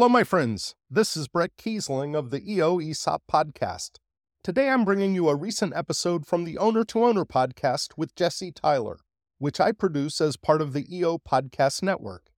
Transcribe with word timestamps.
Hello, 0.00 0.08
my 0.08 0.24
friends. 0.24 0.76
This 0.90 1.14
is 1.14 1.28
Brett 1.28 1.58
Kiesling 1.58 2.16
of 2.16 2.30
the 2.30 2.40
EO 2.50 2.80
ESOP 2.80 3.22
podcast. 3.30 3.98
Today 4.42 4.70
I'm 4.70 4.82
bringing 4.82 5.14
you 5.14 5.28
a 5.28 5.36
recent 5.36 5.76
episode 5.76 6.26
from 6.26 6.44
the 6.44 6.56
Owner 6.56 6.84
to 6.84 7.04
Owner 7.04 7.26
podcast 7.26 7.98
with 7.98 8.14
Jesse 8.14 8.50
Tyler, 8.50 9.00
which 9.36 9.60
I 9.60 9.72
produce 9.72 10.22
as 10.22 10.38
part 10.38 10.62
of 10.62 10.72
the 10.72 10.86
EO 10.90 11.18
Podcast 11.18 11.82
Network. 11.82 12.30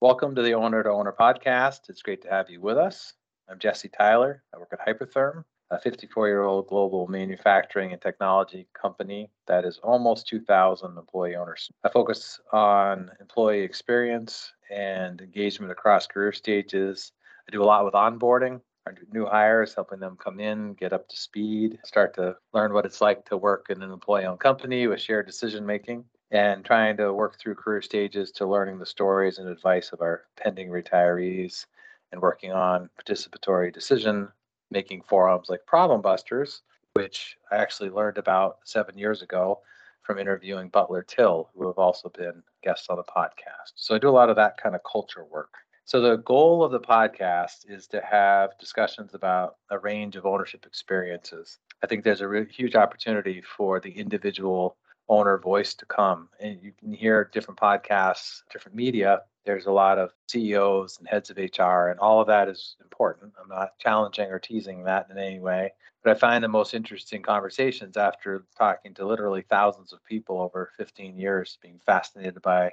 Welcome 0.00 0.34
to 0.34 0.42
the 0.42 0.54
Owner 0.54 0.82
to 0.82 0.90
Owner 0.90 1.12
podcast. 1.12 1.88
It's 1.88 2.02
great 2.02 2.20
to 2.22 2.28
have 2.28 2.50
you 2.50 2.60
with 2.60 2.76
us. 2.76 3.12
I'm 3.48 3.60
Jesse 3.60 3.88
Tyler. 3.88 4.42
I 4.52 4.58
work 4.58 4.72
at 4.72 4.84
Hypertherm, 4.84 5.44
a 5.70 5.78
54 5.78 6.26
year 6.26 6.42
old 6.42 6.66
global 6.66 7.06
manufacturing 7.06 7.92
and 7.92 8.02
technology 8.02 8.66
company 8.74 9.30
that 9.46 9.64
is 9.64 9.78
almost 9.84 10.26
2,000 10.26 10.98
employee 10.98 11.36
owners. 11.36 11.70
I 11.84 11.88
focus 11.88 12.40
on 12.52 13.12
employee 13.20 13.62
experience 13.62 14.52
and 14.74 15.20
engagement 15.20 15.70
across 15.70 16.08
career 16.08 16.32
stages. 16.32 17.12
I 17.48 17.52
do 17.52 17.62
a 17.62 17.64
lot 17.64 17.84
with 17.84 17.94
onboarding 17.94 18.60
our 18.88 18.94
new 19.12 19.26
hires, 19.26 19.74
helping 19.74 20.00
them 20.00 20.16
come 20.16 20.40
in, 20.40 20.74
get 20.74 20.92
up 20.92 21.08
to 21.08 21.16
speed, 21.16 21.78
start 21.84 22.14
to 22.14 22.36
learn 22.52 22.72
what 22.72 22.86
it's 22.86 23.00
like 23.00 23.24
to 23.26 23.36
work 23.36 23.66
in 23.70 23.82
an 23.82 23.90
employee 23.90 24.24
owned 24.24 24.40
company 24.40 24.86
with 24.86 25.00
shared 25.00 25.26
decision 25.26 25.66
making, 25.66 26.04
and 26.30 26.64
trying 26.64 26.96
to 26.96 27.12
work 27.12 27.38
through 27.38 27.54
career 27.54 27.82
stages 27.82 28.30
to 28.32 28.46
learning 28.46 28.78
the 28.78 28.86
stories 28.86 29.38
and 29.38 29.48
advice 29.48 29.92
of 29.92 30.00
our 30.00 30.24
pending 30.36 30.68
retirees 30.68 31.66
and 32.12 32.20
working 32.20 32.52
on 32.52 32.88
participatory 33.00 33.72
decision 33.72 34.28
making 34.70 35.02
forums 35.02 35.48
like 35.48 35.66
Problem 35.66 36.00
Busters, 36.00 36.62
which 36.94 37.36
I 37.50 37.56
actually 37.56 37.90
learned 37.90 38.18
about 38.18 38.58
seven 38.64 38.98
years 38.98 39.22
ago 39.22 39.60
from 40.02 40.18
interviewing 40.18 40.68
Butler 40.68 41.02
Till, 41.02 41.50
who 41.54 41.66
have 41.66 41.78
also 41.78 42.10
been 42.10 42.42
guests 42.62 42.88
on 42.88 42.96
the 42.96 43.02
podcast. 43.02 43.72
So 43.76 43.94
I 43.94 43.98
do 43.98 44.08
a 44.08 44.10
lot 44.10 44.30
of 44.30 44.36
that 44.36 44.56
kind 44.56 44.74
of 44.74 44.80
culture 44.90 45.24
work. 45.24 45.54
So, 45.88 46.02
the 46.02 46.16
goal 46.16 46.62
of 46.62 46.70
the 46.70 46.80
podcast 46.80 47.64
is 47.66 47.86
to 47.86 48.02
have 48.02 48.58
discussions 48.58 49.14
about 49.14 49.56
a 49.70 49.78
range 49.78 50.16
of 50.16 50.26
ownership 50.26 50.66
experiences. 50.66 51.60
I 51.82 51.86
think 51.86 52.04
there's 52.04 52.20
a 52.20 52.28
really 52.28 52.52
huge 52.52 52.76
opportunity 52.76 53.40
for 53.40 53.80
the 53.80 53.92
individual 53.92 54.76
owner 55.08 55.38
voice 55.38 55.72
to 55.76 55.86
come. 55.86 56.28
And 56.40 56.62
you 56.62 56.72
can 56.78 56.92
hear 56.92 57.30
different 57.32 57.58
podcasts, 57.58 58.42
different 58.52 58.76
media. 58.76 59.22
There's 59.46 59.64
a 59.64 59.72
lot 59.72 59.96
of 59.96 60.10
CEOs 60.28 60.98
and 60.98 61.08
heads 61.08 61.30
of 61.30 61.38
HR, 61.38 61.88
and 61.88 61.98
all 62.00 62.20
of 62.20 62.26
that 62.26 62.48
is 62.50 62.76
important. 62.82 63.32
I'm 63.40 63.48
not 63.48 63.78
challenging 63.78 64.30
or 64.30 64.38
teasing 64.38 64.84
that 64.84 65.06
in 65.10 65.16
any 65.16 65.40
way. 65.40 65.72
But 66.04 66.14
I 66.14 66.20
find 66.20 66.44
the 66.44 66.48
most 66.48 66.74
interesting 66.74 67.22
conversations 67.22 67.96
after 67.96 68.44
talking 68.58 68.92
to 68.92 69.06
literally 69.06 69.46
thousands 69.48 69.94
of 69.94 70.04
people 70.04 70.38
over 70.38 70.70
15 70.76 71.16
years, 71.16 71.56
being 71.62 71.80
fascinated 71.86 72.42
by 72.42 72.72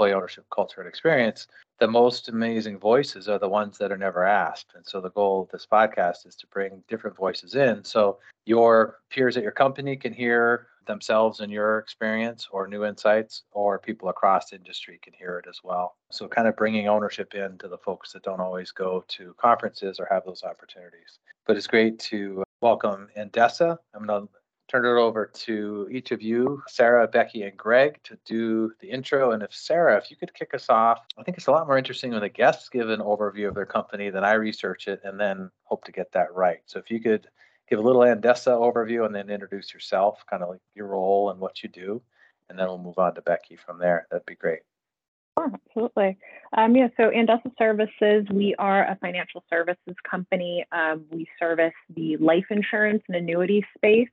employee 0.00 0.16
ownership 0.16 0.46
culture 0.50 0.80
and 0.80 0.88
experience, 0.88 1.46
the 1.78 1.86
most 1.86 2.30
amazing 2.30 2.78
voices 2.78 3.28
are 3.28 3.38
the 3.38 3.48
ones 3.48 3.76
that 3.76 3.92
are 3.92 3.98
never 3.98 4.24
asked. 4.24 4.72
And 4.74 4.86
so 4.86 4.98
the 4.98 5.10
goal 5.10 5.42
of 5.42 5.50
this 5.50 5.66
podcast 5.70 6.26
is 6.26 6.34
to 6.36 6.46
bring 6.46 6.82
different 6.88 7.16
voices 7.16 7.54
in. 7.54 7.84
So 7.84 8.18
your 8.46 9.00
peers 9.10 9.36
at 9.36 9.42
your 9.42 9.52
company 9.52 9.96
can 9.96 10.14
hear 10.14 10.68
themselves 10.86 11.40
and 11.40 11.52
your 11.52 11.78
experience 11.78 12.48
or 12.50 12.66
new 12.66 12.86
insights, 12.86 13.42
or 13.52 13.78
people 13.78 14.08
across 14.08 14.54
industry 14.54 14.98
can 15.02 15.12
hear 15.12 15.38
it 15.38 15.46
as 15.46 15.60
well. 15.62 15.96
So 16.10 16.26
kind 16.26 16.48
of 16.48 16.56
bringing 16.56 16.88
ownership 16.88 17.34
in 17.34 17.58
to 17.58 17.68
the 17.68 17.78
folks 17.78 18.12
that 18.12 18.22
don't 18.22 18.40
always 18.40 18.72
go 18.72 19.04
to 19.08 19.34
conferences 19.34 20.00
or 20.00 20.08
have 20.10 20.24
those 20.24 20.42
opportunities. 20.42 21.18
But 21.46 21.58
it's 21.58 21.66
great 21.66 21.98
to 22.10 22.42
welcome 22.62 23.08
Andesa. 23.18 23.76
I'm 23.94 24.06
going 24.06 24.26
to 24.26 24.32
turn 24.70 24.86
it 24.86 25.00
over 25.00 25.26
to 25.26 25.88
each 25.90 26.12
of 26.12 26.22
you, 26.22 26.62
Sarah, 26.68 27.08
Becky, 27.08 27.42
and 27.42 27.56
Greg, 27.56 27.98
to 28.04 28.16
do 28.24 28.72
the 28.80 28.88
intro. 28.88 29.32
And 29.32 29.42
if 29.42 29.52
Sarah, 29.52 29.96
if 29.98 30.10
you 30.10 30.16
could 30.16 30.32
kick 30.32 30.54
us 30.54 30.68
off, 30.68 31.00
I 31.18 31.24
think 31.24 31.36
it's 31.36 31.48
a 31.48 31.50
lot 31.50 31.66
more 31.66 31.76
interesting 31.76 32.12
when 32.12 32.20
the 32.20 32.28
guests 32.28 32.68
give 32.68 32.88
an 32.88 33.00
overview 33.00 33.48
of 33.48 33.56
their 33.56 33.66
company 33.66 34.10
than 34.10 34.22
I 34.22 34.34
research 34.34 34.86
it 34.86 35.00
and 35.02 35.18
then 35.18 35.50
hope 35.64 35.84
to 35.84 35.92
get 35.92 36.12
that 36.12 36.32
right. 36.34 36.60
So 36.66 36.78
if 36.78 36.90
you 36.90 37.00
could 37.00 37.26
give 37.68 37.80
a 37.80 37.82
little 37.82 38.02
Andesa 38.02 38.52
overview 38.52 39.04
and 39.04 39.14
then 39.14 39.28
introduce 39.28 39.74
yourself, 39.74 40.24
kind 40.30 40.42
of 40.42 40.50
like 40.50 40.60
your 40.74 40.86
role 40.86 41.30
and 41.30 41.40
what 41.40 41.64
you 41.64 41.68
do, 41.68 42.00
and 42.48 42.56
then 42.56 42.68
we'll 42.68 42.78
move 42.78 42.98
on 42.98 43.14
to 43.16 43.22
Becky 43.22 43.56
from 43.56 43.78
there. 43.78 44.06
That'd 44.10 44.26
be 44.26 44.36
great. 44.36 44.60
Sure, 45.36 45.50
absolutely. 45.52 46.18
Um, 46.56 46.76
yeah, 46.76 46.88
so 46.96 47.10
Andesa 47.10 47.50
Services, 47.58 48.26
we 48.32 48.54
are 48.58 48.84
a 48.84 48.96
financial 49.00 49.42
services 49.48 49.96
company. 50.08 50.64
Um, 50.70 51.06
we 51.10 51.26
service 51.38 51.72
the 51.94 52.16
life 52.18 52.46
insurance 52.50 53.02
and 53.08 53.16
annuity 53.16 53.64
space. 53.76 54.08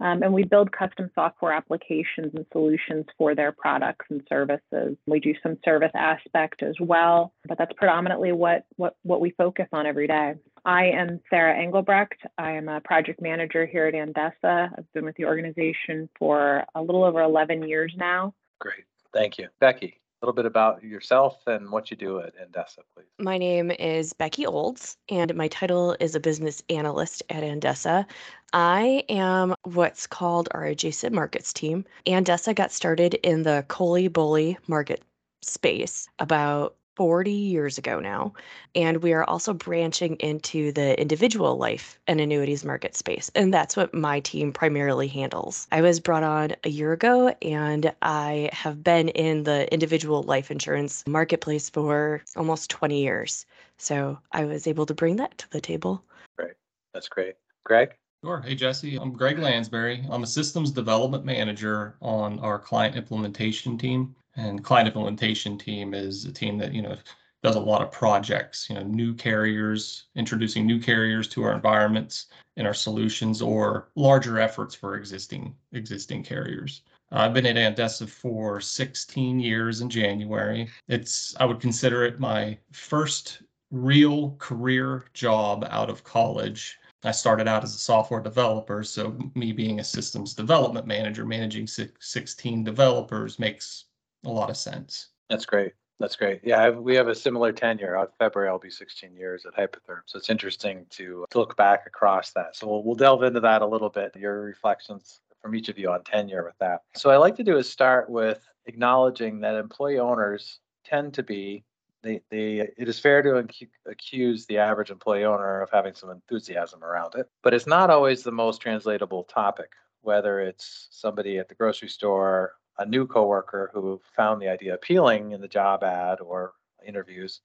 Um, 0.00 0.22
and 0.22 0.32
we 0.32 0.44
build 0.44 0.72
custom 0.72 1.10
software 1.14 1.52
applications 1.52 2.32
and 2.34 2.46
solutions 2.52 3.06
for 3.16 3.34
their 3.34 3.52
products 3.52 4.06
and 4.10 4.22
services. 4.28 4.96
We 5.06 5.20
do 5.20 5.34
some 5.42 5.58
service 5.64 5.92
aspect 5.94 6.62
as 6.62 6.74
well, 6.80 7.32
but 7.46 7.58
that's 7.58 7.72
predominantly 7.76 8.32
what, 8.32 8.64
what, 8.76 8.96
what 9.02 9.20
we 9.20 9.30
focus 9.30 9.66
on 9.72 9.86
every 9.86 10.06
day. 10.06 10.34
I 10.64 10.86
am 10.86 11.20
Sarah 11.28 11.58
Engelbrecht. 11.58 12.20
I 12.38 12.52
am 12.52 12.68
a 12.68 12.80
project 12.80 13.20
manager 13.20 13.66
here 13.66 13.86
at 13.86 13.94
Andesa. 13.94 14.70
I've 14.76 14.92
been 14.94 15.04
with 15.04 15.16
the 15.16 15.26
organization 15.26 16.08
for 16.18 16.64
a 16.74 16.82
little 16.82 17.04
over 17.04 17.20
11 17.20 17.68
years 17.68 17.92
now. 17.96 18.34
Great. 18.60 18.84
Thank 19.12 19.38
you. 19.38 19.48
Becky 19.60 20.00
little 20.24 20.34
bit 20.34 20.46
about 20.46 20.82
yourself 20.82 21.46
and 21.46 21.70
what 21.70 21.90
you 21.90 21.96
do 21.98 22.18
at 22.20 22.32
Andesa, 22.36 22.78
please. 22.94 23.04
My 23.18 23.36
name 23.36 23.70
is 23.72 24.14
Becky 24.14 24.46
Olds, 24.46 24.96
and 25.10 25.34
my 25.34 25.48
title 25.48 25.94
is 26.00 26.14
a 26.14 26.20
business 26.20 26.62
analyst 26.70 27.22
at 27.28 27.42
Andesa. 27.42 28.06
I 28.54 29.04
am 29.10 29.54
what's 29.64 30.06
called 30.06 30.48
our 30.52 30.64
adjacent 30.64 31.14
markets 31.14 31.52
team. 31.52 31.84
Andesa 32.06 32.54
got 32.54 32.72
started 32.72 33.14
in 33.22 33.42
the 33.42 33.66
COLI 33.68 34.08
BOLI 34.08 34.56
market 34.66 35.02
space 35.42 36.08
about 36.18 36.74
40 36.96 37.30
years 37.30 37.78
ago 37.78 38.00
now. 38.00 38.32
And 38.74 39.02
we 39.02 39.12
are 39.12 39.24
also 39.24 39.52
branching 39.52 40.16
into 40.16 40.72
the 40.72 41.00
individual 41.00 41.56
life 41.56 41.98
and 42.06 42.20
annuities 42.20 42.64
market 42.64 42.96
space. 42.96 43.30
And 43.34 43.52
that's 43.52 43.76
what 43.76 43.94
my 43.94 44.20
team 44.20 44.52
primarily 44.52 45.08
handles. 45.08 45.66
I 45.72 45.82
was 45.82 46.00
brought 46.00 46.22
on 46.22 46.52
a 46.64 46.68
year 46.68 46.92
ago 46.92 47.34
and 47.42 47.92
I 48.02 48.50
have 48.52 48.82
been 48.82 49.08
in 49.10 49.44
the 49.44 49.72
individual 49.72 50.22
life 50.22 50.50
insurance 50.50 51.04
marketplace 51.06 51.70
for 51.70 52.22
almost 52.36 52.70
20 52.70 53.02
years. 53.02 53.46
So 53.78 54.18
I 54.32 54.44
was 54.44 54.66
able 54.66 54.86
to 54.86 54.94
bring 54.94 55.16
that 55.16 55.36
to 55.38 55.50
the 55.50 55.60
table. 55.60 56.04
Great. 56.38 56.54
That's 56.92 57.08
great. 57.08 57.34
Greg? 57.64 57.94
Sure. 58.24 58.40
Hey, 58.40 58.54
Jesse. 58.54 58.96
I'm 58.96 59.12
Greg 59.12 59.36
Lansberry. 59.36 60.06
I'm 60.10 60.22
a 60.22 60.26
systems 60.26 60.70
development 60.70 61.26
manager 61.26 61.96
on 62.00 62.38
our 62.38 62.58
client 62.58 62.96
implementation 62.96 63.76
team. 63.76 64.14
And 64.36 64.64
client 64.64 64.88
implementation 64.88 65.58
team 65.58 65.94
is 65.94 66.24
a 66.24 66.32
team 66.32 66.58
that, 66.58 66.72
you 66.72 66.82
know, 66.82 66.96
does 67.42 67.56
a 67.56 67.60
lot 67.60 67.82
of 67.82 67.92
projects, 67.92 68.68
you 68.70 68.74
know, 68.74 68.82
new 68.82 69.14
carriers, 69.14 70.06
introducing 70.16 70.66
new 70.66 70.80
carriers 70.80 71.28
to 71.28 71.42
our 71.44 71.52
environments 71.52 72.26
and 72.56 72.66
our 72.66 72.72
solutions 72.74 73.42
or 73.42 73.90
larger 73.96 74.40
efforts 74.40 74.74
for 74.74 74.96
existing 74.96 75.54
existing 75.72 76.24
carriers. 76.24 76.82
I've 77.12 77.34
been 77.34 77.46
at 77.46 77.56
Andesa 77.56 78.08
for 78.08 78.60
16 78.60 79.38
years 79.38 79.82
in 79.82 79.90
January. 79.90 80.68
It's 80.88 81.36
I 81.38 81.44
would 81.44 81.60
consider 81.60 82.04
it 82.04 82.18
my 82.18 82.58
first 82.72 83.42
real 83.70 84.36
career 84.38 85.04
job 85.12 85.66
out 85.68 85.90
of 85.90 86.02
college. 86.02 86.78
I 87.04 87.10
started 87.10 87.46
out 87.46 87.62
as 87.62 87.74
a 87.74 87.78
software 87.78 88.20
developer, 88.20 88.82
so 88.82 89.18
me 89.34 89.52
being 89.52 89.80
a 89.80 89.84
systems 89.84 90.32
development 90.32 90.86
manager, 90.86 91.26
managing 91.26 91.66
16 91.66 92.64
developers 92.64 93.38
makes 93.38 93.84
a 94.24 94.30
lot 94.30 94.50
of 94.50 94.56
sense. 94.56 95.08
That's 95.28 95.46
great. 95.46 95.72
That's 96.00 96.16
great. 96.16 96.40
Yeah, 96.42 96.70
we 96.70 96.96
have 96.96 97.08
a 97.08 97.14
similar 97.14 97.52
tenure. 97.52 97.96
Out 97.96 98.12
February, 98.18 98.50
I'll 98.50 98.58
be 98.58 98.70
16 98.70 99.14
years 99.16 99.46
at 99.46 99.54
Hypertherm. 99.54 100.00
So 100.06 100.18
it's 100.18 100.28
interesting 100.28 100.86
to, 100.90 101.24
to 101.30 101.38
look 101.38 101.56
back 101.56 101.86
across 101.86 102.32
that. 102.32 102.56
So 102.56 102.66
we'll, 102.66 102.82
we'll 102.82 102.94
delve 102.96 103.22
into 103.22 103.40
that 103.40 103.62
a 103.62 103.66
little 103.66 103.90
bit, 103.90 104.16
your 104.16 104.42
reflections 104.42 105.20
from 105.40 105.54
each 105.54 105.68
of 105.68 105.78
you 105.78 105.90
on 105.90 106.02
tenure 106.02 106.44
with 106.44 106.58
that. 106.58 106.80
So 106.96 107.10
I 107.10 107.16
like 107.16 107.36
to 107.36 107.44
do 107.44 107.56
is 107.56 107.70
start 107.70 108.10
with 108.10 108.44
acknowledging 108.66 109.40
that 109.40 109.54
employee 109.54 109.98
owners 109.98 110.58
tend 110.84 111.14
to 111.14 111.22
be 111.22 111.64
they, 112.04 112.20
they, 112.30 112.68
it 112.76 112.88
is 112.88 113.00
fair 113.00 113.22
to 113.22 113.48
accuse 113.86 114.46
the 114.46 114.58
average 114.58 114.90
employee 114.90 115.24
owner 115.24 115.62
of 115.62 115.70
having 115.70 115.94
some 115.94 116.10
enthusiasm 116.10 116.84
around 116.84 117.14
it, 117.16 117.28
but 117.42 117.54
it's 117.54 117.66
not 117.66 117.90
always 117.90 118.22
the 118.22 118.30
most 118.30 118.60
translatable 118.60 119.24
topic. 119.24 119.70
Whether 120.02 120.40
it's 120.40 120.88
somebody 120.90 121.38
at 121.38 121.48
the 121.48 121.54
grocery 121.54 121.88
store, 121.88 122.52
a 122.78 122.86
new 122.86 123.06
coworker 123.06 123.70
who 123.72 124.00
found 124.16 124.40
the 124.40 124.48
idea 124.48 124.74
appealing 124.74 125.32
in 125.32 125.40
the 125.40 125.48
job 125.48 125.82
ad 125.82 126.20
or 126.20 126.52
interviews, 126.86 127.40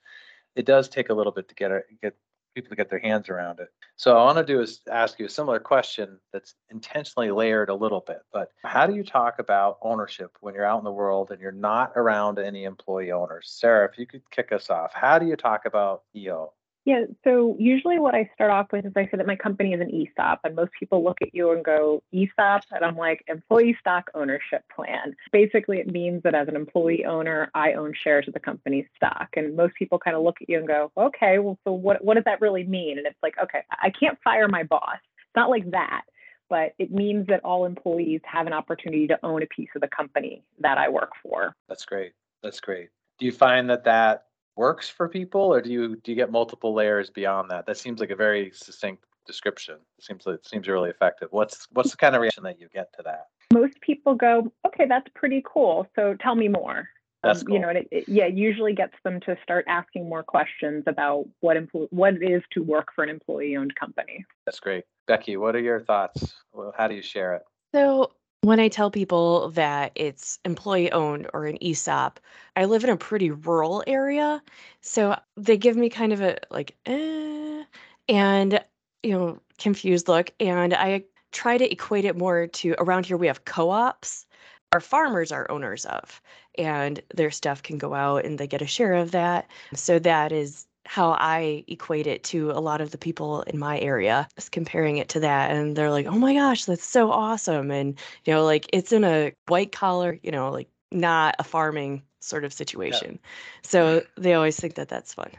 it 0.56 0.66
does 0.66 0.90
take 0.90 1.10
a 1.10 1.14
little 1.14 1.32
bit 1.32 1.48
to 1.50 1.56
get 1.56 1.72
get 2.02 2.16
people 2.56 2.70
to 2.70 2.76
get 2.76 2.90
their 2.90 3.00
hands 3.00 3.30
around 3.30 3.60
it. 3.60 3.70
So 3.96 4.18
I 4.18 4.24
want 4.24 4.38
to 4.38 4.54
do 4.54 4.62
is 4.62 4.82
ask 4.92 5.20
you 5.20 5.26
a 5.26 5.30
similar 5.30 5.60
question 5.60 6.20
that's 6.34 6.56
intentionally 6.70 7.32
layered 7.32 7.70
a 7.70 7.76
little 7.76 8.04
bit. 8.06 8.20
But 8.34 8.50
how 8.64 8.88
do 8.88 8.96
you 8.96 9.04
talk 9.04 9.40
about 9.40 9.78
ownership 9.82 10.32
when 10.42 10.54
you're 10.54 10.66
out 10.66 10.80
in 10.80 10.84
the 10.84 10.92
world 10.92 11.32
and 11.32 11.40
you're 11.40 11.52
not 11.52 11.94
around 11.96 12.40
any 12.40 12.64
employee 12.64 13.12
owners? 13.12 13.56
Sarah, 13.60 13.88
if 13.90 13.98
you 13.98 14.06
could 14.06 14.30
kick 14.32 14.52
us 14.52 14.70
off, 14.70 14.94
how 14.94 15.20
do 15.20 15.28
you 15.28 15.36
talk 15.36 15.66
about 15.66 16.04
EO? 16.16 16.54
Yeah, 16.90 17.04
so 17.24 17.56
usually 17.60 18.00
what 18.00 18.16
I 18.16 18.28
start 18.34 18.50
off 18.50 18.72
with 18.72 18.84
is 18.84 18.94
I 18.96 19.04
say 19.04 19.18
that 19.18 19.28
my 19.28 19.36
company 19.36 19.74
is 19.74 19.80
an 19.80 19.94
ESOP, 19.94 20.40
and 20.44 20.56
most 20.56 20.72
people 20.80 21.04
look 21.04 21.22
at 21.22 21.36
you 21.36 21.52
and 21.52 21.64
go, 21.64 22.02
ESOP? 22.12 22.64
And 22.72 22.84
I'm 22.84 22.98
like, 22.98 23.24
Employee 23.28 23.78
Stock 23.80 24.10
Ownership 24.16 24.64
Plan. 24.76 25.16
Basically, 25.32 25.78
it 25.78 25.92
means 25.92 26.24
that 26.24 26.34
as 26.34 26.48
an 26.48 26.56
employee 26.56 27.06
owner, 27.06 27.52
I 27.54 27.74
own 27.74 27.94
shares 28.04 28.28
of 28.28 28.34
the 28.34 28.40
company's 28.40 28.88
stock. 28.96 29.28
And 29.38 29.56
most 29.56 29.76
people 29.76 30.00
kind 30.00 30.18
of 30.18 30.24
look 30.24 30.38
at 30.42 30.50
you 30.50 30.58
and 30.58 30.68
go, 30.68 30.92
okay, 30.98 31.38
well, 31.38 31.60
so 31.64 31.74
what, 31.74 32.04
what 32.04 32.16
does 32.16 32.24
that 32.24 32.42
really 32.42 32.64
mean? 32.64 32.98
And 32.98 33.06
it's 33.06 33.22
like, 33.22 33.36
okay, 33.38 33.62
I 33.70 33.92
can't 33.92 34.18
fire 34.24 34.48
my 34.48 34.64
boss. 34.64 34.98
It's 34.98 35.36
not 35.36 35.52
like 35.52 35.70
that, 35.70 36.06
but 36.50 36.74
it 36.80 36.92
means 36.92 37.28
that 37.28 37.44
all 37.44 37.68
employees 37.68 38.22
have 38.24 38.48
an 38.48 38.54
opportunity 38.54 39.06
to 39.06 39.20
own 39.22 39.44
a 39.44 39.48
piece 39.56 39.70
of 39.76 39.82
the 39.82 39.90
company 39.90 40.44
that 40.58 40.80
I 40.80 40.90
work 40.90 41.12
for. 41.22 41.56
That's 41.68 41.86
great. 41.86 42.14
That's 42.42 42.60
great. 42.60 42.90
Do 43.20 43.28
you 43.28 43.32
find 43.32 43.70
that 43.70 43.84
that 43.84 44.24
works 44.60 44.90
for 44.90 45.08
people, 45.08 45.42
or 45.42 45.62
do 45.62 45.72
you 45.72 45.96
do 46.04 46.12
you 46.12 46.16
get 46.16 46.32
multiple 46.32 46.74
layers 46.74 47.10
beyond 47.10 47.50
that? 47.50 47.66
That 47.66 47.78
seems 47.78 48.02
like 48.02 48.10
a 48.10 48.16
very 48.16 48.52
succinct 48.54 49.06
description. 49.26 49.76
It 49.98 50.04
seems 50.04 50.26
like 50.26 50.36
it 50.36 50.48
seems 50.48 50.68
really 50.68 50.90
effective. 50.90 51.30
What's 51.32 51.68
what's 51.72 51.92
the 51.92 51.98
kind 51.98 52.14
of 52.14 52.22
reaction 52.22 52.44
that 52.44 52.60
you 52.60 52.68
get 52.74 52.92
to 52.98 53.04
that? 53.04 53.28
Most 53.54 53.80
people 53.80 54.16
go, 54.16 54.52
okay, 54.68 54.86
that's 54.88 55.08
pretty 55.16 55.42
cool. 55.52 55.88
So 55.96 56.14
tell 56.22 56.36
me 56.36 56.50
more. 56.50 56.90
That's 57.24 57.40
um, 57.40 57.46
cool. 57.46 57.56
You 57.56 57.62
know, 57.62 57.70
it, 57.70 57.88
it, 57.92 58.04
yeah, 58.08 58.28
usually 58.28 58.74
gets 58.74 58.94
them 59.04 59.20
to 59.22 59.38
start 59.42 59.66
asking 59.68 60.08
more 60.08 60.24
questions 60.24 60.84
about 60.88 61.26
what 61.40 61.56
empl- 61.58 61.88
what 61.92 62.16
it 62.16 62.30
is 62.30 62.44
to 62.52 62.62
work 62.62 62.90
for 62.94 63.04
an 63.04 63.10
employee-owned 63.10 63.76
company. 63.76 64.26
That's 64.46 64.60
great, 64.60 64.84
Becky. 65.08 65.38
What 65.38 65.56
are 65.56 65.62
your 65.62 65.82
thoughts? 65.82 66.34
Well, 66.54 66.74
how 66.78 66.88
do 66.88 66.96
you 66.96 67.02
share 67.02 67.36
it? 67.36 67.44
So 67.74 68.12
when 68.42 68.60
I 68.60 68.70
tell 68.70 68.90
people 68.90 69.50
that 69.52 69.92
it's 69.96 70.40
employee 70.46 70.92
owned 70.92 71.28
or 71.34 71.46
an 71.46 71.58
ESOP, 71.62 72.20
I 72.56 72.66
live 72.66 72.84
in 72.84 72.90
a 72.90 72.98
pretty 72.98 73.32
rural 73.32 73.84
area. 73.86 74.42
So 74.82 75.18
they 75.36 75.58
give 75.58 75.76
me 75.76 75.90
kind 75.90 76.14
of 76.14 76.22
a 76.22 76.38
like, 76.50 76.76
eh, 76.86 77.64
and, 78.08 78.64
you 79.04 79.12
know, 79.12 79.40
confused 79.58 80.08
look. 80.08 80.32
And 80.40 80.74
I 80.74 81.04
try 81.32 81.58
to 81.58 81.72
equate 81.72 82.06
it 82.06 82.18
more 82.18 82.48
to 82.48 82.76
around 82.80 83.06
here, 83.06 83.18
we 83.18 83.28
have 83.28 83.46
co 83.46 83.70
ops. 83.72 84.26
Our 84.72 84.80
farmers 84.82 85.32
are 85.32 85.50
owners 85.52 85.86
of, 85.86 86.22
and 86.58 87.02
their 87.14 87.32
stuff 87.32 87.64
can 87.64 87.78
go 87.78 87.94
out 87.96 88.24
and 88.26 88.38
they 88.40 88.48
get 88.48 88.62
a 88.62 88.68
share 88.68 88.94
of 88.94 89.12
that. 89.12 89.50
So 89.74 90.00
that 90.00 90.32
is 90.32 90.68
how 90.90 91.12
I 91.12 91.64
equate 91.68 92.08
it 92.08 92.24
to 92.24 92.50
a 92.50 92.58
lot 92.58 92.82
of 92.82 92.90
the 92.90 92.98
people 92.98 93.44
in 93.44 93.60
my 93.60 93.80
area, 93.80 94.28
just 94.34 94.52
comparing 94.52 94.98
it 94.98 95.10
to 95.10 95.20
that. 95.20 95.52
And 95.52 95.76
they're 95.76 95.92
like, 95.92 96.08
oh 96.08 96.18
my 96.18 96.34
gosh, 96.34 96.66
that's 96.66 96.84
so 96.84 97.12
awesome. 97.12 97.70
And, 97.70 98.00
you 98.26 98.34
know, 98.34 98.44
like 98.44 98.68
it's 98.74 98.92
in 98.92 99.04
a 99.04 99.32
white 99.48 99.72
collar, 99.72 100.18
you 100.24 100.32
know, 100.32 100.50
like 100.50 100.68
not 100.92 101.36
a 101.38 101.44
farming 101.44 102.02
sort 102.22 102.44
of 102.44 102.52
situation. 102.52 103.20
Yeah. 103.22 103.30
So 103.62 104.02
they 104.18 104.34
always 104.34 104.60
think 104.60 104.74
that 104.76 104.90
that's 104.90 105.14
fun. 105.14 105.30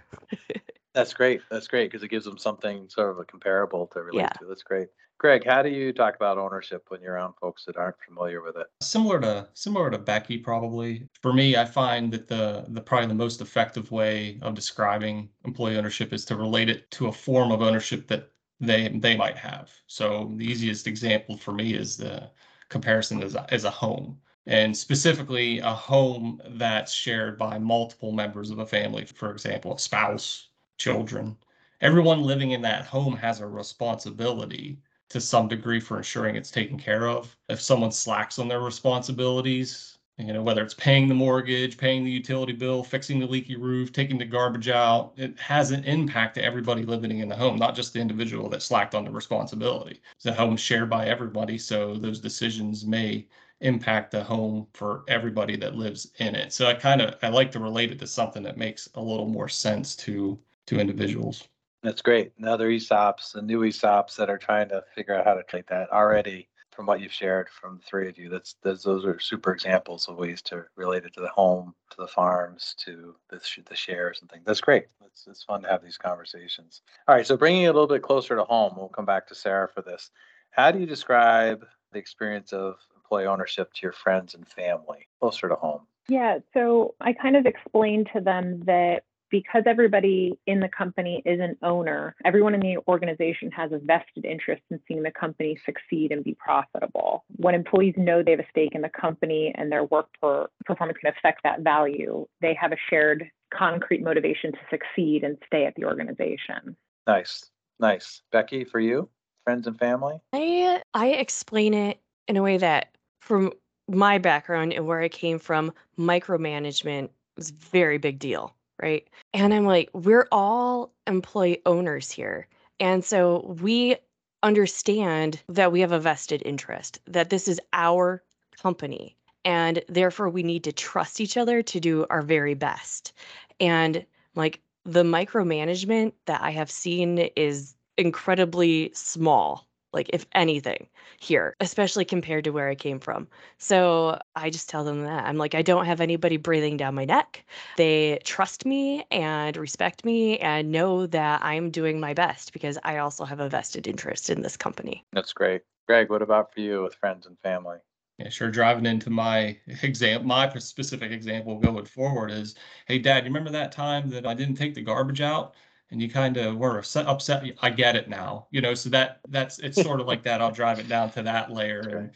that's 0.94 1.14
great. 1.14 1.40
That's 1.50 1.66
great 1.66 1.90
because 1.90 2.04
it 2.04 2.10
gives 2.10 2.26
them 2.26 2.38
something 2.38 2.88
sort 2.88 3.10
of 3.10 3.18
a 3.18 3.24
comparable 3.24 3.88
to 3.88 4.02
relate 4.02 4.20
yeah. 4.20 4.28
to. 4.28 4.46
That's 4.46 4.62
great. 4.62 4.86
Greg, 5.20 5.44
how 5.44 5.60
do 5.62 5.68
you 5.68 5.92
talk 5.92 6.16
about 6.16 6.38
ownership 6.38 6.86
when 6.88 7.02
you're 7.02 7.12
around 7.12 7.34
folks 7.38 7.66
that 7.66 7.76
aren't 7.76 8.00
familiar 8.00 8.40
with 8.40 8.56
it? 8.56 8.68
Similar 8.80 9.20
to 9.20 9.48
similar 9.52 9.90
to 9.90 9.98
Becky, 9.98 10.38
probably. 10.38 11.06
For 11.20 11.34
me, 11.34 11.56
I 11.56 11.66
find 11.66 12.10
that 12.14 12.26
the 12.26 12.64
the 12.68 12.80
probably 12.80 13.08
the 13.08 13.14
most 13.14 13.42
effective 13.42 13.90
way 13.90 14.38
of 14.40 14.54
describing 14.54 15.28
employee 15.44 15.76
ownership 15.76 16.14
is 16.14 16.24
to 16.24 16.36
relate 16.36 16.70
it 16.70 16.90
to 16.92 17.08
a 17.08 17.12
form 17.12 17.52
of 17.52 17.60
ownership 17.60 18.08
that 18.08 18.30
they 18.60 18.88
they 18.88 19.14
might 19.14 19.36
have. 19.36 19.70
So 19.88 20.32
the 20.36 20.46
easiest 20.46 20.86
example 20.86 21.36
for 21.36 21.52
me 21.52 21.74
is 21.74 21.98
the 21.98 22.30
comparison 22.70 23.22
as 23.22 23.36
as 23.50 23.64
a 23.64 23.70
home 23.70 24.18
and 24.46 24.74
specifically 24.74 25.58
a 25.58 25.74
home 25.74 26.40
that's 26.52 26.94
shared 26.94 27.36
by 27.36 27.58
multiple 27.58 28.12
members 28.12 28.48
of 28.48 28.58
a 28.58 28.66
family, 28.66 29.04
for 29.04 29.30
example, 29.32 29.74
a 29.74 29.78
spouse, 29.78 30.48
children. 30.78 31.36
Everyone 31.82 32.22
living 32.22 32.52
in 32.52 32.62
that 32.62 32.86
home 32.86 33.16
has 33.18 33.40
a 33.40 33.46
responsibility 33.46 34.78
to 35.10 35.20
some 35.20 35.48
degree 35.48 35.80
for 35.80 35.98
ensuring 35.98 36.36
it's 36.36 36.50
taken 36.50 36.78
care 36.78 37.08
of. 37.08 37.36
If 37.48 37.60
someone 37.60 37.92
slacks 37.92 38.38
on 38.38 38.48
their 38.48 38.60
responsibilities, 38.60 39.98
you 40.18 40.32
know, 40.32 40.42
whether 40.42 40.62
it's 40.62 40.74
paying 40.74 41.08
the 41.08 41.14
mortgage, 41.14 41.78
paying 41.78 42.04
the 42.04 42.10
utility 42.10 42.52
bill, 42.52 42.84
fixing 42.84 43.18
the 43.18 43.26
leaky 43.26 43.56
roof, 43.56 43.92
taking 43.92 44.18
the 44.18 44.24
garbage 44.24 44.68
out, 44.68 45.12
it 45.16 45.38
has 45.38 45.70
an 45.70 45.84
impact 45.84 46.34
to 46.34 46.44
everybody 46.44 46.82
living 46.84 47.18
in 47.18 47.28
the 47.28 47.36
home, 47.36 47.56
not 47.58 47.74
just 47.74 47.92
the 47.92 48.00
individual 48.00 48.48
that 48.50 48.62
slacked 48.62 48.94
on 48.94 49.04
the 49.04 49.10
responsibility. 49.10 50.00
The 50.22 50.32
home 50.34 50.56
shared 50.56 50.90
by 50.90 51.06
everybody, 51.06 51.58
so 51.58 51.94
those 51.94 52.20
decisions 52.20 52.84
may 52.84 53.26
impact 53.60 54.10
the 54.10 54.22
home 54.22 54.66
for 54.74 55.04
everybody 55.08 55.56
that 55.56 55.74
lives 55.74 56.12
in 56.18 56.34
it. 56.34 56.52
So 56.52 56.66
I 56.66 56.74
kind 56.74 57.00
of 57.00 57.14
I 57.22 57.28
like 57.28 57.50
to 57.52 57.58
relate 57.60 57.90
it 57.90 57.98
to 58.00 58.06
something 58.06 58.42
that 58.42 58.58
makes 58.58 58.88
a 58.94 59.00
little 59.00 59.28
more 59.28 59.48
sense 59.48 59.96
to 59.96 60.38
to 60.66 60.78
individuals. 60.78 61.48
That's 61.82 62.02
great. 62.02 62.32
And 62.36 62.46
other 62.46 62.68
ESOPs, 62.68 63.32
the 63.32 63.42
new 63.42 63.60
ESOPs 63.60 64.16
that 64.16 64.30
are 64.30 64.38
trying 64.38 64.68
to 64.68 64.84
figure 64.94 65.14
out 65.14 65.24
how 65.24 65.34
to 65.34 65.42
take 65.48 65.66
that 65.68 65.90
already 65.90 66.48
from 66.70 66.86
what 66.86 67.00
you've 67.00 67.12
shared 67.12 67.48
from 67.48 67.76
the 67.76 67.82
three 67.82 68.08
of 68.08 68.18
you, 68.18 68.28
that's, 68.28 68.56
that's 68.62 68.82
those 68.82 69.04
are 69.04 69.18
super 69.18 69.52
examples 69.52 70.08
of 70.08 70.16
ways 70.16 70.40
to 70.42 70.64
relate 70.76 71.04
it 71.04 71.14
to 71.14 71.20
the 71.20 71.28
home, 71.28 71.74
to 71.90 71.96
the 71.98 72.06
farms, 72.06 72.74
to 72.78 73.14
the, 73.28 73.40
the 73.68 73.76
shares 73.76 74.18
and 74.20 74.30
things. 74.30 74.44
That's 74.46 74.60
great. 74.60 74.86
It's, 75.04 75.26
it's 75.26 75.42
fun 75.42 75.62
to 75.62 75.68
have 75.68 75.82
these 75.82 75.98
conversations. 75.98 76.82
All 77.08 77.14
right. 77.14 77.26
So 77.26 77.36
bringing 77.36 77.62
it 77.62 77.68
a 77.68 77.72
little 77.72 77.88
bit 77.88 78.02
closer 78.02 78.36
to 78.36 78.44
home, 78.44 78.74
we'll 78.76 78.88
come 78.88 79.06
back 79.06 79.26
to 79.28 79.34
Sarah 79.34 79.68
for 79.68 79.82
this. 79.82 80.10
How 80.50 80.70
do 80.70 80.78
you 80.78 80.86
describe 80.86 81.66
the 81.92 81.98
experience 81.98 82.52
of 82.52 82.76
employee 82.94 83.26
ownership 83.26 83.72
to 83.74 83.80
your 83.82 83.92
friends 83.92 84.34
and 84.34 84.46
family 84.46 85.08
closer 85.18 85.48
to 85.48 85.54
home? 85.54 85.82
Yeah, 86.08 86.38
so 86.54 86.94
I 87.00 87.12
kind 87.12 87.36
of 87.36 87.46
explained 87.46 88.10
to 88.14 88.20
them 88.20 88.62
that 88.64 89.04
because 89.30 89.62
everybody 89.66 90.38
in 90.46 90.60
the 90.60 90.68
company 90.68 91.22
is 91.24 91.40
an 91.40 91.56
owner, 91.62 92.14
everyone 92.24 92.54
in 92.54 92.60
the 92.60 92.78
organization 92.88 93.50
has 93.52 93.72
a 93.72 93.78
vested 93.78 94.24
interest 94.24 94.62
in 94.70 94.80
seeing 94.86 95.02
the 95.02 95.12
company 95.12 95.58
succeed 95.64 96.12
and 96.12 96.24
be 96.24 96.34
profitable. 96.34 97.24
When 97.36 97.54
employees 97.54 97.94
know 97.96 98.22
they 98.22 98.32
have 98.32 98.40
a 98.40 98.50
stake 98.50 98.74
in 98.74 98.82
the 98.82 98.90
company 98.90 99.54
and 99.56 99.70
their 99.70 99.84
work 99.84 100.08
per 100.20 100.48
performance 100.64 100.98
can 101.02 101.12
affect 101.16 101.42
that 101.44 101.60
value, 101.60 102.26
they 102.40 102.54
have 102.60 102.72
a 102.72 102.76
shared 102.88 103.30
concrete 103.52 104.02
motivation 104.02 104.52
to 104.52 104.58
succeed 104.68 105.24
and 105.24 105.36
stay 105.46 105.64
at 105.64 105.74
the 105.76 105.84
organization. 105.84 106.76
Nice. 107.06 107.50
Nice. 107.78 108.22
Becky, 108.30 108.64
for 108.64 108.78
you, 108.78 109.08
friends 109.44 109.66
and 109.66 109.78
family? 109.78 110.20
I 110.32 110.82
I 110.94 111.08
explain 111.08 111.74
it 111.74 111.98
in 112.28 112.36
a 112.36 112.42
way 112.42 112.58
that 112.58 112.94
from 113.20 113.52
my 113.88 114.18
background 114.18 114.72
and 114.72 114.86
where 114.86 115.00
I 115.00 115.08
came 115.08 115.38
from, 115.38 115.72
micromanagement 115.98 117.08
was 117.36 117.50
a 117.50 117.54
very 117.54 117.98
big 117.98 118.18
deal 118.18 118.54
right? 118.82 119.08
And 119.34 119.52
I'm 119.52 119.66
like, 119.66 119.90
we're 119.92 120.28
all 120.32 120.92
employee 121.06 121.62
owners 121.66 122.10
here. 122.10 122.48
And 122.78 123.04
so 123.04 123.56
we 123.60 123.96
understand 124.42 125.40
that 125.48 125.72
we 125.72 125.80
have 125.80 125.92
a 125.92 126.00
vested 126.00 126.42
interest, 126.44 127.00
that 127.06 127.30
this 127.30 127.46
is 127.46 127.60
our 127.72 128.22
company. 128.60 129.16
And 129.44 129.82
therefore, 129.88 130.28
we 130.28 130.42
need 130.42 130.64
to 130.64 130.72
trust 130.72 131.20
each 131.20 131.36
other 131.36 131.62
to 131.62 131.80
do 131.80 132.06
our 132.10 132.22
very 132.22 132.54
best. 132.54 133.12
And 133.58 134.04
like 134.34 134.60
the 134.84 135.02
micromanagement 135.02 136.12
that 136.26 136.42
I 136.42 136.50
have 136.50 136.70
seen 136.70 137.18
is 137.36 137.74
incredibly 137.96 138.90
small 138.94 139.66
like 139.92 140.08
if 140.12 140.26
anything 140.32 140.88
here 141.18 141.56
especially 141.60 142.04
compared 142.04 142.44
to 142.44 142.50
where 142.50 142.68
i 142.68 142.74
came 142.74 142.98
from. 143.00 143.28
So 143.58 144.18
i 144.36 144.50
just 144.50 144.68
tell 144.68 144.84
them 144.84 145.04
that 145.04 145.24
i'm 145.24 145.36
like 145.36 145.54
i 145.54 145.62
don't 145.62 145.86
have 145.86 146.00
anybody 146.00 146.36
breathing 146.36 146.76
down 146.76 146.94
my 146.94 147.04
neck. 147.04 147.44
They 147.76 148.18
trust 148.24 148.64
me 148.64 149.04
and 149.10 149.56
respect 149.56 150.04
me 150.04 150.38
and 150.38 150.72
know 150.72 151.06
that 151.06 151.42
i'm 151.42 151.70
doing 151.70 152.00
my 152.00 152.14
best 152.14 152.52
because 152.52 152.78
i 152.84 152.98
also 152.98 153.24
have 153.24 153.40
a 153.40 153.48
vested 153.48 153.86
interest 153.86 154.30
in 154.30 154.42
this 154.42 154.56
company. 154.56 155.04
That's 155.12 155.32
great. 155.32 155.62
Greg 155.86 156.10
what 156.10 156.22
about 156.22 156.52
for 156.54 156.60
you 156.60 156.82
with 156.82 156.94
friends 156.94 157.26
and 157.26 157.38
family? 157.40 157.78
Yeah, 158.20 158.28
sure. 158.28 158.50
Driving 158.50 158.84
into 158.84 159.08
my 159.08 159.56
example, 159.82 160.28
my 160.28 160.52
specific 160.58 161.10
example 161.10 161.58
going 161.58 161.86
forward 161.86 162.30
is, 162.30 162.54
hey, 162.86 162.98
Dad, 162.98 163.24
you 163.24 163.30
remember 163.30 163.50
that 163.50 163.72
time 163.72 164.10
that 164.10 164.26
I 164.26 164.34
didn't 164.34 164.56
take 164.56 164.74
the 164.74 164.82
garbage 164.82 165.22
out? 165.22 165.54
And 165.90 166.00
you 166.00 166.08
kind 166.08 166.36
of 166.36 166.56
were 166.56 166.78
upset. 166.78 167.44
I 167.60 167.70
get 167.70 167.96
it 167.96 168.08
now, 168.08 168.46
you 168.50 168.60
know. 168.60 168.74
So 168.74 168.88
that 168.90 169.20
that's 169.28 169.58
it's 169.58 169.80
sort 169.80 170.00
of 170.00 170.06
like 170.06 170.22
that. 170.24 170.40
I'll 170.40 170.52
drive 170.52 170.78
it 170.78 170.88
down 170.88 171.10
to 171.12 171.22
that 171.22 171.50
layer, 171.50 172.10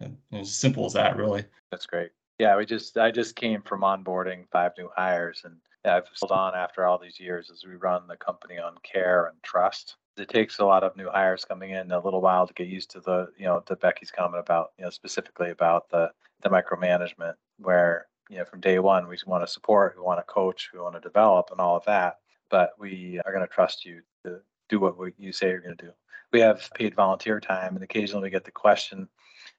and, 0.00 0.16
and 0.32 0.40
as 0.40 0.54
simple 0.54 0.86
as 0.86 0.92
that, 0.94 1.16
really. 1.16 1.44
That's 1.70 1.86
great. 1.86 2.10
Yeah, 2.38 2.56
we 2.56 2.66
just 2.66 2.96
I 2.98 3.10
just 3.10 3.36
came 3.36 3.62
from 3.62 3.80
onboarding 3.80 4.44
five 4.50 4.72
new 4.78 4.90
hires 4.94 5.42
and 5.44 5.56
I've 5.84 6.08
held 6.20 6.32
on 6.32 6.54
after 6.54 6.84
all 6.84 6.98
these 6.98 7.20
years 7.20 7.50
as 7.50 7.64
we 7.64 7.76
run 7.76 8.06
the 8.06 8.16
company 8.16 8.58
on 8.58 8.74
care 8.82 9.26
and 9.26 9.42
trust. 9.42 9.96
It 10.16 10.28
takes 10.28 10.58
a 10.58 10.64
lot 10.64 10.82
of 10.82 10.96
new 10.96 11.08
hires 11.08 11.44
coming 11.44 11.70
in 11.70 11.92
a 11.92 12.02
little 12.02 12.20
while 12.20 12.46
to 12.46 12.54
get 12.54 12.68
used 12.68 12.90
to 12.92 13.00
the, 13.00 13.28
you 13.38 13.44
know, 13.44 13.60
to 13.66 13.76
Becky's 13.76 14.10
comment 14.10 14.40
about, 14.40 14.72
you 14.78 14.84
know, 14.84 14.90
specifically 14.90 15.50
about 15.50 15.88
the 15.90 16.10
the 16.42 16.48
micromanagement 16.48 17.34
where, 17.58 18.06
you 18.28 18.38
know, 18.38 18.44
from 18.44 18.60
day 18.60 18.78
one 18.78 19.08
we 19.08 19.16
want 19.26 19.46
to 19.46 19.52
support, 19.52 19.94
we 19.96 20.02
want 20.02 20.18
to 20.18 20.32
coach, 20.32 20.70
we 20.72 20.80
want 20.80 20.94
to 20.94 21.00
develop 21.00 21.48
and 21.50 21.60
all 21.60 21.76
of 21.76 21.84
that. 21.84 22.16
But 22.50 22.72
we 22.78 23.20
are 23.24 23.32
going 23.32 23.46
to 23.46 23.52
trust 23.52 23.84
you 23.84 24.02
to 24.24 24.40
do 24.68 24.80
what 24.80 24.96
you 25.18 25.32
say 25.32 25.48
you're 25.48 25.60
going 25.60 25.76
to 25.76 25.86
do. 25.86 25.92
We 26.32 26.40
have 26.40 26.68
paid 26.74 26.94
volunteer 26.94 27.40
time 27.40 27.74
and 27.74 27.84
occasionally 27.84 28.24
we 28.24 28.30
get 28.30 28.44
the 28.44 28.50
question, 28.50 29.08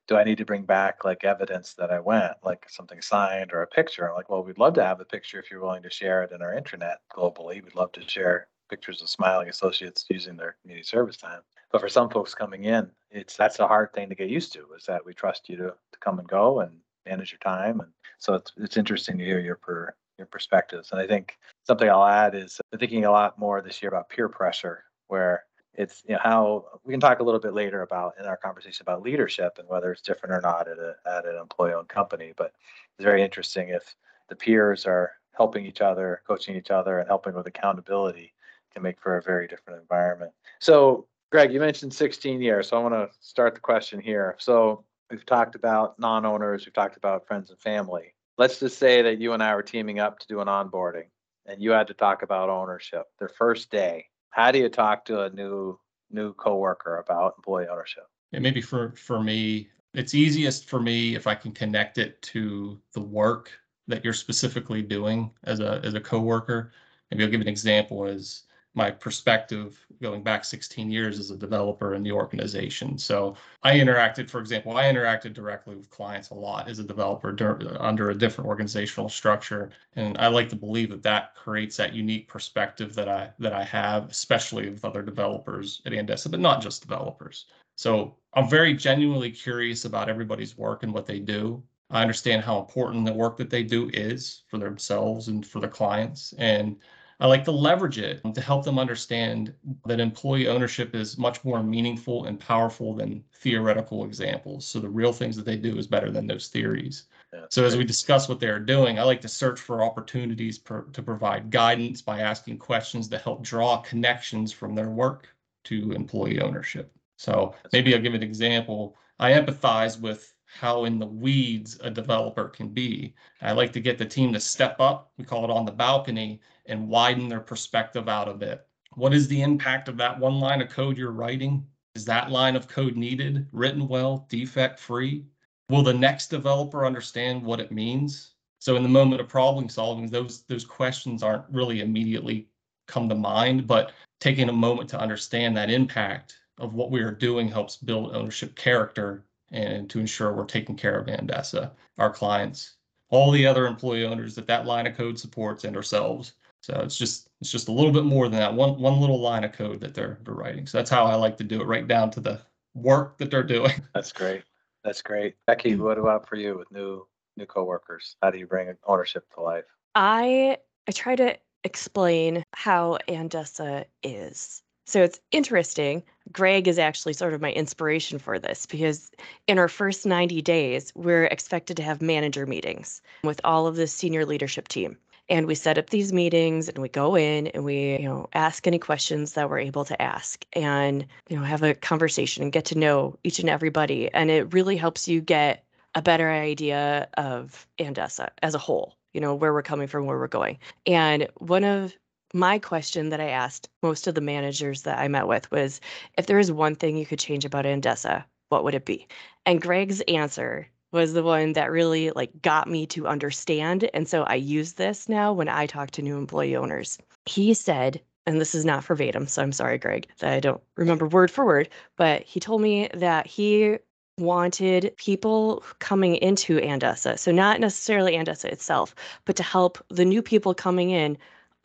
do 0.07 0.15
I 0.17 0.23
need 0.23 0.37
to 0.37 0.45
bring 0.45 0.63
back 0.63 1.05
like 1.05 1.23
evidence 1.23 1.73
that 1.75 1.91
I 1.91 1.99
went, 1.99 2.33
like 2.43 2.69
something 2.69 3.01
signed 3.01 3.51
or 3.53 3.61
a 3.61 3.67
picture? 3.67 4.09
I'm 4.09 4.15
like, 4.15 4.29
well, 4.29 4.43
we'd 4.43 4.57
love 4.57 4.73
to 4.75 4.83
have 4.83 4.97
the 4.97 5.05
picture 5.05 5.39
if 5.39 5.49
you're 5.49 5.61
willing 5.61 5.83
to 5.83 5.89
share 5.89 6.23
it 6.23 6.31
in 6.31 6.41
our 6.41 6.53
intranet 6.53 6.97
globally. 7.11 7.63
We'd 7.63 7.75
love 7.75 7.91
to 7.93 8.07
share 8.07 8.47
pictures 8.69 9.01
of 9.01 9.09
smiling 9.09 9.49
associates 9.49 10.05
using 10.09 10.35
their 10.35 10.57
community 10.61 10.85
service 10.85 11.17
time. 11.17 11.41
But 11.71 11.81
for 11.81 11.89
some 11.89 12.09
folks 12.09 12.33
coming 12.33 12.65
in, 12.65 12.89
it's 13.11 13.35
that's 13.35 13.59
a 13.59 13.67
hard 13.67 13.93
thing 13.93 14.09
to 14.09 14.15
get 14.15 14.29
used 14.29 14.53
to. 14.53 14.65
Is 14.77 14.85
that 14.85 15.05
we 15.05 15.13
trust 15.13 15.49
you 15.49 15.57
to, 15.57 15.67
to 15.67 15.99
come 15.99 16.19
and 16.19 16.27
go 16.27 16.61
and 16.61 16.79
manage 17.05 17.31
your 17.31 17.39
time, 17.39 17.79
and 17.81 17.91
so 18.19 18.33
it's 18.35 18.53
it's 18.57 18.77
interesting 18.77 19.17
to 19.17 19.25
hear 19.25 19.39
your 19.39 19.55
per 19.55 19.93
your 20.17 20.27
perspectives. 20.27 20.91
And 20.91 20.99
I 20.99 21.07
think 21.07 21.37
something 21.65 21.89
I'll 21.89 22.05
add 22.05 22.35
is 22.35 22.59
I'm 22.71 22.79
thinking 22.79 23.05
a 23.05 23.11
lot 23.11 23.37
more 23.37 23.61
this 23.61 23.81
year 23.81 23.89
about 23.89 24.09
peer 24.09 24.29
pressure, 24.29 24.83
where 25.07 25.43
it's 25.73 26.03
you 26.07 26.15
know 26.15 26.21
how 26.23 26.65
we 26.83 26.93
can 26.93 26.99
talk 26.99 27.19
a 27.19 27.23
little 27.23 27.39
bit 27.39 27.53
later 27.53 27.83
about 27.83 28.13
in 28.19 28.25
our 28.25 28.37
conversation 28.37 28.83
about 28.83 29.03
leadership 29.03 29.57
and 29.59 29.67
whether 29.69 29.91
it's 29.91 30.01
different 30.01 30.33
or 30.33 30.41
not 30.41 30.67
at, 30.67 30.79
a, 30.79 30.95
at 31.05 31.25
an 31.25 31.35
employee-owned 31.35 31.87
company. 31.87 32.33
But 32.35 32.53
it's 32.97 33.03
very 33.03 33.21
interesting 33.21 33.69
if 33.69 33.95
the 34.27 34.35
peers 34.35 34.85
are 34.85 35.11
helping 35.33 35.65
each 35.65 35.81
other 35.81 36.21
coaching 36.27 36.55
each 36.55 36.71
other 36.71 36.99
and 36.99 37.07
helping 37.07 37.35
with 37.35 37.45
accountability 37.45 38.33
can 38.73 38.81
make 38.81 38.99
for 38.99 39.17
a 39.17 39.21
very 39.21 39.47
different 39.47 39.79
environment. 39.79 40.31
So 40.59 41.07
greg 41.31 41.53
you 41.53 41.59
mentioned 41.59 41.93
16 41.93 42.41
years 42.41 42.69
so 42.69 42.77
i 42.77 42.79
want 42.79 42.93
to 42.93 43.09
start 43.19 43.53
the 43.53 43.61
question 43.61 43.99
here. 43.99 44.35
So 44.39 44.83
we've 45.11 45.25
talked 45.25 45.55
about 45.55 45.99
non-owners 45.99 46.65
we've 46.65 46.73
talked 46.73 46.97
about 46.97 47.27
friends 47.27 47.51
and 47.51 47.59
family 47.59 48.15
let's 48.37 48.59
just 48.59 48.77
say 48.77 49.01
that 49.01 49.19
you 49.19 49.33
and 49.33 49.43
i 49.43 49.53
were 49.55 49.63
teaming 49.63 49.99
up 49.99 50.19
to 50.19 50.27
do 50.27 50.39
an 50.41 50.47
onboarding 50.47 51.07
and 51.45 51.61
you 51.61 51.71
had 51.71 51.87
to 51.87 51.93
talk 51.93 52.21
about 52.23 52.49
ownership 52.49 53.05
their 53.19 53.29
first 53.29 53.69
day 53.71 54.05
how 54.29 54.51
do 54.51 54.59
you 54.59 54.69
talk 54.69 55.05
to 55.05 55.23
a 55.23 55.29
new 55.31 55.79
new 56.11 56.33
coworker 56.33 56.97
about 56.97 57.35
employee 57.37 57.67
ownership? 57.67 58.03
Yeah, 58.31 58.39
maybe 58.39 58.61
for 58.61 58.91
for 58.91 59.23
me, 59.23 59.69
it's 59.93 60.13
easiest 60.13 60.69
for 60.69 60.79
me 60.79 61.15
if 61.15 61.27
I 61.27 61.35
can 61.35 61.51
connect 61.51 61.97
it 61.97 62.21
to 62.23 62.79
the 62.93 63.01
work 63.01 63.51
that 63.87 64.03
you're 64.03 64.13
specifically 64.13 64.81
doing 64.81 65.31
as 65.43 65.59
a 65.59 65.81
as 65.83 65.93
a 65.93 66.01
coworker. 66.01 66.71
Maybe 67.09 67.23
I'll 67.23 67.29
give 67.29 67.41
an 67.41 67.47
example 67.47 68.05
is 68.05 68.43
my 68.77 68.91
perspective 68.91 69.83
going 70.03 70.21
back 70.21 70.45
16 70.45 70.91
years 70.91 71.19
as 71.19 71.31
a 71.31 71.35
developer 71.35 71.95
in 71.95 72.03
the 72.03 72.11
organization. 72.11 72.95
So 72.99 73.35
I 73.63 73.73
interacted, 73.73 74.29
for 74.29 74.39
example, 74.39 74.77
I 74.77 74.83
interacted 74.83 75.33
directly 75.33 75.75
with 75.75 75.89
clients 75.89 76.29
a 76.29 76.35
lot 76.35 76.69
as 76.69 76.77
a 76.77 76.83
developer 76.83 77.35
under 77.79 78.11
a 78.11 78.15
different 78.15 78.47
organizational 78.47 79.09
structure, 79.09 79.71
and 79.95 80.15
I 80.19 80.27
like 80.27 80.47
to 80.49 80.55
believe 80.55 80.91
that 80.91 81.01
that 81.01 81.33
creates 81.33 81.75
that 81.77 81.93
unique 81.93 82.27
perspective 82.27 82.93
that 82.93 83.09
I 83.09 83.31
that 83.39 83.51
I 83.51 83.63
have, 83.63 84.11
especially 84.11 84.69
with 84.69 84.85
other 84.85 85.01
developers 85.01 85.81
at 85.87 85.91
Andesa, 85.91 86.29
but 86.29 86.39
not 86.39 86.61
just 86.61 86.83
developers. 86.83 87.47
So 87.77 88.15
I'm 88.33 88.47
very 88.47 88.75
genuinely 88.75 89.31
curious 89.31 89.85
about 89.85 90.07
everybody's 90.07 90.55
work 90.55 90.83
and 90.83 90.93
what 90.93 91.07
they 91.07 91.19
do. 91.19 91.63
I 91.89 92.03
understand 92.03 92.43
how 92.43 92.59
important 92.59 93.05
the 93.05 93.13
work 93.13 93.37
that 93.37 93.49
they 93.49 93.63
do 93.63 93.89
is 93.93 94.43
for 94.49 94.59
themselves 94.59 95.29
and 95.29 95.43
for 95.45 95.61
the 95.61 95.67
clients, 95.67 96.33
and 96.37 96.75
I 97.19 97.25
like 97.25 97.43
to 97.45 97.51
leverage 97.51 97.97
it 97.97 98.21
to 98.33 98.41
help 98.41 98.63
them 98.63 98.77
understand 98.77 99.53
that 99.85 99.99
employee 99.99 100.47
ownership 100.47 100.93
is 100.93 101.17
much 101.17 101.43
more 101.43 101.63
meaningful 101.63 102.25
and 102.25 102.39
powerful 102.39 102.93
than 102.93 103.23
theoretical 103.33 104.05
examples. 104.05 104.67
So 104.67 104.79
the 104.79 104.89
real 104.89 105.11
things 105.11 105.35
that 105.35 105.45
they 105.45 105.57
do 105.57 105.77
is 105.79 105.87
better 105.87 106.11
than 106.11 106.27
those 106.27 106.49
theories. 106.49 107.05
That's 107.31 107.55
so 107.55 107.65
as 107.65 107.75
we 107.75 107.83
discuss 107.83 108.29
what 108.29 108.39
they're 108.39 108.59
doing, 108.59 108.99
I 108.99 109.03
like 109.03 109.21
to 109.21 109.27
search 109.27 109.59
for 109.59 109.83
opportunities 109.83 110.59
per, 110.59 110.83
to 110.83 111.01
provide 111.01 111.49
guidance 111.49 112.03
by 112.03 112.19
asking 112.19 112.59
questions 112.59 113.07
to 113.09 113.17
help 113.17 113.41
draw 113.41 113.77
connections 113.77 114.53
from 114.53 114.75
their 114.75 114.89
work 114.89 115.27
to 115.65 115.91
employee 115.93 116.39
ownership. 116.39 116.91
So 117.17 117.55
maybe. 117.73 117.95
I'll 117.95 118.01
give 118.01 118.13
an 118.13 118.23
example. 118.23 118.95
I 119.17 119.31
empathize 119.31 119.99
with 119.99 120.35
how 120.47 120.85
in 120.85 120.97
the 120.97 121.05
weeds 121.05 121.77
a 121.83 121.89
developer 121.89 122.47
can 122.47 122.69
be. 122.69 123.13
I 123.41 123.51
like 123.51 123.73
to 123.73 123.81
get 123.81 123.97
the 123.97 124.05
team 124.05 124.33
to 124.33 124.39
step 124.39 124.79
up, 124.79 125.11
we 125.17 125.25
call 125.25 125.43
it 125.43 125.51
on 125.51 125.65
the 125.65 125.71
balcony, 125.71 126.41
and 126.65 126.87
widen 126.87 127.27
their 127.27 127.41
perspective 127.41 128.07
out 128.07 128.29
a 128.29 128.33
bit. 128.33 128.65
What 128.95 129.13
is 129.13 129.27
the 129.27 129.41
impact 129.41 129.89
of 129.89 129.97
that 129.97 130.17
one 130.17 130.39
line 130.39 130.61
of 130.61 130.69
code 130.69 130.97
you're 130.97 131.11
writing? 131.11 131.67
Is 131.95 132.05
that 132.05 132.31
line 132.31 132.55
of 132.55 132.67
code 132.67 132.95
needed, 132.95 133.47
written 133.51 133.87
well, 133.87 134.25
defect 134.29 134.79
free? 134.79 135.25
Will 135.69 135.83
the 135.83 135.93
next 135.93 136.29
developer 136.29 136.85
understand 136.85 137.43
what 137.43 137.59
it 137.59 137.71
means? 137.71 138.33
So 138.59 138.75
in 138.75 138.83
the 138.83 138.89
moment 138.89 139.21
of 139.21 139.27
problem 139.27 139.69
solving, 139.69 140.07
those 140.07 140.43
those 140.43 140.65
questions 140.65 141.21
aren't 141.21 141.49
really 141.51 141.81
immediately 141.81 142.47
come 142.87 143.09
to 143.09 143.15
mind, 143.15 143.67
but 143.67 143.91
taking 144.19 144.49
a 144.49 144.53
moment 144.53 144.89
to 144.89 144.99
understand 144.99 145.55
that 145.57 145.69
impact 145.69 146.39
of 146.57 146.73
what 146.73 146.89
we 146.89 147.01
are 147.01 147.11
doing 147.11 147.49
helps 147.49 147.75
build 147.75 148.15
ownership 148.15 148.55
character 148.55 149.25
and 149.51 149.89
to 149.89 149.99
ensure 149.99 150.33
we're 150.33 150.45
taking 150.45 150.75
care 150.75 150.99
of 150.99 151.07
Andesa, 151.07 151.71
our 151.97 152.11
clients, 152.11 152.75
all 153.09 153.31
the 153.31 153.45
other 153.45 153.65
employee 153.65 154.05
owners 154.05 154.35
that 154.35 154.47
that 154.47 154.65
line 154.65 154.87
of 154.87 154.97
code 154.97 155.17
supports, 155.17 155.63
and 155.63 155.75
ourselves. 155.75 156.33
So 156.61 156.79
it's 156.83 156.97
just 156.97 157.29
it's 157.39 157.51
just 157.51 157.69
a 157.69 157.71
little 157.71 157.91
bit 157.91 158.03
more 158.03 158.27
than 158.27 158.39
that 158.39 158.53
one 158.53 158.79
one 158.79 158.99
little 158.99 159.19
line 159.19 159.43
of 159.43 159.53
code 159.53 159.79
that 159.81 159.93
they're 159.93 160.19
they're 160.23 160.33
writing. 160.33 160.67
So 160.67 160.77
that's 160.77 160.89
how 160.89 161.05
I 161.05 161.15
like 161.15 161.37
to 161.37 161.43
do 161.43 161.61
it, 161.61 161.65
right 161.65 161.87
down 161.87 162.11
to 162.11 162.19
the 162.19 162.41
work 162.73 163.17
that 163.17 163.31
they're 163.31 163.43
doing. 163.43 163.73
That's 163.93 164.11
great. 164.11 164.43
That's 164.83 165.01
great. 165.01 165.35
Becky, 165.47 165.75
mm. 165.75 165.79
what 165.79 165.97
about 165.97 166.27
for 166.27 166.35
you 166.35 166.57
with 166.57 166.71
new 166.71 167.07
new 167.35 167.45
coworkers? 167.45 168.15
How 168.21 168.31
do 168.31 168.37
you 168.37 168.47
bring 168.47 168.75
ownership 168.85 169.25
to 169.33 169.41
life? 169.41 169.65
I 169.95 170.57
I 170.87 170.91
try 170.91 171.15
to 171.15 171.37
explain 171.63 172.43
how 172.53 172.97
Andesa 173.07 173.85
is. 174.03 174.63
So 174.87 175.03
it's 175.03 175.19
interesting. 175.31 176.01
Greg 176.31 176.65
is 176.65 176.79
actually 176.79 177.11
sort 177.11 177.33
of 177.33 177.41
my 177.41 177.51
inspiration 177.51 178.19
for 178.19 178.39
this 178.39 178.65
because 178.65 179.11
in 179.45 179.59
our 179.59 179.67
first 179.67 180.05
90 180.05 180.41
days, 180.41 180.93
we're 180.95 181.25
expected 181.25 181.75
to 181.75 181.83
have 181.83 182.01
manager 182.01 182.45
meetings 182.45 183.01
with 183.21 183.41
all 183.43 183.67
of 183.67 183.75
the 183.75 183.85
senior 183.85 184.25
leadership 184.25 184.69
team. 184.69 184.97
And 185.27 185.45
we 185.45 185.55
set 185.55 185.77
up 185.77 185.89
these 185.89 186.13
meetings 186.13 186.69
and 186.69 186.77
we 186.77 186.87
go 186.87 187.17
in 187.17 187.47
and 187.47 187.65
we, 187.65 187.97
you 187.97 188.05
know, 188.05 188.29
ask 188.31 188.65
any 188.65 188.79
questions 188.79 189.33
that 189.33 189.49
we're 189.49 189.59
able 189.59 189.83
to 189.83 190.01
ask 190.01 190.45
and, 190.53 191.05
you 191.27 191.35
know, 191.35 191.43
have 191.43 191.63
a 191.63 191.75
conversation 191.75 192.43
and 192.43 192.53
get 192.53 192.63
to 192.65 192.77
know 192.77 193.19
each 193.25 193.39
and 193.39 193.49
everybody. 193.49 194.09
And 194.13 194.31
it 194.31 194.53
really 194.53 194.77
helps 194.77 195.05
you 195.05 195.19
get 195.19 195.65
a 195.95 196.01
better 196.01 196.31
idea 196.31 197.09
of 197.17 197.67
Andesa 197.77 198.29
as 198.41 198.55
a 198.55 198.59
whole, 198.59 198.95
you 199.11 199.19
know, 199.19 199.35
where 199.35 199.51
we're 199.51 199.63
coming 199.63 199.87
from, 199.87 200.05
where 200.05 200.17
we're 200.17 200.27
going. 200.29 200.59
And 200.85 201.27
one 201.39 201.65
of 201.65 201.93
my 202.33 202.59
question 202.59 203.09
that 203.09 203.21
I 203.21 203.29
asked 203.29 203.69
most 203.81 204.07
of 204.07 204.15
the 204.15 204.21
managers 204.21 204.83
that 204.83 204.99
I 204.99 205.07
met 205.07 205.27
with 205.27 205.49
was 205.51 205.79
if 206.17 206.27
there 206.27 206.39
is 206.39 206.51
one 206.51 206.75
thing 206.75 206.97
you 206.97 207.05
could 207.05 207.19
change 207.19 207.45
about 207.45 207.65
Andesa, 207.65 208.23
what 208.49 208.63
would 208.63 208.75
it 208.75 208.85
be? 208.85 209.07
And 209.45 209.61
Greg's 209.61 210.01
answer 210.01 210.67
was 210.91 211.13
the 211.13 211.23
one 211.23 211.53
that 211.53 211.71
really 211.71 212.11
like 212.11 212.41
got 212.41 212.69
me 212.69 212.85
to 212.87 213.07
understand 213.07 213.89
and 213.93 214.07
so 214.07 214.23
I 214.23 214.35
use 214.35 214.73
this 214.73 215.09
now 215.09 215.33
when 215.33 215.49
I 215.49 215.65
talk 215.65 215.91
to 215.91 216.01
new 216.01 216.17
employee 216.17 216.55
owners. 216.55 216.97
He 217.25 217.53
said 217.53 218.01
and 218.25 218.41
this 218.41 218.53
is 218.53 218.65
not 218.65 218.83
verbatim, 218.83 219.25
so 219.25 219.41
I'm 219.41 219.53
sorry, 219.53 219.77
Greg, 219.77 220.07
that 220.19 220.33
I 220.33 220.41
don't 220.41 220.61
remember 220.75 221.07
word 221.07 221.31
for 221.31 221.45
word, 221.45 221.69
but 221.95 222.23
he 222.23 222.41
told 222.41 222.61
me 222.61 222.89
that 222.93 223.25
he 223.25 223.77
wanted 224.17 224.93
people 224.97 225.63
coming 225.79 226.15
into 226.17 226.59
Andesa, 226.59 227.17
so 227.17 227.31
not 227.31 227.61
necessarily 227.61 228.13
Andesa 228.13 228.45
itself, 228.45 228.93
but 229.23 229.37
to 229.37 229.43
help 229.43 229.77
the 229.89 230.03
new 230.03 230.21
people 230.21 230.53
coming 230.53 230.89
in 230.89 231.17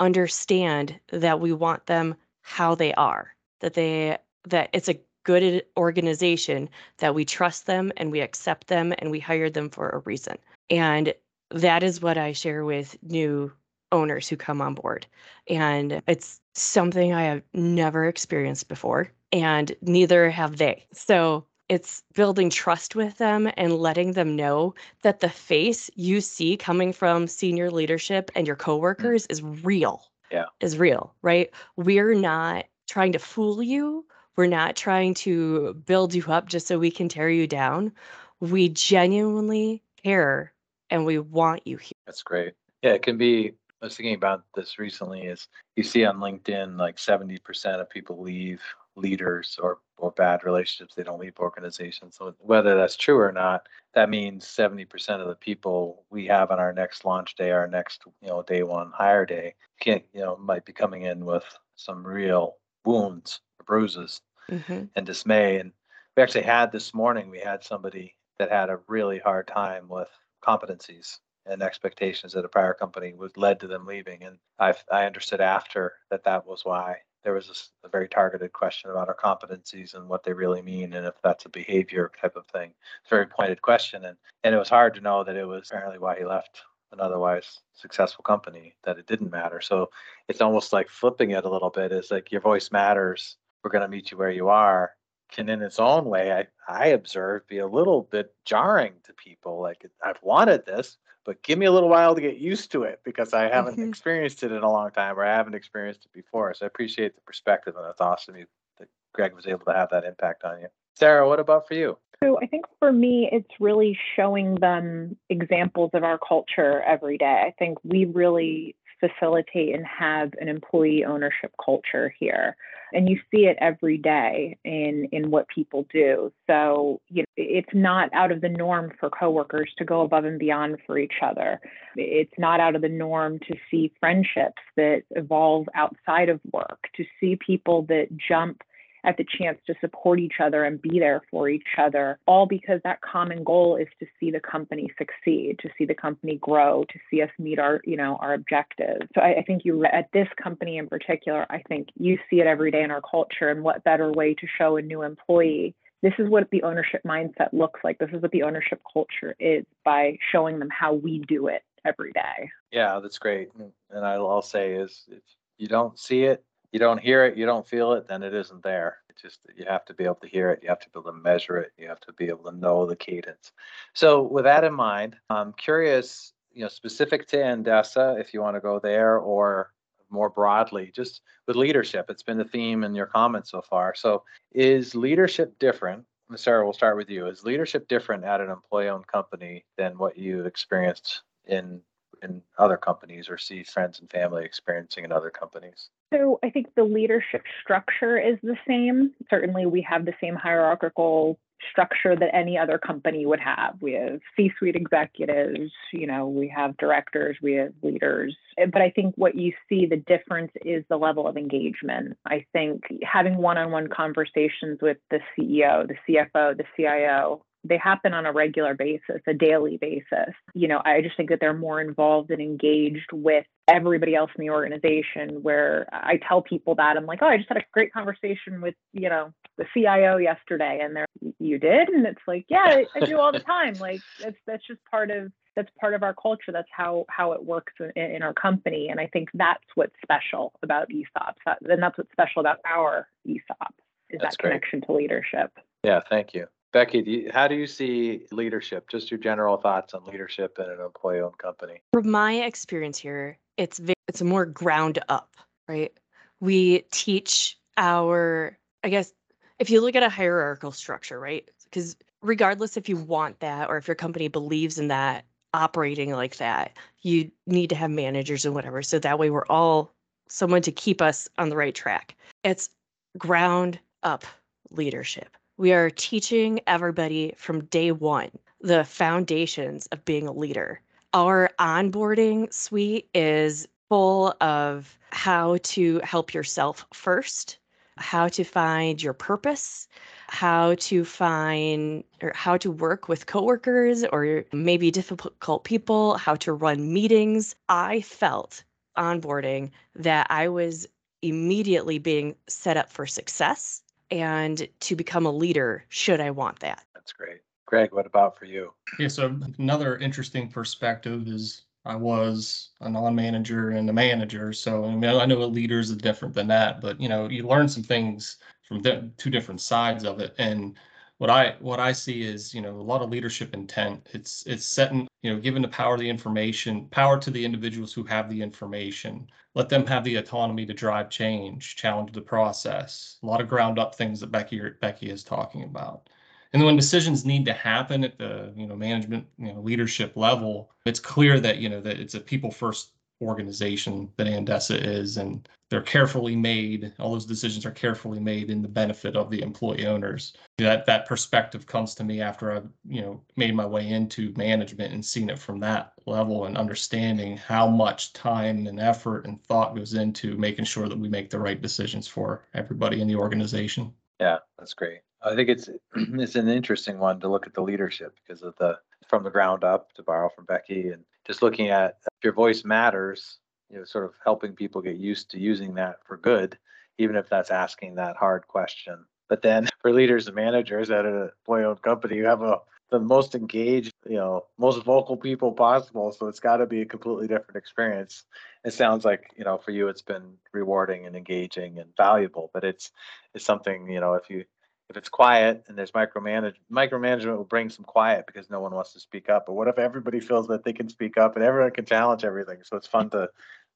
understand 0.03 0.99
that 1.13 1.41
we 1.41 1.53
want 1.53 1.87
them 1.87 2.17
how 2.43 2.75
they 2.75 2.93
are, 2.95 3.35
that 3.61 3.75
they 3.75 4.19
that 4.49 4.69
it's 4.73 4.89
a 4.89 5.01
good 5.25 5.65
organization 5.77 6.69
that 6.99 7.15
we 7.15 7.25
trust 7.25 7.67
them 7.67 7.93
and 7.97 8.11
we 8.11 8.21
accept 8.21 8.67
them 8.67 8.93
and 8.99 9.13
we 9.13 9.21
hired 9.21 9.55
them 9.55 9.71
for 9.71 9.89
a 9.91 9.99
reason. 10.01 10.37
And 10.69 11.15
that 11.53 11.85
is 11.85 12.03
what 12.03 12.19
I 12.19 12.33
share 12.33 12.65
with 12.65 12.97
new 13.03 13.53
owners 13.93 14.29
who 14.29 14.37
come 14.37 14.61
on 14.61 14.75
board. 14.75 15.07
And 15.49 16.03
it's 16.09 16.41
something 16.55 17.13
I 17.13 17.23
have 17.23 17.43
never 17.55 18.07
experienced 18.07 18.69
before, 18.69 19.13
and 19.31 19.73
neither 19.83 20.29
have 20.31 20.57
they. 20.57 20.87
So 20.93 21.45
it's 21.73 22.03
building 22.13 22.51
trust 22.51 22.95
with 22.95 23.17
them 23.17 23.51
and 23.57 23.79
letting 23.79 24.13
them 24.13 24.37
know 24.37 24.75
that 25.01 25.21
the 25.21 25.29
face 25.31 25.89
you 25.95 26.21
see 26.21 26.55
coming 26.55 26.93
from 26.93 27.27
senior 27.27 27.71
leadership 27.71 28.31
and 28.35 28.47
your 28.47 28.57
mm. 28.57 28.61
coworkers 28.61 29.25
is 29.31 29.43
real. 29.43 30.05
Yeah. 30.31 30.45
Is 30.61 30.77
real, 30.77 31.15
right? 31.23 31.51
We're 31.77 32.15
not 32.15 32.67
trying 32.87 33.13
to 33.13 33.19
fool 33.19 33.63
you. 33.63 34.05
We're 34.37 34.49
not 34.49 34.77
trying 34.77 35.15
to 35.15 35.73
build 35.87 36.13
you 36.13 36.25
up 36.29 36.47
just 36.47 36.67
so 36.67 36.79
we 36.79 36.91
can 36.91 37.09
tear 37.09 37.31
you 37.31 37.47
down. 37.47 37.93
We 38.41 38.69
genuinely 38.69 39.83
care 40.03 40.53
and 40.91 41.07
we 41.07 41.19
want 41.21 41.67
you 41.67 41.79
here. 41.79 41.97
That's 42.05 42.23
great. 42.23 42.53
Yeah, 42.83 42.93
it 42.93 43.03
can 43.03 43.17
be. 43.17 43.55
I 43.81 43.87
was 43.87 43.97
thinking 43.97 44.15
about 44.15 44.45
this 44.55 44.79
recently. 44.79 45.23
Is 45.23 45.49
you 45.77 45.83
see 45.83 46.05
on 46.05 46.19
LinkedIn 46.19 46.79
like 46.79 46.99
seventy 46.99 47.39
percent 47.39 47.81
of 47.81 47.89
people 47.89 48.21
leave 48.21 48.61
leaders 48.97 49.59
or 49.61 49.79
or 49.97 50.11
bad 50.13 50.45
relationships. 50.45 50.95
They 50.95 51.05
don't 51.05 51.21
leave 51.21 51.39
organizations. 51.39 52.17
So 52.17 52.35
whether 52.39 52.77
that's 52.77 52.97
true 52.97 53.19
or 53.19 53.33
not, 53.33 53.69
that 53.95 54.11
means 54.11 54.47
seventy 54.47 54.85
percent 54.85 55.23
of 55.23 55.29
the 55.29 55.35
people 55.35 56.05
we 56.11 56.27
have 56.27 56.51
on 56.51 56.59
our 56.59 56.73
next 56.73 57.05
launch 57.05 57.35
day, 57.37 57.51
our 57.51 57.69
next 57.69 58.03
you 58.21 58.29
know 58.29 58.43
day 58.43 58.63
one 58.63 58.91
hire 58.93 59.27
day, 59.27 59.55
can 59.81 60.01
you 60.13 60.21
know 60.21 60.37
might 60.37 60.65
be 60.65 60.73
coming 60.73 61.03
in 61.03 61.25
with 61.25 61.45
some 61.77 62.07
real 62.07 62.57
wounds, 62.85 63.41
bruises, 63.65 64.21
mm-hmm. 64.51 64.85
and 64.97 65.07
dismay. 65.07 65.59
And 65.59 65.73
we 66.17 66.23
actually 66.23 66.45
had 66.45 66.73
this 66.73 66.93
morning. 66.93 67.31
We 67.31 67.41
had 67.41 67.65
somebody 67.65 68.15
that 68.39 68.51
had 68.51 68.71
a 68.71 68.81
really 68.89 69.19
hard 69.19 69.47
time 69.47 69.89
with 69.89 70.09
competencies 70.45 71.19
and 71.47 71.63
expectations 71.63 72.35
at 72.35 72.45
a 72.45 72.49
prior 72.49 72.75
company 72.75 73.15
was 73.15 73.37
led 73.37 73.61
to 73.61 73.67
them 73.67 73.87
leaving. 73.87 74.23
And 74.25 74.39
I 74.59 74.75
I 74.91 75.07
understood 75.07 75.41
after 75.41 75.95
that 76.11 76.25
that 76.25 76.47
was 76.47 76.65
why 76.65 76.99
there 77.25 77.35
was 77.35 77.71
a, 77.83 77.87
a, 77.87 77.91
very 77.91 78.09
targeted 78.09 78.53
question 78.53 78.91
about 78.91 79.09
our 79.09 79.17
competencies 79.17 79.95
and 79.95 80.09
what 80.09 80.25
they 80.25 80.33
really 80.33 80.63
mean 80.63 80.93
and 80.95 81.07
if 81.07 81.15
that's 81.23 81.45
a 81.45 81.49
behavior 81.49 82.11
type 82.21 82.37
of 82.37 82.47
thing. 82.47 82.73
It's 83.03 83.13
a 83.13 83.15
very 83.15 83.27
pointed 83.27 83.63
question 83.63 84.05
and 84.05 84.17
and 84.45 84.55
it 84.55 84.59
was 84.59 84.69
hard 84.69 84.95
to 84.95 85.01
know 85.01 85.25
that 85.25 85.37
it 85.37 85.47
was 85.47 85.69
apparently 85.71 85.99
why 85.99 86.19
he 86.19 86.25
left 86.25 86.63
an 86.93 87.01
otherwise 87.01 87.61
successful 87.75 88.23
company 88.23 88.75
that 88.85 88.99
it 88.99 89.07
didn't 89.07 89.31
matter. 89.31 89.61
So 89.61 89.91
it's 90.29 90.41
almost 90.41 90.73
like 90.73 90.89
flipping 90.89 91.31
it 91.31 91.45
a 91.45 91.51
little 91.51 91.71
bit. 91.71 91.93
Is 91.93 92.11
like 92.11 92.31
your 92.31 92.41
voice 92.41 92.71
matters. 92.71 93.37
We're 93.63 93.71
going 93.71 93.83
to 93.83 93.89
meet 93.89 94.11
you 94.11 94.19
where 94.19 94.31
you 94.31 94.49
are 94.49 94.93
can 95.33 95.49
in 95.49 95.63
its 95.63 95.81
own 95.81 96.05
way 96.05 96.31
I, 96.31 96.47
I 96.69 96.89
observe 96.89 97.49
be 97.49 97.59
a 97.59 97.67
little 97.67 98.03
bit 98.03 98.35
jarring 98.45 98.93
to 99.05 99.13
people 99.15 99.61
like 99.61 99.85
i've 100.05 100.23
wanted 100.23 100.67
this 100.67 100.99
but 101.25 101.43
give 101.43 101.59
me 101.59 101.67
a 101.67 101.73
little 101.73 101.89
while 101.89 102.15
to 102.15 102.21
get 102.21 102.37
used 102.37 102.73
to 102.73 102.83
it 102.85 103.01
because 103.05 103.33
i 103.33 103.49
haven't 103.49 103.75
mm-hmm. 103.75 103.89
experienced 103.89 104.43
it 104.43 104.53
in 104.53 104.63
a 104.63 104.71
long 104.71 104.91
time 104.91 105.19
or 105.19 105.25
i 105.25 105.35
haven't 105.35 105.55
experienced 105.55 106.05
it 106.05 106.13
before. 106.13 106.53
So 106.55 106.65
i 106.65 106.67
appreciate 106.67 107.15
the 107.15 107.21
perspective 107.23 107.75
and 107.77 107.85
that's 107.85 108.01
awesome 108.01 108.37
you, 108.37 108.47
that 108.79 108.89
greg 109.15 109.35
was 109.35 109.47
able 109.47 109.65
to 109.67 109.73
have 109.73 109.91
that 109.91 110.05
impact 110.05 110.45
on 110.45 110.61
you. 110.61 110.69
Sarah 110.95 111.27
what 111.29 111.41
about 111.41 111.69
for 111.69 111.75
you? 111.75 111.99
So 112.23 112.39
i 112.41 112.47
think 112.47 112.67
for 112.79 112.93
me 112.93 113.29
it's 113.31 113.51
really 113.61 113.99
showing 114.17 114.57
them 114.57 115.17
examples 115.29 115.91
of 115.95 116.05
our 116.05 116.19
culture 116.19 116.83
every 116.83 117.19
day. 117.19 117.45
I 117.47 117.55
think 117.59 117.79
we 117.85 118.05
really 118.05 118.77
facilitate 119.03 119.75
and 119.75 119.85
have 119.87 120.33
an 120.41 120.49
employee 120.49 121.05
ownership 121.05 121.53
culture 121.63 122.15
here. 122.19 122.57
And 122.95 123.09
you 123.09 123.19
see 123.31 123.47
it 123.47 123.57
every 123.61 123.99
day 123.99 124.59
in 124.65 125.09
in 125.13 125.31
what 125.31 125.49
people 125.49 125.87
do. 125.93 126.33
So 126.47 127.01
you 127.09 127.23
know 127.23 127.27
it's 127.37 127.75
not 127.75 128.11
out 128.13 128.31
of 128.31 128.41
the 128.41 128.49
norm 128.49 128.93
for 129.01 129.11
coworkers 129.11 129.71
to 129.79 129.85
go 129.85 130.03
above 130.03 130.25
and 130.25 130.39
beyond 130.39 130.77
for 130.87 130.99
each 130.99 131.15
other. 131.23 131.61
It's 131.97 132.39
not 132.39 132.61
out 132.61 132.77
of 132.77 132.83
the 132.83 132.89
norm 132.89 133.39
to 133.41 133.57
see 133.71 133.93
friendships 133.99 134.63
that 134.77 135.03
evolve 135.11 135.67
outside 135.75 136.29
of 136.29 136.41
work 136.53 136.89
to 136.97 137.05
see 137.19 137.37
people 137.45 137.83
that 137.89 138.09
jump 138.17 138.63
at 139.05 139.17
the 139.17 139.25
chance 139.39 139.59
to 139.67 139.75
support 139.81 140.21
each 140.21 140.35
other 140.41 140.65
and 140.65 140.81
be 140.81 140.99
there 140.99 141.23
for 141.31 141.49
each 141.49 141.67
other, 141.79 142.19
all 142.27 142.47
because 142.47 142.81
that 142.85 143.01
common 143.01 143.45
goal 143.45 143.77
is 143.77 143.89
to 144.01 144.07
see 144.19 144.31
the 144.31 144.41
company 144.41 144.91
succeed, 144.99 145.59
to 145.61 145.69
see 145.77 145.85
the 145.85 145.95
company 145.95 146.37
grow, 146.41 146.85
to 146.85 146.99
see 147.11 147.23
us 147.23 147.31
meet 147.39 147.59
our, 147.59 147.81
you 147.85 147.97
know, 147.97 148.17
our 148.21 148.35
objectives. 148.35 149.07
So 149.15 149.21
I, 149.21 149.39
I 149.39 149.43
think 149.43 149.65
you 149.65 149.85
at 149.85 150.09
this 150.13 150.29
company 150.43 150.79
in 150.79 150.89
particular, 150.89 151.47
I 151.51 151.63
think 151.69 151.89
you 151.99 152.19
see 152.29 152.41
it 152.41 152.47
every 152.47 152.71
day 152.71 152.83
in 152.83 152.91
our 152.91 153.03
culture, 153.03 153.49
and 153.49 153.63
what 153.63 153.85
better 153.85 154.13
way 154.13 154.35
to 154.35 154.47
show 154.59 154.77
a 154.77 154.83
new 154.83 155.03
employee 155.03 155.75
this 156.03 156.13
is 156.19 156.29
what 156.29 156.51
the 156.51 156.65
ownership 156.65 157.01
mindset 157.07 157.53
looks 157.53 157.81
like. 157.85 157.99
This 157.99 158.11
is 158.13 158.21
what 158.21 158.33
the 158.33 158.43
ownership 158.43 158.83
culture 158.93 159.37
is 159.39 159.65
by 159.85 160.19
showing 160.33 160.59
them 160.59 160.69
how 160.69 160.95
we 160.95 161.21
do 161.21 161.47
it 161.47 161.63
every 161.85 162.13
day. 162.13 162.51
Yeah, 162.73 162.99
that's 163.01 163.19
great. 163.19 163.51
And 163.91 164.05
I'll 164.05 164.43
say 164.43 164.75
is 164.75 165.05
if 165.09 165.23
you 165.59 165.69
don't 165.69 165.97
see 165.99 166.25
it, 166.25 166.45
you 166.73 166.79
don't 166.79 166.99
hear 166.99 167.25
it, 167.27 167.37
you 167.37 167.47
don't 167.47 167.67
feel 167.67 167.93
it, 167.93 168.09
then 168.09 168.23
it 168.23 168.35
isn't 168.35 168.63
there. 168.63 168.99
It 169.13 169.21
just 169.21 169.41
you 169.57 169.65
have 169.69 169.85
to 169.87 169.95
be 169.95 170.05
able 170.05 170.17
to 170.17 170.29
hear 170.29 170.51
it, 170.51 170.63
you 170.63 170.69
have 170.69 170.81
to 170.81 170.89
be 170.89 170.99
able 170.99 171.13
to 171.13 171.19
measure 171.19 171.59
it, 171.59 171.73
you 171.77 171.89
have 171.89 172.01
to 172.01 172.13
be 172.13 172.29
able 172.29 172.51
to 172.51 172.57
know 172.57 172.87
the 172.87 172.97
cadence. 172.97 173.53
So 173.95 174.23
with 174.23 174.45
that 174.45 174.65
in 174.65 174.73
mind, 174.73 175.17
I'm 175.29 175.53
curious, 175.53 176.33
you 176.53 176.63
know, 176.63 176.69
specific 176.69 177.27
to 177.29 177.37
Andesa, 177.37 178.19
if 178.21 178.33
you 178.33 178.41
want 178.41 178.57
to 178.57 178.61
go 178.61 178.79
there, 178.79 179.19
or 179.19 179.73
more 180.09 180.31
broadly, 180.31 180.93
just 180.95 181.23
with 181.47 181.57
leadership. 181.57 182.07
It's 182.09 182.23
been 182.23 182.39
the 182.39 182.45
theme 182.45 182.85
in 182.85 182.95
your 182.95 183.07
comments 183.07 183.51
so 183.51 183.63
far. 183.63 183.95
So 183.95 184.23
is 184.53 184.95
leadership 184.95 185.59
different? 185.59 186.05
Sarah, 186.37 186.65
we'll 186.65 186.73
start 186.73 186.97
with 186.97 187.11
you. 187.11 187.27
Is 187.27 187.45
leadership 187.45 187.89
different 187.89 188.25
at 188.25 188.41
an 188.41 188.51
employee-owned 188.51 189.07
company 189.07 189.65
than 189.77 189.99
what 189.99 190.17
you 190.17 190.45
experienced 190.45 191.23
in 191.47 191.81
in 192.23 192.43
other 192.59 192.77
companies 192.77 193.29
or 193.29 193.39
see 193.39 193.63
friends 193.63 194.01
and 194.01 194.11
family 194.11 194.45
experiencing 194.45 195.05
in 195.05 195.13
other 195.13 195.31
companies? 195.31 195.89
So 196.13 196.39
I 196.43 196.51
think 196.51 196.75
the 196.75 196.85
leadership 196.85 197.43
structure 197.63 198.19
is 198.19 198.39
the 198.43 198.57
same. 198.67 199.13
Certainly, 199.31 199.67
we 199.67 199.83
have 199.83 200.05
the 200.05 200.15
same 200.21 200.35
hierarchical 200.35 201.39
structure 201.71 202.17
that 202.17 202.35
any 202.35 202.59
other 202.59 202.79
company 202.79 203.25
would 203.27 203.41
have. 203.41 203.77
We 203.81 203.93
have 203.93 204.21
C-suite 204.37 204.77
executives, 204.77 205.71
you 205.93 206.07
know, 206.07 206.27
we 206.27 206.49
have 206.49 206.77
directors, 206.77 207.37
we 207.43 207.53
have 207.55 207.73
leaders. 207.83 208.37
But 208.57 208.83
I 208.83 208.91
think 208.91 209.15
what 209.17 209.37
you 209.37 209.53
see 209.69 209.87
the 209.87 209.97
difference 209.97 210.53
is 210.65 210.85
the 210.89 210.97
level 210.97 211.27
of 211.27 211.37
engagement. 211.37 212.17
I 212.27 212.45
think 212.53 212.83
having 213.03 213.37
one-on-one 213.37 213.89
conversations 213.89 214.81
with 214.83 214.99
the 215.11 215.21
CEO, 215.39 215.87
the 215.87 215.95
CFO, 216.09 216.57
the 216.57 216.65
CIO, 216.77 217.43
they 217.65 217.79
happen 217.79 218.13
on 218.13 218.27
a 218.27 218.33
regular 218.33 218.75
basis, 218.75 219.21
a 219.27 219.35
daily 219.35 219.77
basis. 219.77 220.35
You 220.55 220.69
know, 220.69 220.83
I 220.85 221.01
just 221.01 221.17
think 221.17 221.31
that 221.31 221.39
they're 221.41 221.55
more 221.55 221.81
involved 221.81 222.31
and 222.31 222.41
engaged 222.41 223.13
with 223.13 223.47
everybody 223.69 224.15
else 224.15 224.31
in 224.37 224.45
the 224.45 224.51
organization. 224.51 225.43
Where 225.43 225.87
I 225.93 226.19
tell 226.29 226.43
people 226.43 226.75
that 226.77 226.97
I'm 226.97 227.07
like, 227.07 227.21
oh, 227.23 227.27
I 227.27 227.37
just 227.37 227.49
had 227.49 227.59
a 227.59 227.65
great 227.73 227.93
conversation 227.93 228.61
with, 228.61 228.75
you 228.93 229.09
know, 229.09 229.33
the 229.59 229.67
CIO 229.75 230.17
yesterday, 230.17 230.81
and 230.83 230.97
they're, 230.97 231.07
you 231.39 231.59
did, 231.59 231.89
and 231.89 232.07
it's 232.07 232.23
like, 232.27 232.47
yeah, 232.49 232.83
I, 232.95 233.01
do 233.01 233.19
all 233.19 233.33
the 233.33 233.41
time. 233.41 233.75
Like 233.75 234.01
that's 234.21 234.37
that's 234.47 234.67
just 234.67 234.81
part 234.91 235.11
of 235.11 235.31
that's 235.55 235.71
part 235.81 235.95
of 235.95 236.03
our 236.03 236.15
culture. 236.15 236.53
That's 236.53 236.69
how 236.71 237.05
how 237.09 237.33
it 237.33 237.45
works 237.45 237.75
in, 237.79 238.03
in 238.03 238.23
our 238.23 238.35
company, 238.35 238.89
and 238.89 238.99
I 238.99 239.07
think 239.07 239.29
that's 239.35 239.65
what's 239.75 239.95
special 240.03 240.53
about 240.63 240.89
ESOPs, 240.89 241.37
that, 241.47 241.59
and 241.63 241.83
that's 241.83 241.99
what's 241.99 242.13
special 242.13 242.41
about 242.41 242.59
our 242.65 243.09
ESOP 243.27 243.75
is 244.11 244.21
that's 244.21 244.37
that 244.37 244.43
connection 244.43 244.83
to 244.83 244.93
leadership. 244.93 245.53
Yeah, 245.83 246.01
thank 246.09 246.35
you. 246.35 246.47
Becky, 246.73 247.03
do 247.03 247.11
you, 247.11 247.31
how 247.33 247.47
do 247.49 247.55
you 247.55 247.67
see 247.67 248.27
leadership? 248.33 248.89
Just 248.89 249.11
your 249.11 249.21
general 249.21 249.59
thoughts 249.59 249.93
on 249.93 250.05
leadership 250.07 250.59
in 250.59 250.65
an 250.65 250.81
employee-owned 250.81 251.37
company. 251.37 251.83
From 251.93 252.11
my 252.11 252.35
experience 252.35 252.99
here, 252.99 253.39
it's 253.59 253.79
very, 253.79 253.95
it's 254.09 254.23
more 254.23 254.47
ground 254.47 254.99
up, 255.11 255.37
right? 255.69 255.93
We 256.41 256.85
teach 256.91 257.59
our, 257.77 258.59
I 258.83 258.89
guess, 258.89 259.13
if 259.59 259.69
you 259.69 259.83
look 259.83 259.95
at 259.95 260.03
a 260.03 260.09
hierarchical 260.09 260.73
structure, 260.73 261.21
right? 261.21 261.49
Because 261.65 261.95
regardless 262.23 262.77
if 262.77 262.89
you 262.89 262.97
want 262.97 263.41
that 263.41 263.69
or 263.69 263.77
if 263.77 263.87
your 263.87 263.95
company 263.95 264.29
believes 264.29 264.79
in 264.79 264.89
that 264.89 265.27
operating 265.53 266.13
like 266.13 266.39
that, 266.39 266.77
you 267.03 267.31
need 267.47 267.69
to 267.69 267.77
have 267.77 267.91
managers 267.91 268.47
and 268.47 268.55
whatever. 268.55 268.83
So 268.83 268.99
that 268.99 269.19
way 269.19 269.29
we're 269.29 269.47
all 269.47 269.93
someone 270.29 270.63
to 270.63 270.73
keep 270.73 271.03
us 271.03 271.29
on 271.37 271.51
the 271.51 271.57
right 271.57 271.75
track. 271.75 272.17
It's 272.43 272.71
ground 273.19 273.79
up 274.03 274.25
leadership. 274.71 275.37
We 275.59 275.73
are 275.75 275.91
teaching 275.91 276.61
everybody 276.67 277.35
from 277.37 277.67
day 277.67 277.93
one 277.93 278.31
the 278.63 278.85
foundations 278.85 279.87
of 279.89 280.05
being 280.05 280.27
a 280.27 280.33
leader. 280.33 280.81
Our 281.13 281.51
onboarding 281.59 282.53
suite 282.53 283.11
is 283.15 283.69
full 283.91 284.35
of 284.41 284.99
how 285.11 285.59
to 285.63 286.01
help 286.05 286.33
yourself 286.33 286.87
first, 286.95 287.59
how 287.99 288.29
to 288.29 288.45
find 288.45 289.03
your 289.03 289.13
purpose, 289.13 289.89
how 290.29 290.75
to 290.77 291.05
find 291.05 292.03
or 292.23 292.33
how 292.35 292.57
to 292.57 292.71
work 292.71 293.09
with 293.09 293.27
coworkers 293.27 294.05
or 294.05 294.45
maybe 294.55 294.91
difficult 294.91 295.65
people, 295.65 296.17
how 296.17 296.35
to 296.37 296.55
run 296.55 296.95
meetings. 296.95 297.55
I 297.69 298.01
felt 298.01 298.65
onboarding 298.97 299.71
that 299.97 300.29
I 300.31 300.49
was 300.49 300.89
immediately 301.21 301.99
being 301.99 302.37
set 302.49 302.79
up 302.79 302.91
for 302.91 303.07
success 303.07 303.83
and 304.13 304.69
to 304.81 304.95
become 304.95 305.25
a 305.25 305.31
leader 305.31 305.85
should 305.89 306.21
I 306.21 306.31
want 306.31 306.61
that. 306.61 306.85
That's 306.95 307.13
great. 307.13 307.39
Greg, 307.65 307.93
what 307.93 308.05
about 308.05 308.39
for 308.39 308.45
you? 308.45 308.75
Yeah, 308.99 309.09
so 309.09 309.35
another 309.59 309.97
interesting 309.97 310.49
perspective 310.49 311.27
is 311.27 311.63
I 311.87 311.97
was 311.97 312.71
a 312.83 312.89
non-manager 312.91 313.71
and 313.71 313.89
a 313.89 313.93
manager. 313.93 314.53
So 314.53 314.85
I 314.85 314.95
mean, 314.95 315.05
I 315.05 315.25
know 315.25 315.43
a 315.43 315.47
leader 315.47 315.81
is 315.81 315.97
different 315.97 316.35
than 316.35 316.47
that, 316.49 316.83
but 316.83 317.01
you 317.01 317.09
know, 317.09 317.29
you 317.29 317.47
learn 317.47 317.69
some 317.69 317.83
things 317.83 318.37
from 318.69 318.83
the 318.83 319.11
two 319.17 319.31
different 319.31 319.63
sides 319.63 320.05
of 320.05 320.21
it. 320.21 320.35
And 320.37 320.77
what 321.23 321.31
I 321.31 321.55
what 321.61 321.79
I 321.79 321.93
see 321.93 322.23
is 322.23 322.53
you 322.53 322.61
know 322.61 322.81
a 322.81 322.83
lot 322.83 323.01
of 323.01 323.09
leadership 323.09 323.55
intent. 323.55 324.09
It's 324.13 324.45
it's 324.45 324.67
setting 324.67 325.07
you 325.23 325.33
know 325.33 325.41
giving 325.41 325.63
the 325.63 325.69
power 325.69 325.95
of 325.95 326.01
the 326.01 326.11
information, 326.11 326.89
power 326.91 327.17
to 327.21 327.31
the 327.31 327.45
individuals 327.45 327.93
who 327.93 328.03
have 328.03 328.29
the 328.29 328.43
information. 328.43 329.29
Let 329.55 329.69
them 329.69 329.87
have 329.87 330.03
the 330.03 330.17
autonomy 330.17 330.67
to 330.67 330.75
drive 330.75 331.11
change, 331.11 331.77
challenge 331.77 332.11
the 332.11 332.21
process. 332.21 333.19
A 333.23 333.27
lot 333.27 333.41
of 333.41 333.49
ground 333.49 333.79
up 333.79 333.95
things 333.95 334.19
that 334.19 334.33
Becky 334.33 334.61
Becky 334.81 335.11
is 335.11 335.23
talking 335.23 335.63
about. 335.63 336.09
And 336.55 336.65
when 336.65 336.75
decisions 336.75 337.25
need 337.25 337.45
to 337.45 337.53
happen 337.53 338.03
at 338.03 338.19
the 338.19 338.53
you 338.57 338.67
know 338.67 338.75
management 338.75 339.25
you 339.39 339.53
know 339.53 339.61
leadership 339.61 340.17
level, 340.17 340.73
it's 340.87 340.99
clear 340.99 341.39
that 341.39 341.59
you 341.59 341.69
know 341.69 341.81
that 341.83 342.01
it's 342.01 342.17
a 342.17 342.21
people 342.21 342.51
first 342.51 342.95
organization 343.23 344.11
that 344.17 344.27
Andesa 344.27 344.83
is, 344.85 345.17
and 345.17 345.49
they're 345.71 345.81
carefully 345.81 346.37
made. 346.37 346.93
All 346.99 347.13
those 347.13 347.25
decisions 347.25 347.65
are 347.65 347.71
carefully 347.71 348.21
made 348.21 348.51
in 348.51 348.61
the 348.61 348.69
benefit 348.69 349.17
of 349.17 349.31
the 349.31 349.41
employee 349.41 349.87
owners. 349.87 350.35
That 350.59 350.85
that 350.87 351.07
perspective 351.07 351.67
comes 351.67 351.95
to 351.95 352.05
me 352.05 352.21
after 352.21 352.53
I've 352.53 352.69
you 352.87 353.01
know 353.01 353.23
made 353.37 353.55
my 353.55 353.65
way 353.65 353.89
into 353.89 354.35
management 354.37 354.93
and 354.93 355.05
seen 355.05 355.31
it 355.31 355.39
from 355.39 355.61
that 355.61 355.93
level 356.07 356.45
and 356.45 356.59
understanding 356.59 357.37
how 357.37 357.69
much 357.69 358.13
time 358.13 358.67
and 358.67 358.81
effort 358.81 359.27
and 359.27 359.43
thought 359.45 359.75
goes 359.75 359.95
into 359.95 360.37
making 360.37 360.67
sure 360.67 360.89
that 360.89 360.99
we 360.99 361.09
make 361.09 361.31
the 361.31 361.39
right 361.39 361.61
decisions 361.63 362.07
for 362.07 362.45
everybody 362.53 363.01
in 363.01 363.09
the 363.09 363.17
organization. 363.17 363.93
Yeah, 364.21 364.39
that's 364.59 364.75
great. 364.75 365.01
I 365.23 365.35
think 365.35 365.49
it's 365.49 365.69
it's 365.95 366.35
an 366.35 366.49
interesting 366.49 366.99
one 366.99 367.21
to 367.21 367.29
look 367.29 367.47
at 367.47 367.55
the 367.55 367.63
leadership 367.63 368.15
because 368.23 368.43
of 368.43 368.55
the 368.59 368.79
from 369.09 369.25
the 369.25 369.31
ground 369.31 369.65
up 369.65 369.93
to 369.95 370.03
borrow 370.03 370.29
from 370.35 370.45
Becky 370.45 370.89
and 370.89 371.05
just 371.27 371.43
looking 371.43 371.69
at 371.69 371.99
if 372.07 372.25
your 372.25 372.33
voice 372.33 372.65
matters, 372.65 373.39
you 373.71 373.79
know, 373.79 373.85
sort 373.85 374.05
of 374.05 374.13
helping 374.25 374.55
people 374.55 374.83
get 374.83 374.97
used 374.97 375.31
to 375.31 375.39
using 375.39 375.75
that 375.75 375.97
for 376.05 376.17
good, 376.17 376.59
even 376.99 377.17
if 377.17 377.29
that's 377.29 377.51
asking 377.51 377.95
that 377.97 378.17
hard 378.17 378.47
question. 378.49 379.05
But 379.29 379.43
then 379.43 379.69
for 379.81 379.93
leaders 379.93 380.27
and 380.27 380.37
managers 380.37 380.91
at 380.91 381.05
a 381.07 381.31
employee-owned 381.41 381.83
company, 381.83 382.17
you 382.17 382.27
have 382.27 382.43
a 382.43 382.59
the 382.93 383.01
most 383.01 383.35
engaged, 383.35 383.91
you 384.07 384.17
know, 384.17 384.45
most 384.59 384.85
vocal 384.85 385.17
people 385.17 385.51
possible. 385.51 386.13
So 386.13 386.27
it's 386.27 386.41
got 386.41 386.59
to 386.59 386.67
be 386.67 386.83
a 386.83 386.85
completely 386.85 387.27
different 387.27 387.57
experience. 387.57 388.25
It 388.65 388.75
sounds 388.75 389.03
like, 389.03 389.31
you 389.35 389.45
know, 389.45 389.57
for 389.57 389.71
you, 389.71 389.89
it's 389.89 390.03
been 390.03 390.35
rewarding 390.53 391.07
and 391.07 391.17
engaging 391.17 391.79
and 391.79 391.89
valuable. 391.97 392.51
But 392.53 392.65
it's 392.65 392.93
it's 393.35 393.47
something, 393.47 393.91
you 393.91 393.99
know, 393.99 394.13
if 394.15 394.29
you 394.29 394.45
if 394.93 394.97
it's 394.99 395.09
quiet 395.09 395.65
and 395.67 395.77
there's 395.77 395.93
micromanage 395.93 396.55
micromanagement 396.71 397.37
will 397.37 397.45
bring 397.45 397.71
some 397.71 397.85
quiet 397.85 398.27
because 398.27 398.51
no 398.51 398.61
one 398.61 398.75
wants 398.75 398.93
to 398.93 399.01
speak 399.01 399.31
up. 399.31 399.45
But 399.47 399.55
what 399.55 399.69
if 399.69 399.79
everybody 399.79 400.21
feels 400.21 400.47
that 400.49 400.65
they 400.65 400.73
can 400.73 400.89
speak 400.89 401.17
up 401.17 401.35
and 401.35 401.45
everyone 401.45 401.71
can 401.71 401.87
challenge 401.87 402.25
everything? 402.25 402.59
So 402.63 402.77
it's 402.77 402.87
fun 402.87 403.11
to 403.11 403.29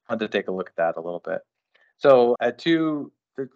fun 0.06 0.18
to 0.18 0.28
take 0.28 0.48
a 0.48 0.52
look 0.52 0.68
at 0.68 0.76
that 0.76 0.96
a 0.96 1.00
little 1.00 1.22
bit. 1.24 1.40
So 1.98 2.36
two 2.58 3.10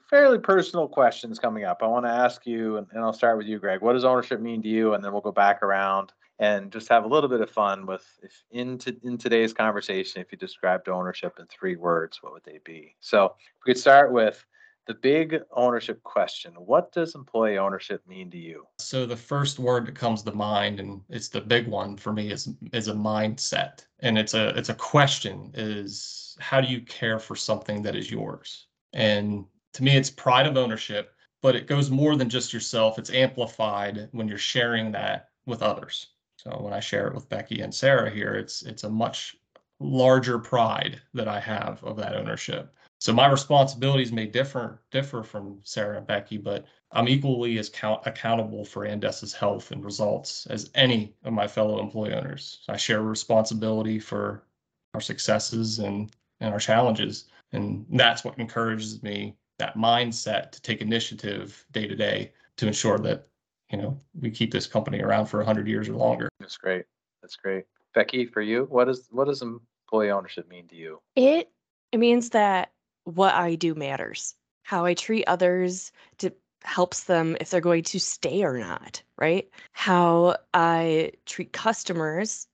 fairly 0.09 0.39
personal 0.39 0.89
questions 0.89 1.39
coming 1.39 1.65
up. 1.65 1.79
I 1.83 1.87
want 1.87 2.07
to 2.07 2.11
ask 2.11 2.47
you, 2.47 2.79
and, 2.79 2.87
and 2.93 3.03
I'll 3.03 3.13
start 3.13 3.39
with 3.39 3.47
you, 3.47 3.59
Greg. 3.59 3.83
What 3.83 3.93
does 3.93 4.05
ownership 4.05 4.41
mean 4.41 4.63
to 4.63 4.69
you? 4.69 4.95
And 4.95 5.05
then 5.05 5.13
we'll 5.13 5.21
go 5.21 5.33
back 5.33 5.63
around 5.63 6.13
and 6.39 6.73
just 6.73 6.89
have 6.89 7.05
a 7.05 7.09
little 7.09 7.29
bit 7.29 7.43
of 7.43 7.51
fun 7.51 7.85
with 7.85 8.05
if 8.23 8.33
in, 8.51 8.79
to, 8.79 8.97
in 9.03 9.19
today's 9.19 9.53
conversation, 9.53 10.23
if 10.23 10.33
you 10.33 10.39
described 10.39 10.89
ownership 10.89 11.39
in 11.39 11.47
three 11.47 11.77
words, 11.77 12.23
what 12.23 12.33
would 12.33 12.45
they 12.45 12.61
be? 12.65 12.97
So 13.01 13.35
we 13.65 13.73
could 13.73 13.81
start 13.81 14.11
with 14.13 14.45
the 14.91 14.95
big 14.95 15.41
ownership 15.53 16.03
question 16.03 16.53
what 16.55 16.91
does 16.91 17.15
employee 17.15 17.59
ownership 17.59 18.05
mean 18.09 18.29
to 18.29 18.37
you? 18.37 18.67
So 18.81 19.07
the 19.07 19.17
first 19.17 19.61
word 19.61 19.87
that 19.87 19.95
comes 19.95 20.25
to 20.25 20.33
mind 20.33 20.81
and 20.81 21.01
it's 21.09 21.29
the 21.29 21.41
big 21.41 21.69
one 21.69 21.97
for 21.97 22.13
me 22.13 22.33
is 22.33 22.49
is 22.73 22.89
a 22.89 22.93
mindset. 22.93 23.87
And 24.01 24.19
it's 24.19 24.35
a 24.35 24.49
it's 24.59 24.69
a 24.69 24.75
question 24.75 25.53
is 25.55 26.37
how 26.41 26.61
do 26.61 26.67
you 26.67 26.81
care 26.81 27.21
for 27.21 27.37
something 27.37 27.83
that 27.83 27.95
is 27.95 28.11
yours? 28.11 28.67
And 28.93 29.45
to 29.75 29.85
me 29.85 29.97
it's 29.97 30.11
pride 30.11 30.49
of 30.49 30.57
ownership 30.57 31.15
but 31.41 31.55
it 31.55 31.69
goes 31.69 31.89
more 31.89 32.17
than 32.17 32.29
just 32.29 32.53
yourself. 32.53 32.99
It's 32.99 33.13
amplified 33.13 34.09
when 34.11 34.27
you're 34.27 34.39
sharing 34.39 34.91
that 34.91 35.29
with 35.47 35.63
others. 35.63 36.09
So 36.39 36.51
when 36.61 36.73
i 36.73 36.81
share 36.81 37.07
it 37.07 37.15
with 37.15 37.29
becky 37.29 37.61
and 37.61 37.73
sarah 37.73 38.11
here 38.11 38.35
it's 38.35 38.63
it's 38.63 38.83
a 38.83 38.91
much 38.91 39.37
larger 39.79 40.39
pride 40.39 41.01
that 41.15 41.29
i 41.29 41.39
have 41.39 41.85
of 41.85 41.97
that 41.99 42.17
ownership 42.17 42.75
so 43.01 43.15
my 43.15 43.27
responsibilities 43.29 44.13
may 44.13 44.27
differ 44.27 44.83
differ 44.91 45.23
from 45.23 45.59
Sarah 45.65 45.97
and 45.97 46.07
Becky, 46.07 46.37
but 46.37 46.67
I'm 46.93 47.09
equally 47.09 47.57
as 47.59 47.71
count, 47.71 48.03
accountable 48.05 48.63
for 48.63 48.85
Andesa's 48.85 49.33
health 49.33 49.71
and 49.71 49.83
results 49.83 50.47
as 50.47 50.71
any 50.75 51.15
of 51.25 51.33
my 51.33 51.49
fellow 51.49 51.81
employee 51.81 52.13
owners. 52.13 52.61
I 52.69 52.77
share 52.77 53.03
responsibility 53.03 53.99
for 53.99 54.45
our 54.93 55.01
successes 55.01 55.79
and, 55.79 56.15
and 56.41 56.53
our 56.53 56.59
challenges. 56.59 57.25
And 57.53 57.87
that's 57.91 58.23
what 58.23 58.39
encourages 58.39 59.03
me, 59.03 59.35
that 59.59 59.77
mindset 59.77 60.51
to 60.53 60.61
take 60.61 60.83
initiative 60.83 61.65
day 61.73 61.87
to 61.87 61.97
day 61.97 62.33
to 62.59 62.67
ensure 62.67 62.99
that, 62.99 63.29
you 63.71 63.79
know, 63.79 63.97
we 64.21 64.31
keep 64.31 64.53
this 64.53 64.67
company 64.67 65.01
around 65.01 65.27
for 65.27 65.39
100 65.39 65.67
years 65.67 65.89
or 65.89 65.95
longer. 65.95 66.29
That's 66.39 66.59
great. 66.59 66.85
That's 67.23 67.37
great. 67.37 67.65
Becky, 67.95 68.27
for 68.27 68.43
you, 68.43 68.67
what 68.69 68.91
is 68.91 69.09
what 69.11 69.27
does 69.27 69.41
employee 69.43 70.11
ownership 70.11 70.49
mean 70.49 70.69
to 70.69 70.77
you? 70.77 71.01
It 71.17 71.51
it 71.93 71.99
means 71.99 72.31
that 72.31 72.73
what 73.05 73.35
I 73.35 73.55
do 73.55 73.75
matters. 73.75 74.35
How 74.63 74.85
I 74.85 74.95
treat 74.95 75.25
others 75.27 75.93
to 76.19 76.33
helps 76.63 77.05
them 77.05 77.37
if 77.41 77.51
they're 77.51 77.61
going 77.61 77.85
to 77.85 77.99
stay 77.99 78.43
or 78.45 78.59
not, 78.59 79.03
right? 79.19 79.49
How 79.73 80.37
I 80.55 81.13
treat 81.27 81.53
customers 81.53 82.47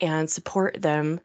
and 0.00 0.30
support 0.30 0.80
them 0.80 1.20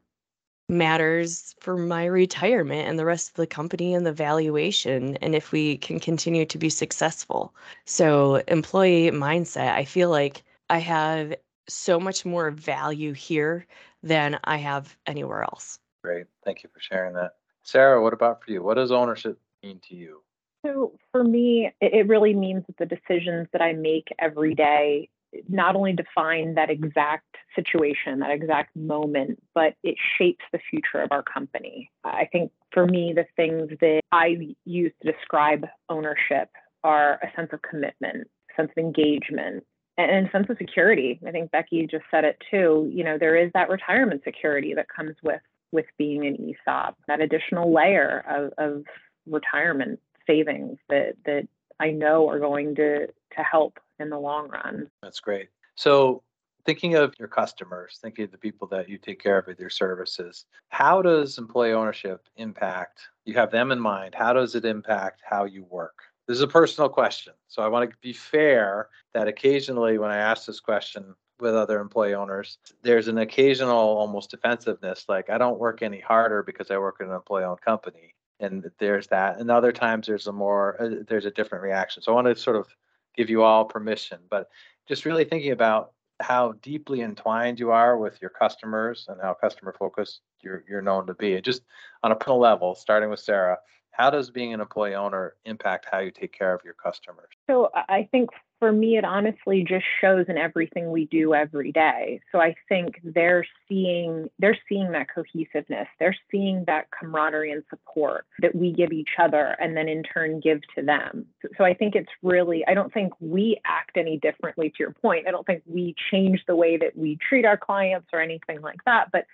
matters 0.70 1.56
for 1.62 1.78
my 1.78 2.06
retirement 2.06 2.88
and 2.90 3.00
the 3.00 3.06
rest 3.06 3.30
of 3.30 3.36
the 3.36 3.48
company 3.48 3.94
and 3.94 4.06
the 4.06 4.12
valuation 4.12 5.16
and 5.18 5.34
if 5.34 5.52
we 5.52 5.78
can 5.78 6.00
continue 6.00 6.46
to 6.46 6.58
be 6.58 6.70
successful. 6.70 7.56
So, 7.86 8.36
employee 8.48 9.12
mindset, 9.12 9.74
I 9.74 9.86
feel 9.86 10.10
like 10.10 10.44
I 10.70 10.80
have 10.80 11.36
so 11.70 12.00
much 12.00 12.26
more 12.26 12.52
value 12.52 13.14
here 13.14 13.66
than 14.04 14.40
I 14.44 14.58
have 14.58 14.98
anywhere 15.06 15.44
else. 15.44 15.80
Great. 16.04 16.28
Thank 16.44 16.64
you 16.64 16.70
for 16.74 16.80
sharing 16.80 17.14
that. 17.14 17.34
Sarah, 17.68 18.02
what 18.02 18.14
about 18.14 18.42
for 18.44 18.52
you? 18.52 18.64
What 18.64 18.76
does 18.76 18.92
ownership 18.92 19.38
mean 19.62 19.82
to 19.90 19.96
you? 19.96 20.22
So 20.66 20.94
for 21.12 21.24
me, 21.24 21.72
it 21.82 22.08
really 22.08 22.34
means 22.34 22.64
that 22.68 22.78
the 22.78 22.86
decisions 22.86 23.48
that 23.52 23.62
I 23.62 23.74
make 23.74 24.08
every 24.20 24.56
day 24.56 25.10
not 25.50 25.76
only 25.76 25.92
define 25.92 26.56
that 26.56 26.70
exact 26.70 27.36
situation, 27.54 28.20
that 28.20 28.32
exact 28.32 28.74
moment, 28.76 29.44
but 29.54 29.74
it 29.84 29.96
shapes 30.18 30.46
the 30.54 30.60
future 30.70 31.02
of 31.02 31.12
our 31.12 31.22
company. 31.22 31.92
I 32.06 32.30
think 32.32 32.52
for 32.72 32.86
me, 32.86 33.14
the 33.14 33.26
things 33.36 33.70
that 33.82 34.00
I 34.14 34.56
use 34.64 34.94
to 35.02 35.12
describe 35.12 35.66
ownership 35.90 36.50
are 36.86 37.20
a 37.22 37.36
sense 37.36 37.50
of 37.52 37.62
commitment, 37.62 38.30
sense 38.56 38.72
of 38.76 38.82
engagement, 38.82 39.66
and 39.98 40.28
a 40.28 40.32
sense 40.32 40.48
of 40.50 40.58
security. 40.58 41.20
I 41.28 41.32
think 41.32 41.52
Becky 41.52 41.86
just 41.92 42.06
said 42.10 42.24
it 42.24 42.42
too. 42.50 42.90
You 42.94 43.04
know, 43.04 43.18
there 43.18 43.36
is 43.36 43.52
that 43.54 43.70
retirement 43.70 44.22
security 44.24 44.74
that 44.76 44.88
comes 44.88 45.16
with 45.22 45.42
with 45.72 45.86
being 45.98 46.26
an 46.26 46.36
ESOP, 46.36 46.96
that 47.08 47.22
additional 47.22 47.74
layer 47.74 48.24
of, 48.28 48.54
of 48.58 48.84
retirement 49.26 50.00
savings 50.26 50.78
that 50.90 51.16
that 51.26 51.48
I 51.80 51.92
know 51.92 52.30
are 52.30 52.40
going 52.40 52.76
to 52.76 53.08
to 53.08 53.44
help 53.44 53.80
in 54.00 54.10
the 54.10 54.20
long 54.20 54.50
run. 54.50 54.90
That's 55.02 55.20
great. 55.20 55.50
So 55.76 56.24
thinking 56.66 56.96
of 56.96 57.14
your 57.18 57.28
customers, 57.28 58.00
thinking 58.02 58.26
of 58.26 58.32
the 58.32 58.38
people 58.38 58.68
that 58.68 58.90
you 58.90 58.98
take 58.98 59.22
care 59.22 59.38
of 59.38 59.48
with 59.48 59.60
your 59.60 59.70
services, 59.70 60.46
how 60.70 61.02
does 61.02 61.38
employee 61.38 61.74
ownership 61.74 62.28
impact? 62.36 63.02
You 63.26 63.36
have 63.36 63.52
them 63.52 63.72
in 63.72 63.80
mind. 63.80 64.16
How 64.16 64.34
does 64.34 64.56
it 64.56 64.66
impact 64.66 65.22
how 65.28 65.46
you 65.46 65.64
work? 65.70 65.96
This 66.28 66.36
is 66.36 66.44
a 66.44 66.48
personal 66.48 66.90
question. 66.90 67.34
So 67.48 67.62
I 67.62 67.70
want 67.70 67.90
to 67.90 67.96
be 68.02 68.12
fair 68.12 68.90
that 69.14 69.30
occasionally 69.30 69.98
when 69.98 70.12
I 70.12 70.18
ask 70.18 70.46
this 70.46 70.60
question, 70.60 71.16
with 71.40 71.56
other 71.56 71.80
employee 71.80 72.14
owners, 72.14 72.58
there's 72.82 73.08
an 73.08 73.18
occasional 73.18 73.78
almost 73.78 74.32
defensiveness, 74.32 75.06
like 75.08 75.30
I 75.30 75.38
don't 75.38 75.60
work 75.60 75.82
any 75.82 76.00
harder 76.00 76.44
because 76.44 76.72
I 76.72 76.78
work 76.78 76.98
in 77.00 77.08
an 77.08 77.16
employee-owned 77.16 77.62
company, 77.62 78.16
and 78.40 78.70
there's 78.80 79.08
that. 79.08 79.40
And 79.40 79.50
other 79.50 79.72
times 79.72 80.08
there's 80.08 80.28
a 80.28 80.32
more 80.32 80.82
uh, 80.82 81.04
there's 81.08 81.26
a 81.26 81.32
different 81.32 81.64
reaction. 81.64 82.02
So 82.04 82.12
I 82.12 82.16
want 82.16 82.28
to 82.28 82.36
sort 82.36 82.56
of 82.56 82.68
give 83.16 83.30
you 83.30 83.44
all 83.44 83.66
permission, 83.66 84.20
but 84.30 84.50
just 84.88 85.06
really 85.06 85.26
thinking 85.26 85.52
about 85.52 85.92
how 86.20 86.54
deeply 86.64 87.02
entwined 87.02 87.60
you 87.60 87.72
are 87.72 87.98
with 87.98 88.20
your 88.22 88.32
customers 88.32 89.06
and 89.08 89.22
how 89.22 89.34
customer 89.34 89.74
focused 89.78 90.22
you're 90.42 90.64
you're 90.68 90.82
known 90.82 91.08
to 91.08 91.14
be. 91.14 91.36
And 91.36 91.44
just 91.44 91.64
on 92.04 92.12
a 92.12 92.16
personal 92.16 92.40
level, 92.40 92.76
starting 92.76 93.10
with 93.10 93.20
Sarah, 93.20 93.58
how 93.92 94.10
does 94.10 94.30
being 94.30 94.54
an 94.54 94.62
employee 94.62 94.96
owner 94.96 95.36
impact 95.46 95.88
how 95.92 96.00
you 96.00 96.12
take 96.12 96.32
care 96.32 96.54
of 96.54 96.62
your 96.64 96.76
customers? 96.76 97.30
So 97.50 97.70
I 97.74 98.08
think 98.12 98.30
for 98.60 98.72
me, 98.72 98.98
it 98.98 99.06
honestly 99.06 99.64
just 99.68 99.86
shows 100.02 100.26
in 100.28 100.38
everything 100.38 100.92
we 100.92 101.06
do 101.06 101.34
every 101.34 101.72
day. 101.72 102.22
So 102.32 102.40
I 102.40 102.56
think 102.68 103.00
they're 103.04 103.46
seeing 103.68 104.30
they're 104.40 104.58
seeing 104.68 104.92
that 104.92 105.08
cohesiveness. 105.14 105.88
They're 106.00 106.16
seeing 106.32 106.64
that 106.66 106.88
camaraderie 106.92 107.52
and 107.52 107.64
support 107.70 108.26
that 108.40 108.56
we 108.56 108.72
give 108.72 108.92
each 108.92 109.12
other, 109.20 109.56
and 109.60 109.78
then 109.78 109.88
in 109.88 110.04
turn 110.04 110.40
give 110.40 110.62
to 110.76 110.82
them. 110.84 111.28
So, 111.58 111.64
I 111.64 111.74
think 111.74 111.96
it's 111.96 112.10
really. 112.24 112.66
I 112.68 112.74
don't 112.74 112.94
think 112.94 113.14
we 113.20 113.60
act 113.66 113.98
any 113.98 114.18
differently. 114.18 114.70
To 114.70 114.76
your 114.80 114.92
point, 114.92 115.28
I 115.28 115.32
don't 115.32 115.46
think 115.46 115.64
we 115.66 115.96
change 116.12 116.44
the 116.48 116.56
way 116.56 116.78
that 116.78 116.98
we 116.98 117.18
treat 117.18 117.46
our 117.46 117.58
clients 117.58 118.08
or 118.12 118.22
anything 118.22 118.62
like 118.62 118.84
that. 118.86 119.10
But 119.12 119.26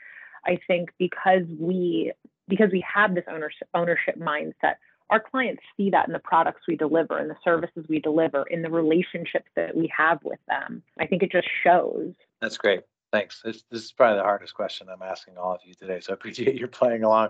I 0.46 0.60
think 0.68 0.90
because 0.98 1.44
we 1.60 2.12
because 2.48 2.70
we 2.72 2.84
have 2.94 3.16
this 3.16 3.24
ownership 3.30 3.68
ownership 3.74 4.20
mindset 4.20 4.76
our 5.10 5.20
clients 5.20 5.62
see 5.78 5.89
that 5.89 6.08
in 6.08 6.13
the 6.13 6.20
products 6.20 6.62
we 6.68 6.76
deliver, 6.76 7.20
in 7.20 7.28
the 7.28 7.36
services 7.44 7.86
we 7.88 8.00
deliver, 8.00 8.44
in 8.44 8.62
the 8.62 8.70
relationships 8.70 9.50
that 9.56 9.76
we 9.76 9.92
have 9.96 10.20
with 10.24 10.39
them. 10.48 10.84
I 11.00 11.06
think 11.06 11.24
it 11.24 11.32
just 11.32 11.48
shows. 11.63 12.13
That's 12.42 12.58
great. 12.58 12.82
Thanks. 13.12 13.42
This, 13.44 13.63
this 13.70 13.84
is 13.84 13.92
probably 13.92 14.18
the 14.18 14.24
hardest 14.24 14.56
question 14.56 14.88
I'm 14.89 15.04
asking 15.04 15.38
all 15.38 15.54
of 15.54 15.62
you 15.63 15.74
today. 15.76 16.00
So 16.00 16.13
I 16.13 16.16
appreciate 16.16 16.60
you 16.60 16.68
playing 16.68 17.04
along. 17.04 17.30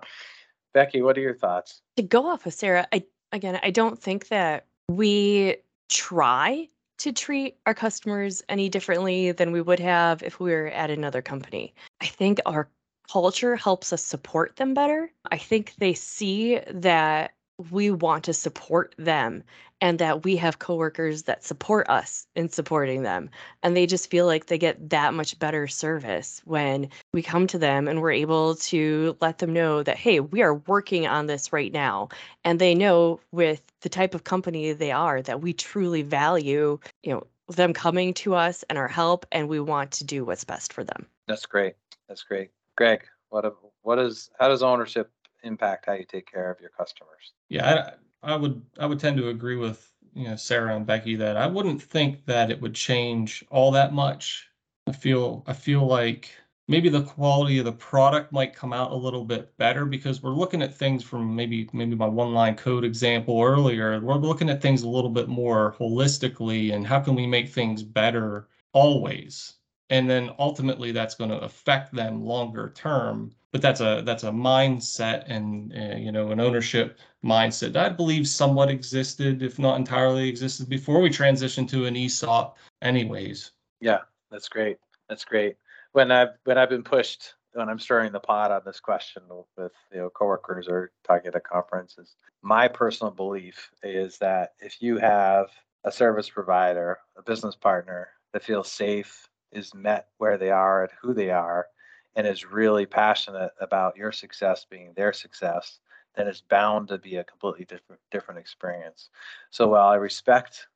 Becky, 0.74 1.02
what 1.02 1.18
are 1.18 1.22
your 1.22 1.36
thoughts? 1.36 1.82
To 1.98 2.04
go 2.04 2.26
off 2.26 2.46
of 2.46 2.54
Sarah, 2.54 2.88
I 2.92 3.04
again, 3.32 3.60
I 3.62 3.70
don't 3.70 4.02
think 4.02 4.30
that 4.30 4.66
we 4.90 5.58
try 5.90 6.70
to 7.00 7.12
treat 7.12 7.58
our 7.66 7.74
customers 7.74 8.42
any 8.50 8.70
differently 8.70 9.32
than 9.32 9.52
we 9.52 9.62
would 9.62 9.80
have 9.80 10.24
if 10.24 10.40
we 10.40 10.52
were 10.52 10.68
at 10.68 10.90
another 10.90 11.22
company. 11.22 11.74
I 12.02 12.06
think 12.06 12.40
our 12.46 12.70
culture 13.12 13.56
helps 13.56 13.92
us 13.92 14.04
support 14.04 14.56
them 14.56 14.74
better. 14.74 15.12
I 15.30 15.38
think 15.38 15.76
they 15.78 15.94
see 15.94 16.60
that 16.72 17.34
we 17.72 17.92
want 17.92 18.24
to 18.26 18.34
support 18.34 18.96
them 18.98 19.44
and 19.82 20.00
that 20.00 20.24
we 20.24 20.38
have 20.38 20.60
coworkers 20.60 21.24
that 21.24 21.44
support 21.44 21.90
us 21.90 22.26
in 22.36 22.50
supporting 22.50 23.04
them 23.04 23.30
and 23.62 23.76
they 23.76 23.86
just 23.86 24.10
feel 24.10 24.26
like 24.26 24.46
they 24.46 24.58
get 24.58 24.90
that 24.90 25.14
much 25.14 25.38
better 25.40 25.68
service 25.68 26.42
when 26.46 26.90
we 27.14 27.22
come 27.22 27.46
to 27.48 27.60
them 27.60 27.88
and 27.88 28.02
we're 28.02 28.12
able 28.12 28.56
to 28.56 29.16
let 29.22 29.38
them 29.38 29.54
know 29.54 29.84
that 29.84 29.98
hey 29.98 30.20
we 30.20 30.42
are 30.42 30.56
working 30.56 31.06
on 31.06 31.28
this 31.28 31.54
right 31.54 31.74
now 31.74 32.10
and 32.44 32.60
they 32.60 32.74
know 32.74 33.20
with 33.32 33.62
the 33.82 33.90
type 33.90 34.16
of 34.16 34.24
company 34.24 34.74
they 34.74 34.92
are 34.92 35.22
that 35.22 35.42
we 35.42 35.54
truly 35.54 36.02
value 36.02 36.80
you 37.04 37.14
know 37.14 37.24
them 37.50 37.74
coming 37.74 38.14
to 38.14 38.34
us 38.34 38.64
and 38.70 38.78
our 38.78 38.88
help 38.88 39.26
and 39.32 39.48
we 39.50 39.60
want 39.60 39.92
to 39.92 40.04
do 40.04 40.24
what's 40.26 40.44
best 40.44 40.74
for 40.74 40.84
them 40.84 41.06
That's 41.28 41.46
great. 41.46 41.76
That's 42.08 42.24
great. 42.24 42.52
Greg, 42.78 43.04
what 43.30 43.46
a- 43.46 43.54
what 43.82 44.00
is 44.00 44.30
how 44.40 44.48
does 44.48 44.64
ownership 44.64 45.12
impact 45.44 45.86
how 45.86 45.94
you 45.94 46.06
take 46.06 46.32
care 46.32 46.50
of 46.52 46.60
your 46.60 46.72
customers? 46.72 47.34
Yeah, 47.50 47.94
I, 48.24 48.34
I 48.34 48.36
would 48.36 48.62
I 48.80 48.86
would 48.86 49.00
tend 49.00 49.18
to 49.18 49.30
agree 49.30 49.56
with 49.56 49.92
you 50.14 50.28
know 50.28 50.36
Sarah 50.36 50.76
and 50.76 50.86
Becky 50.86 51.16
that 51.18 51.38
I 51.38 51.48
wouldn't 51.48 51.82
think 51.82 52.26
that 52.26 52.52
it 52.52 52.62
would 52.62 52.76
change 52.76 53.44
all 53.50 53.72
that 53.72 53.94
much. 53.94 54.48
I 54.88 54.92
feel 54.92 55.44
I 55.48 55.54
feel 55.54 55.86
like 55.86 56.32
maybe 56.68 56.90
the 56.90 57.04
quality 57.04 57.60
of 57.60 57.66
the 57.66 57.72
product 57.72 58.32
might 58.32 58.56
come 58.56 58.74
out 58.74 58.92
a 58.92 58.96
little 58.96 59.26
bit 59.26 59.56
better 59.58 59.86
because 59.86 60.24
we're 60.24 60.32
looking 60.32 60.62
at 60.62 60.76
things 60.76 61.04
from 61.04 61.36
maybe 61.36 61.70
maybe 61.74 61.96
my 61.96 62.08
one 62.08 62.34
line 62.34 62.56
code 62.56 62.84
example 62.84 63.42
earlier. 63.42 64.00
We're 64.00 64.16
looking 64.16 64.50
at 64.50 64.62
things 64.62 64.84
a 64.84 64.90
little 64.90 65.10
bit 65.10 65.28
more 65.28 65.76
holistically 65.80 66.74
and 66.74 66.88
how 66.88 67.00
can 67.00 67.16
we 67.16 67.28
make 67.28 67.50
things 67.50 67.84
better 67.84 68.48
always. 68.72 69.56
And 69.90 70.10
then 70.10 70.32
ultimately 70.40 70.92
that's 70.92 71.16
going 71.16 71.30
to 71.30 71.40
affect 71.40 71.94
them 71.94 72.24
longer 72.24 72.72
term. 72.76 73.32
But 73.54 73.62
that's 73.62 73.80
a 73.80 74.02
that's 74.04 74.24
a 74.24 74.32
mindset 74.32 75.24
and 75.28 75.72
uh, 75.74 75.96
you 75.96 76.12
know 76.12 76.32
an 76.32 76.40
ownership 76.40 76.98
mindset 77.24 77.74
that 77.74 77.86
I 77.86 77.90
believe 77.90 78.28
somewhat 78.28 78.70
existed, 78.70 79.42
if 79.42 79.60
not 79.60 79.78
entirely 79.78 80.28
existed, 80.28 80.68
before 80.68 81.00
we 81.00 81.10
transitioned 81.10 81.70
to 81.70 81.86
an 81.86 81.96
ESOP. 81.96 82.58
Anyways, 82.82 83.52
Yeah, 83.80 84.00
that's 84.32 84.50
great. 84.50 84.78
That's 85.08 85.24
great. 85.24 85.56
When 85.92 86.12
I've 86.12 86.30
when 86.44 86.58
I've 86.58 86.70
been 86.70 86.84
pushed 86.84 87.36
when 87.54 87.70
I'm 87.70 87.80
stirring 87.80 88.12
the 88.12 88.20
pot 88.20 88.52
on 88.52 88.62
this 88.66 88.80
question 88.80 89.24
with 89.56 89.72
you 89.92 90.00
know 90.00 90.10
coworkers 90.10 90.68
or 90.68 90.92
talking 91.08 91.32
at 91.34 91.44
conferences, 91.44 92.16
my 92.42 92.68
personal 92.68 93.12
belief 93.12 93.70
is 93.84 94.18
that 94.18 94.54
if 94.60 94.82
you 94.82 94.98
have 94.98 95.48
a 95.84 95.92
service 95.92 96.30
provider, 96.30 96.98
a 97.18 97.22
business 97.22 97.56
partner 97.56 98.10
that 98.34 98.44
feels 98.44 98.72
safe, 98.72 99.28
is 99.52 99.74
met 99.74 100.08
where 100.18 100.38
they 100.38 100.50
are 100.50 100.84
and 100.84 100.92
who 101.02 101.14
they 101.14 101.30
are, 101.30 101.68
and 102.16 102.28
is 102.28 102.46
really 102.46 102.86
passionate 102.86 103.52
about 103.60 103.98
your 103.98 104.12
success 104.12 104.66
being 104.70 104.94
their 104.96 105.14
success, 105.14 105.80
then 106.16 106.28
it's 106.28 106.42
bound 106.42 106.90
to 106.90 106.98
be 106.98 107.16
a 107.16 107.24
completely 107.24 107.66
different 107.66 108.02
different 108.12 108.40
experience. 108.40 109.10
So 109.50 109.68
while 109.68 109.88
I 109.88 109.96
respect 109.96 110.68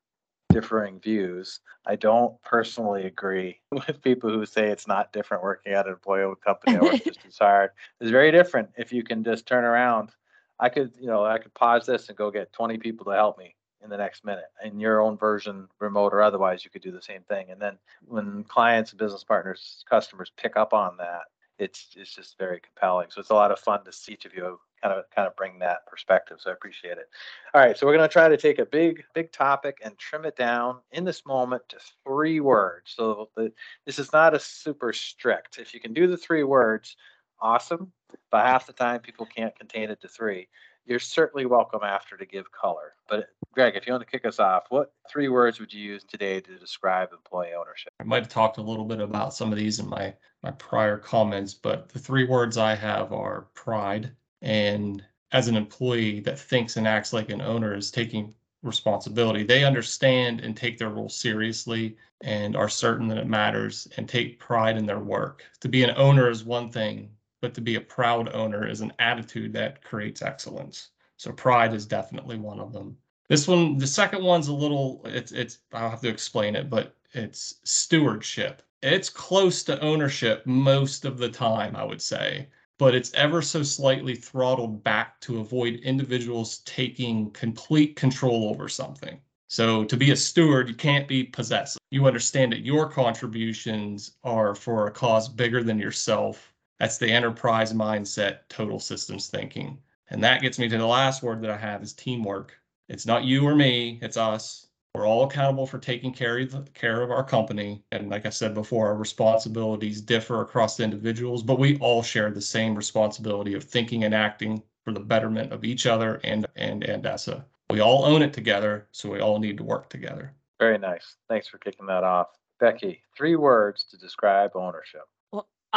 differing 0.49 0.99
views. 0.99 1.59
I 1.85 1.95
don't 1.95 2.41
personally 2.41 3.05
agree 3.05 3.59
with 3.71 4.01
people 4.01 4.29
who 4.29 4.45
say 4.45 4.69
it's 4.69 4.87
not 4.87 5.13
different 5.13 5.43
working 5.43 5.73
at 5.73 5.87
an 5.87 5.93
employee-owned 5.93 6.41
company 6.41 6.77
works 6.79 6.99
just 7.05 7.19
as 7.27 7.37
hard. 7.37 7.71
It's 7.99 8.11
very 8.11 8.31
different 8.31 8.69
if 8.77 8.91
you 8.91 9.03
can 9.03 9.23
just 9.23 9.45
turn 9.45 9.63
around. 9.63 10.11
I 10.59 10.69
could, 10.69 10.93
you 10.99 11.07
know, 11.07 11.23
I 11.25 11.37
could 11.37 11.53
pause 11.53 11.85
this 11.85 12.09
and 12.09 12.17
go 12.17 12.31
get 12.31 12.53
20 12.53 12.77
people 12.79 13.05
to 13.05 13.11
help 13.11 13.37
me 13.37 13.55
in 13.83 13.89
the 13.89 13.97
next 13.97 14.25
minute 14.25 14.45
in 14.63 14.79
your 14.79 15.01
own 15.01 15.17
version, 15.17 15.67
remote 15.79 16.13
or 16.13 16.21
otherwise, 16.21 16.63
you 16.63 16.71
could 16.71 16.81
do 16.81 16.91
the 16.91 17.01
same 17.01 17.21
thing. 17.23 17.51
And 17.51 17.61
then 17.61 17.77
when 18.05 18.25
mm-hmm. 18.25 18.41
clients, 18.43 18.93
business 18.93 19.23
partners, 19.23 19.83
customers 19.89 20.31
pick 20.37 20.57
up 20.57 20.73
on 20.73 20.97
that, 20.97 21.23
it's 21.59 21.87
it's 21.95 22.13
just 22.13 22.37
very 22.37 22.59
compelling. 22.59 23.07
So 23.09 23.19
it's 23.19 23.29
a 23.29 23.35
lot 23.35 23.51
of 23.51 23.59
fun 23.59 23.83
to 23.85 23.91
see 23.91 24.13
each 24.13 24.25
of 24.25 24.33
you 24.33 24.59
kind 24.81 24.93
of 24.93 25.05
kind 25.15 25.27
of 25.27 25.35
bring 25.35 25.59
that 25.59 25.85
perspective. 25.87 26.37
So 26.39 26.49
I 26.49 26.53
appreciate 26.53 26.97
it. 26.97 27.09
All 27.53 27.61
right, 27.61 27.77
so 27.77 27.85
we're 27.85 27.95
going 27.97 28.07
to 28.07 28.13
try 28.13 28.29
to 28.29 28.37
take 28.37 28.59
a 28.59 28.65
big 28.65 29.03
big 29.13 29.31
topic 29.31 29.79
and 29.83 29.97
trim 29.97 30.25
it 30.25 30.35
down 30.35 30.79
in 30.91 31.03
this 31.03 31.25
moment 31.25 31.63
to 31.69 31.77
three 32.05 32.39
words. 32.39 32.93
So 32.95 33.29
the, 33.35 33.51
this 33.85 33.99
is 33.99 34.13
not 34.13 34.35
a 34.35 34.39
super 34.39 34.93
strict. 34.93 35.57
If 35.57 35.73
you 35.73 35.79
can 35.79 35.93
do 35.93 36.07
the 36.07 36.17
three 36.17 36.43
words, 36.43 36.95
awesome. 37.39 37.91
But 38.31 38.45
half 38.45 38.67
the 38.67 38.73
time 38.73 39.01
people 39.01 39.25
can't 39.25 39.57
contain 39.57 39.89
it 39.89 40.01
to 40.01 40.07
three. 40.07 40.47
You're 40.87 40.99
certainly 40.99 41.45
welcome 41.45 41.81
after 41.83 42.15
to 42.15 42.25
give 42.25 42.49
color. 42.51 42.93
But 43.09 43.27
Greg, 43.53 43.75
if 43.75 43.85
you 43.85 43.91
want 43.91 44.05
to 44.05 44.09
kick 44.09 44.25
us 44.25 44.39
off, 44.39 44.63
what 44.69 44.93
three 45.09 45.27
words 45.27 45.59
would 45.59 45.73
you 45.73 45.81
use 45.81 46.05
today 46.05 46.39
to 46.39 46.57
describe 46.57 47.09
employee 47.11 47.53
ownership? 47.59 47.91
I 47.99 48.03
might 48.03 48.23
have 48.23 48.31
talked 48.31 48.57
a 48.57 48.61
little 48.61 48.85
bit 48.85 49.01
about 49.01 49.33
some 49.33 49.51
of 49.51 49.57
these 49.57 49.79
in 49.79 49.89
my 49.89 50.13
my 50.43 50.51
prior 50.51 50.97
comments, 50.97 51.53
but 51.53 51.89
the 51.89 51.99
three 51.99 52.23
words 52.23 52.57
I 52.57 52.73
have 52.75 53.11
are 53.11 53.47
pride 53.53 54.11
and 54.41 55.03
as 55.33 55.49
an 55.49 55.57
employee 55.57 56.21
that 56.21 56.39
thinks 56.39 56.77
and 56.77 56.87
acts 56.87 57.11
like 57.11 57.29
an 57.31 57.41
owner 57.41 57.75
is 57.75 57.91
taking 57.91 58.33
responsibility. 58.63 59.43
They 59.43 59.65
understand 59.65 60.39
and 60.39 60.55
take 60.55 60.77
their 60.77 60.89
role 60.89 61.09
seriously 61.09 61.97
and 62.21 62.55
are 62.55 62.69
certain 62.69 63.07
that 63.09 63.17
it 63.17 63.27
matters 63.27 63.87
and 63.97 64.07
take 64.07 64.39
pride 64.39 64.77
in 64.77 64.85
their 64.85 64.99
work. 64.99 65.43
To 65.61 65.69
be 65.69 65.83
an 65.83 65.93
owner 65.97 66.29
is 66.29 66.45
one 66.45 66.71
thing, 66.71 67.09
but 67.47 67.53
to 67.53 67.61
be 67.61 67.75
a 67.75 67.81
proud 67.81 68.27
owner 68.35 68.67
is 68.67 68.81
an 68.81 68.91
attitude 68.99 69.53
that 69.53 69.81
creates 69.81 70.21
excellence. 70.21 70.89
So 71.15 71.31
pride 71.31 71.73
is 71.73 71.85
definitely 71.85 72.37
one 72.37 72.59
of 72.59 72.73
them. 72.73 72.97
This 73.29 73.47
one, 73.47 73.77
the 73.77 73.87
second 73.87 74.21
one's 74.21 74.49
a 74.49 74.53
little 74.53 74.99
it's 75.05 75.31
it's 75.31 75.59
I'll 75.71 75.89
have 75.89 76.01
to 76.01 76.09
explain 76.09 76.57
it, 76.57 76.69
but 76.69 76.97
it's 77.13 77.61
stewardship. 77.63 78.63
It's 78.83 79.09
close 79.09 79.63
to 79.63 79.79
ownership 79.79 80.45
most 80.45 81.05
of 81.05 81.19
the 81.19 81.29
time, 81.29 81.77
I 81.77 81.85
would 81.85 82.01
say 82.01 82.49
but 82.77 82.93
it's 82.93 83.13
ever 83.13 83.41
so 83.41 83.63
slightly 83.63 84.13
throttled 84.13 84.83
back 84.83 85.19
to 85.21 85.39
avoid 85.39 85.75
individuals 85.75 86.59
taking 86.59 87.31
complete 87.31 87.95
control 87.95 88.49
over 88.49 88.67
something. 88.67 89.19
So, 89.47 89.85
to 89.85 89.95
be 89.95 90.11
a 90.11 90.15
steward, 90.15 90.67
you 90.67 90.75
can't 90.75 91.07
be 91.07 91.23
possessive. 91.23 91.79
You 91.91 92.05
understand 92.05 92.51
that 92.51 92.65
your 92.65 92.89
contributions 92.89 94.17
are 94.23 94.53
for 94.53 94.87
a 94.87 94.91
cause 94.91 95.29
bigger 95.29 95.63
than 95.63 95.79
yourself. 95.79 96.53
That's 96.79 96.97
the 96.97 97.11
enterprise 97.11 97.73
mindset, 97.73 98.39
total 98.49 98.79
systems 98.79 99.27
thinking. 99.27 99.79
And 100.09 100.23
that 100.23 100.41
gets 100.41 100.59
me 100.59 100.69
to 100.69 100.77
the 100.77 100.85
last 100.85 101.23
word 101.23 101.41
that 101.41 101.51
I 101.51 101.57
have 101.57 101.81
is 101.83 101.93
teamwork. 101.93 102.53
It's 102.87 103.05
not 103.05 103.23
you 103.23 103.45
or 103.45 103.55
me, 103.55 103.99
it's 104.01 104.17
us. 104.17 104.67
We're 104.93 105.07
all 105.07 105.25
accountable 105.25 105.67
for 105.67 105.77
taking 105.77 106.13
care 106.13 106.39
of, 106.39 106.73
care 106.73 107.01
of 107.01 107.11
our 107.11 107.23
company. 107.23 107.83
And 107.91 108.09
like 108.09 108.25
I 108.25 108.29
said 108.29 108.53
before, 108.53 108.87
our 108.87 108.95
responsibilities 108.95 110.01
differ 110.01 110.41
across 110.41 110.79
individuals, 110.79 111.43
but 111.43 111.59
we 111.59 111.77
all 111.79 112.01
share 112.01 112.31
the 112.31 112.41
same 112.41 112.73
responsibility 112.73 113.53
of 113.53 113.63
thinking 113.63 114.05
and 114.05 114.15
acting 114.15 114.63
for 114.83 114.93
the 114.93 114.99
betterment 114.99 115.51
of 115.51 115.63
each 115.63 115.85
other 115.85 116.19
and, 116.23 116.47
and 116.55 116.83
Andesa. 116.83 117.43
We 117.69 117.81
all 117.81 118.05
own 118.05 118.21
it 118.21 118.33
together, 118.33 118.87
so 118.91 119.09
we 119.11 119.19
all 119.19 119.39
need 119.39 119.57
to 119.57 119.63
work 119.63 119.89
together. 119.89 120.33
Very 120.57 120.77
nice. 120.77 121.17
Thanks 121.27 121.47
for 121.47 121.57
kicking 121.57 121.85
that 121.87 122.03
off. 122.03 122.27
Becky, 122.59 123.03
three 123.15 123.35
words 123.35 123.83
to 123.91 123.97
describe 123.97 124.51
ownership. 124.55 125.03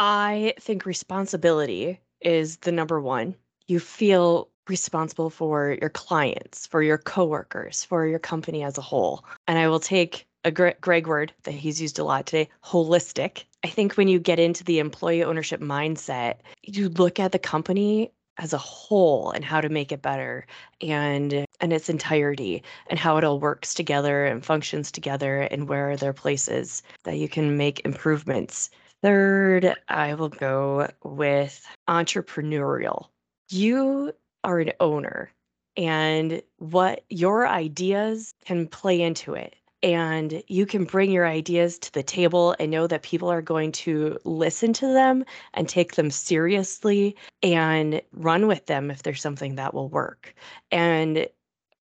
I 0.03 0.55
think 0.59 0.87
responsibility 0.87 1.99
is 2.21 2.57
the 2.57 2.71
number 2.71 2.99
one. 2.99 3.35
You 3.67 3.79
feel 3.79 4.49
responsible 4.67 5.29
for 5.29 5.77
your 5.79 5.91
clients, 5.91 6.65
for 6.65 6.81
your 6.81 6.97
coworkers, 6.97 7.83
for 7.83 8.07
your 8.07 8.17
company 8.17 8.63
as 8.63 8.79
a 8.79 8.81
whole. 8.81 9.23
And 9.47 9.59
I 9.59 9.67
will 9.67 9.79
take 9.79 10.25
a 10.43 10.49
Greg 10.49 11.05
word 11.05 11.33
that 11.43 11.51
he's 11.51 11.79
used 11.79 11.99
a 11.99 12.03
lot 12.03 12.25
today 12.25 12.49
holistic. 12.65 13.43
I 13.63 13.67
think 13.67 13.93
when 13.93 14.07
you 14.07 14.17
get 14.17 14.39
into 14.39 14.63
the 14.63 14.79
employee 14.79 15.23
ownership 15.23 15.61
mindset, 15.61 16.37
you 16.63 16.89
look 16.89 17.19
at 17.19 17.31
the 17.31 17.37
company 17.37 18.11
as 18.39 18.53
a 18.53 18.57
whole 18.57 19.29
and 19.29 19.45
how 19.45 19.61
to 19.61 19.69
make 19.69 19.91
it 19.91 20.01
better 20.01 20.47
and 20.81 21.45
and 21.59 21.71
its 21.71 21.89
entirety 21.89 22.63
and 22.87 22.97
how 22.97 23.17
it 23.17 23.23
all 23.23 23.39
works 23.39 23.75
together 23.75 24.25
and 24.25 24.43
functions 24.43 24.91
together 24.91 25.41
and 25.41 25.69
where 25.69 25.91
are 25.91 25.95
there 25.95 26.11
places 26.11 26.81
that 27.03 27.17
you 27.17 27.29
can 27.29 27.55
make 27.55 27.85
improvements. 27.85 28.71
Third, 29.03 29.75
I 29.87 30.13
will 30.13 30.29
go 30.29 30.87
with 31.03 31.65
entrepreneurial. 31.87 33.07
You 33.49 34.13
are 34.43 34.59
an 34.59 34.73
owner 34.79 35.31
and 35.75 36.41
what 36.57 37.03
your 37.09 37.47
ideas 37.47 38.33
can 38.45 38.67
play 38.67 39.01
into 39.01 39.33
it. 39.33 39.55
And 39.83 40.43
you 40.47 40.67
can 40.67 40.83
bring 40.83 41.11
your 41.11 41.25
ideas 41.25 41.79
to 41.79 41.93
the 41.93 42.03
table 42.03 42.55
and 42.59 42.69
know 42.69 42.85
that 42.85 43.01
people 43.01 43.31
are 43.31 43.41
going 43.41 43.71
to 43.73 44.19
listen 44.23 44.73
to 44.73 44.93
them 44.93 45.25
and 45.55 45.67
take 45.67 45.95
them 45.95 46.11
seriously 46.11 47.15
and 47.41 47.99
run 48.11 48.45
with 48.45 48.67
them 48.67 48.91
if 48.91 49.01
there's 49.01 49.21
something 49.21 49.55
that 49.55 49.73
will 49.73 49.89
work. 49.89 50.35
And 50.71 51.27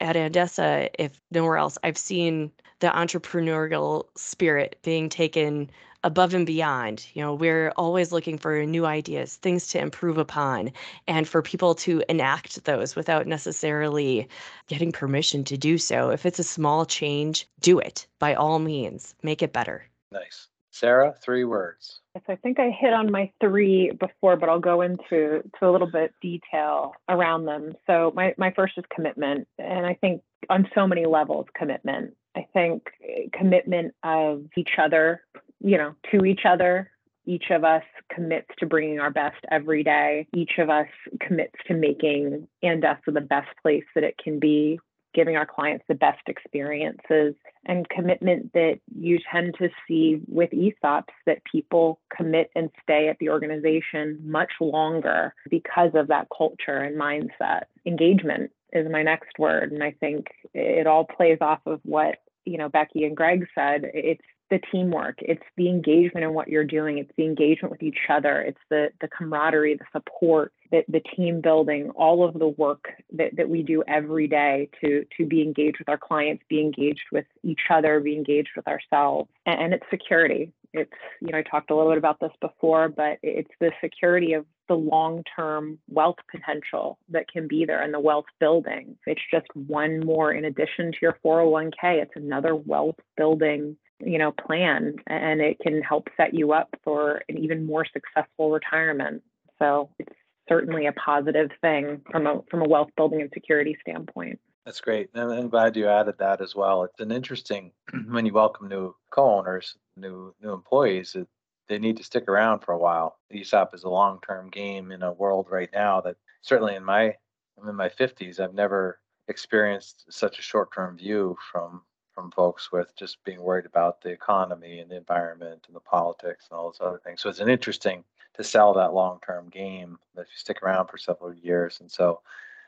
at 0.00 0.16
Andesa, 0.16 0.88
if 0.98 1.20
nowhere 1.30 1.58
else, 1.58 1.76
I've 1.84 1.98
seen 1.98 2.50
the 2.78 2.88
entrepreneurial 2.88 4.06
spirit 4.16 4.78
being 4.82 5.10
taken 5.10 5.70
above 6.04 6.34
and 6.34 6.46
beyond. 6.46 7.06
You 7.14 7.22
know, 7.22 7.34
we're 7.34 7.72
always 7.76 8.12
looking 8.12 8.38
for 8.38 8.64
new 8.64 8.86
ideas, 8.86 9.36
things 9.36 9.68
to 9.68 9.80
improve 9.80 10.18
upon, 10.18 10.72
and 11.06 11.28
for 11.28 11.42
people 11.42 11.74
to 11.76 12.02
enact 12.08 12.64
those 12.64 12.96
without 12.96 13.26
necessarily 13.26 14.28
getting 14.66 14.92
permission 14.92 15.44
to 15.44 15.56
do 15.56 15.78
so. 15.78 16.10
If 16.10 16.26
it's 16.26 16.38
a 16.38 16.44
small 16.44 16.86
change, 16.86 17.46
do 17.60 17.78
it 17.78 18.06
by 18.18 18.34
all 18.34 18.58
means, 18.58 19.14
make 19.22 19.42
it 19.42 19.52
better. 19.52 19.84
Nice. 20.12 20.48
Sarah, 20.72 21.14
three 21.20 21.44
words. 21.44 22.00
Yes, 22.14 22.24
I 22.28 22.36
think 22.36 22.58
I 22.58 22.70
hit 22.70 22.92
on 22.92 23.10
my 23.10 23.30
three 23.40 23.90
before, 23.90 24.36
but 24.36 24.48
I'll 24.48 24.60
go 24.60 24.80
into 24.80 25.42
to 25.58 25.68
a 25.68 25.70
little 25.70 25.90
bit 25.90 26.14
detail 26.22 26.92
around 27.08 27.44
them. 27.44 27.72
So 27.86 28.12
my, 28.14 28.34
my 28.38 28.52
first 28.52 28.78
is 28.78 28.84
commitment. 28.94 29.46
And 29.58 29.84
I 29.84 29.94
think 29.94 30.22
on 30.48 30.68
so 30.74 30.86
many 30.86 31.06
levels, 31.06 31.46
commitment. 31.54 32.14
I 32.36 32.46
think 32.52 32.84
eh, 33.02 33.26
commitment 33.32 33.94
of 34.02 34.44
each 34.56 34.78
other, 34.78 35.22
you 35.60 35.78
know, 35.78 35.94
to 36.10 36.24
each 36.24 36.42
other. 36.44 36.90
Each 37.26 37.50
of 37.50 37.64
us 37.64 37.82
commits 38.12 38.48
to 38.58 38.66
bringing 38.66 38.98
our 38.98 39.10
best 39.10 39.36
every 39.50 39.84
day. 39.84 40.26
Each 40.34 40.52
of 40.58 40.70
us 40.70 40.88
commits 41.20 41.54
to 41.68 41.74
making 41.74 42.48
Andesa 42.64 43.12
the 43.12 43.20
best 43.20 43.48
place 43.62 43.84
that 43.94 44.04
it 44.04 44.16
can 44.22 44.40
be 44.40 44.80
giving 45.12 45.36
our 45.36 45.46
clients 45.46 45.84
the 45.88 45.94
best 45.94 46.20
experiences 46.28 47.34
and 47.66 47.88
commitment 47.88 48.52
that 48.52 48.78
you 48.96 49.18
tend 49.30 49.54
to 49.58 49.68
see 49.86 50.20
with 50.28 50.50
ESOPs 50.50 51.12
that 51.26 51.42
people 51.50 52.00
commit 52.16 52.50
and 52.54 52.70
stay 52.82 53.08
at 53.08 53.18
the 53.18 53.28
organization 53.28 54.18
much 54.22 54.52
longer 54.60 55.34
because 55.50 55.90
of 55.94 56.08
that 56.08 56.28
culture 56.36 56.78
and 56.78 56.96
mindset. 56.98 57.62
Engagement 57.86 58.50
is 58.72 58.90
my 58.90 59.02
next 59.02 59.38
word. 59.38 59.72
And 59.72 59.82
I 59.82 59.92
think 59.98 60.28
it 60.54 60.86
all 60.86 61.04
plays 61.04 61.38
off 61.40 61.60
of 61.66 61.80
what, 61.84 62.16
you 62.44 62.56
know, 62.56 62.68
Becky 62.68 63.04
and 63.04 63.16
Greg 63.16 63.46
said. 63.54 63.82
It's 63.92 64.24
the 64.50 64.60
teamwork 64.70 65.16
it's 65.20 65.42
the 65.56 65.68
engagement 65.68 66.24
in 66.24 66.34
what 66.34 66.48
you're 66.48 66.64
doing 66.64 66.98
it's 66.98 67.12
the 67.16 67.24
engagement 67.24 67.70
with 67.70 67.82
each 67.82 67.98
other 68.08 68.40
it's 68.42 68.60
the 68.68 68.90
the 69.00 69.08
camaraderie 69.08 69.76
the 69.76 69.84
support 69.92 70.52
the, 70.70 70.84
the 70.88 71.00
team 71.00 71.40
building 71.40 71.90
all 71.90 72.24
of 72.24 72.38
the 72.38 72.48
work 72.48 72.88
that, 73.12 73.34
that 73.36 73.48
we 73.48 73.62
do 73.62 73.82
every 73.88 74.26
day 74.26 74.68
to 74.80 75.04
to 75.16 75.26
be 75.26 75.42
engaged 75.42 75.78
with 75.78 75.88
our 75.88 75.98
clients 75.98 76.42
be 76.48 76.60
engaged 76.60 77.04
with 77.12 77.26
each 77.42 77.60
other 77.70 78.00
be 78.00 78.14
engaged 78.14 78.50
with 78.56 78.66
ourselves. 78.68 79.28
And, 79.46 79.60
and 79.60 79.74
it's 79.74 79.86
security. 79.90 80.52
It's 80.72 80.92
you 81.20 81.32
know 81.32 81.38
i 81.38 81.42
talked 81.42 81.70
a 81.70 81.76
little 81.76 81.90
bit 81.90 81.98
about 81.98 82.20
this 82.20 82.30
before 82.40 82.88
but 82.88 83.18
it's 83.22 83.50
the 83.60 83.72
security 83.82 84.34
of 84.34 84.46
the 84.68 84.74
long 84.74 85.24
term 85.34 85.78
wealth 85.88 86.18
potential 86.30 86.96
that 87.08 87.26
can 87.28 87.48
be 87.48 87.64
there 87.64 87.82
and 87.82 87.92
the 87.92 87.98
wealth 87.98 88.26
building. 88.38 88.96
It's 89.04 89.20
just 89.32 89.46
one 89.54 89.98
more 90.00 90.32
in 90.32 90.44
addition 90.44 90.92
to 90.92 90.98
your 91.02 91.18
401k 91.24 92.02
it's 92.02 92.12
another 92.14 92.54
wealth 92.54 92.96
building 93.16 93.76
you 94.00 94.18
know 94.18 94.32
plan 94.32 94.96
and 95.06 95.40
it 95.40 95.58
can 95.60 95.82
help 95.82 96.08
set 96.16 96.34
you 96.34 96.52
up 96.52 96.68
for 96.84 97.22
an 97.28 97.38
even 97.38 97.66
more 97.66 97.84
successful 97.84 98.50
retirement. 98.50 99.22
So 99.58 99.90
it's 99.98 100.14
certainly 100.48 100.86
a 100.86 100.92
positive 100.92 101.50
thing 101.60 102.02
from 102.10 102.26
a 102.26 102.42
from 102.50 102.62
a 102.62 102.68
wealth 102.68 102.90
building 102.96 103.20
and 103.20 103.30
security 103.32 103.76
standpoint. 103.80 104.40
That's 104.64 104.80
great 104.80 105.08
and 105.14 105.32
i'm 105.32 105.48
glad 105.48 105.76
you 105.76 105.88
added 105.88 106.16
that 106.18 106.40
as 106.40 106.54
well. 106.54 106.84
It's 106.84 107.00
an 107.00 107.12
interesting 107.12 107.72
when 108.08 108.26
you 108.26 108.32
welcome 108.32 108.68
new 108.68 108.94
co-owners 109.10 109.76
new 109.96 110.34
new 110.42 110.52
employees 110.52 111.14
it, 111.14 111.28
they 111.68 111.78
need 111.78 111.96
to 111.98 112.04
stick 112.04 112.26
around 112.26 112.60
for 112.60 112.72
a 112.72 112.78
while. 112.78 113.18
Esop 113.32 113.74
is 113.74 113.84
a 113.84 113.88
long-term 113.88 114.50
game 114.50 114.90
in 114.90 115.04
a 115.04 115.12
world 115.12 115.46
right 115.50 115.70
now 115.72 116.00
that 116.00 116.16
certainly 116.42 116.74
in 116.74 116.84
my 116.84 117.14
i'm 117.60 117.68
in 117.68 117.76
my 117.76 117.88
50s 117.88 118.40
i've 118.40 118.54
never 118.54 118.98
experienced 119.28 120.04
such 120.10 120.38
a 120.38 120.42
short-term 120.42 120.96
view 120.96 121.36
from 121.52 121.82
from 122.14 122.30
folks 122.30 122.72
with 122.72 122.94
just 122.96 123.22
being 123.24 123.40
worried 123.40 123.66
about 123.66 124.00
the 124.00 124.10
economy 124.10 124.80
and 124.80 124.90
the 124.90 124.96
environment 124.96 125.64
and 125.66 125.76
the 125.76 125.80
politics 125.80 126.46
and 126.50 126.58
all 126.58 126.66
those 126.66 126.80
other 126.80 127.00
things. 127.04 127.20
So 127.20 127.28
it's 127.28 127.40
an 127.40 127.48
interesting 127.48 128.04
to 128.34 128.44
sell 128.44 128.74
that 128.74 128.94
long-term 128.94 129.48
game 129.50 129.98
if 130.16 130.20
you 130.20 130.36
stick 130.36 130.62
around 130.62 130.88
for 130.88 130.98
several 130.98 131.34
years. 131.34 131.80
And 131.80 131.90
so 131.90 132.20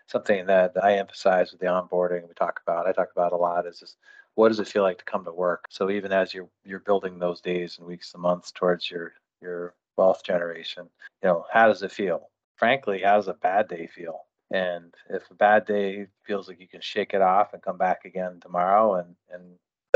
something 0.06 0.46
that 0.46 0.72
I 0.82 0.98
emphasize 0.98 1.52
with 1.52 1.60
the 1.60 1.66
onboarding 1.66 2.26
we 2.26 2.34
talk 2.34 2.60
about, 2.66 2.86
I 2.86 2.92
talk 2.92 3.10
about 3.12 3.32
a 3.32 3.36
lot 3.36 3.66
is 3.66 3.80
just 3.80 3.96
what 4.34 4.48
does 4.48 4.60
it 4.60 4.68
feel 4.68 4.82
like 4.82 4.98
to 4.98 5.04
come 5.04 5.24
to 5.24 5.32
work? 5.32 5.66
So 5.70 5.90
even 5.90 6.12
as 6.12 6.32
you're 6.32 6.48
you're 6.64 6.80
building 6.80 7.18
those 7.18 7.40
days 7.40 7.78
and 7.78 7.86
weeks 7.86 8.14
and 8.14 8.22
months 8.22 8.50
towards 8.52 8.90
your 8.90 9.14
your 9.40 9.74
wealth 9.96 10.24
generation, 10.24 10.88
you 11.22 11.28
know, 11.28 11.44
how 11.52 11.66
does 11.68 11.82
it 11.82 11.92
feel? 11.92 12.30
Frankly, 12.56 13.02
how 13.02 13.16
does 13.16 13.28
a 13.28 13.34
bad 13.34 13.68
day 13.68 13.86
feel? 13.86 14.20
And 14.52 14.94
if 15.08 15.30
a 15.30 15.34
bad 15.34 15.64
day 15.66 16.06
feels 16.26 16.48
like 16.48 16.60
you 16.60 16.68
can 16.68 16.82
shake 16.82 17.14
it 17.14 17.22
off 17.22 17.54
and 17.54 17.62
come 17.62 17.78
back 17.78 18.04
again 18.04 18.38
tomorrow 18.40 18.96
and, 18.96 19.14
and 19.30 19.42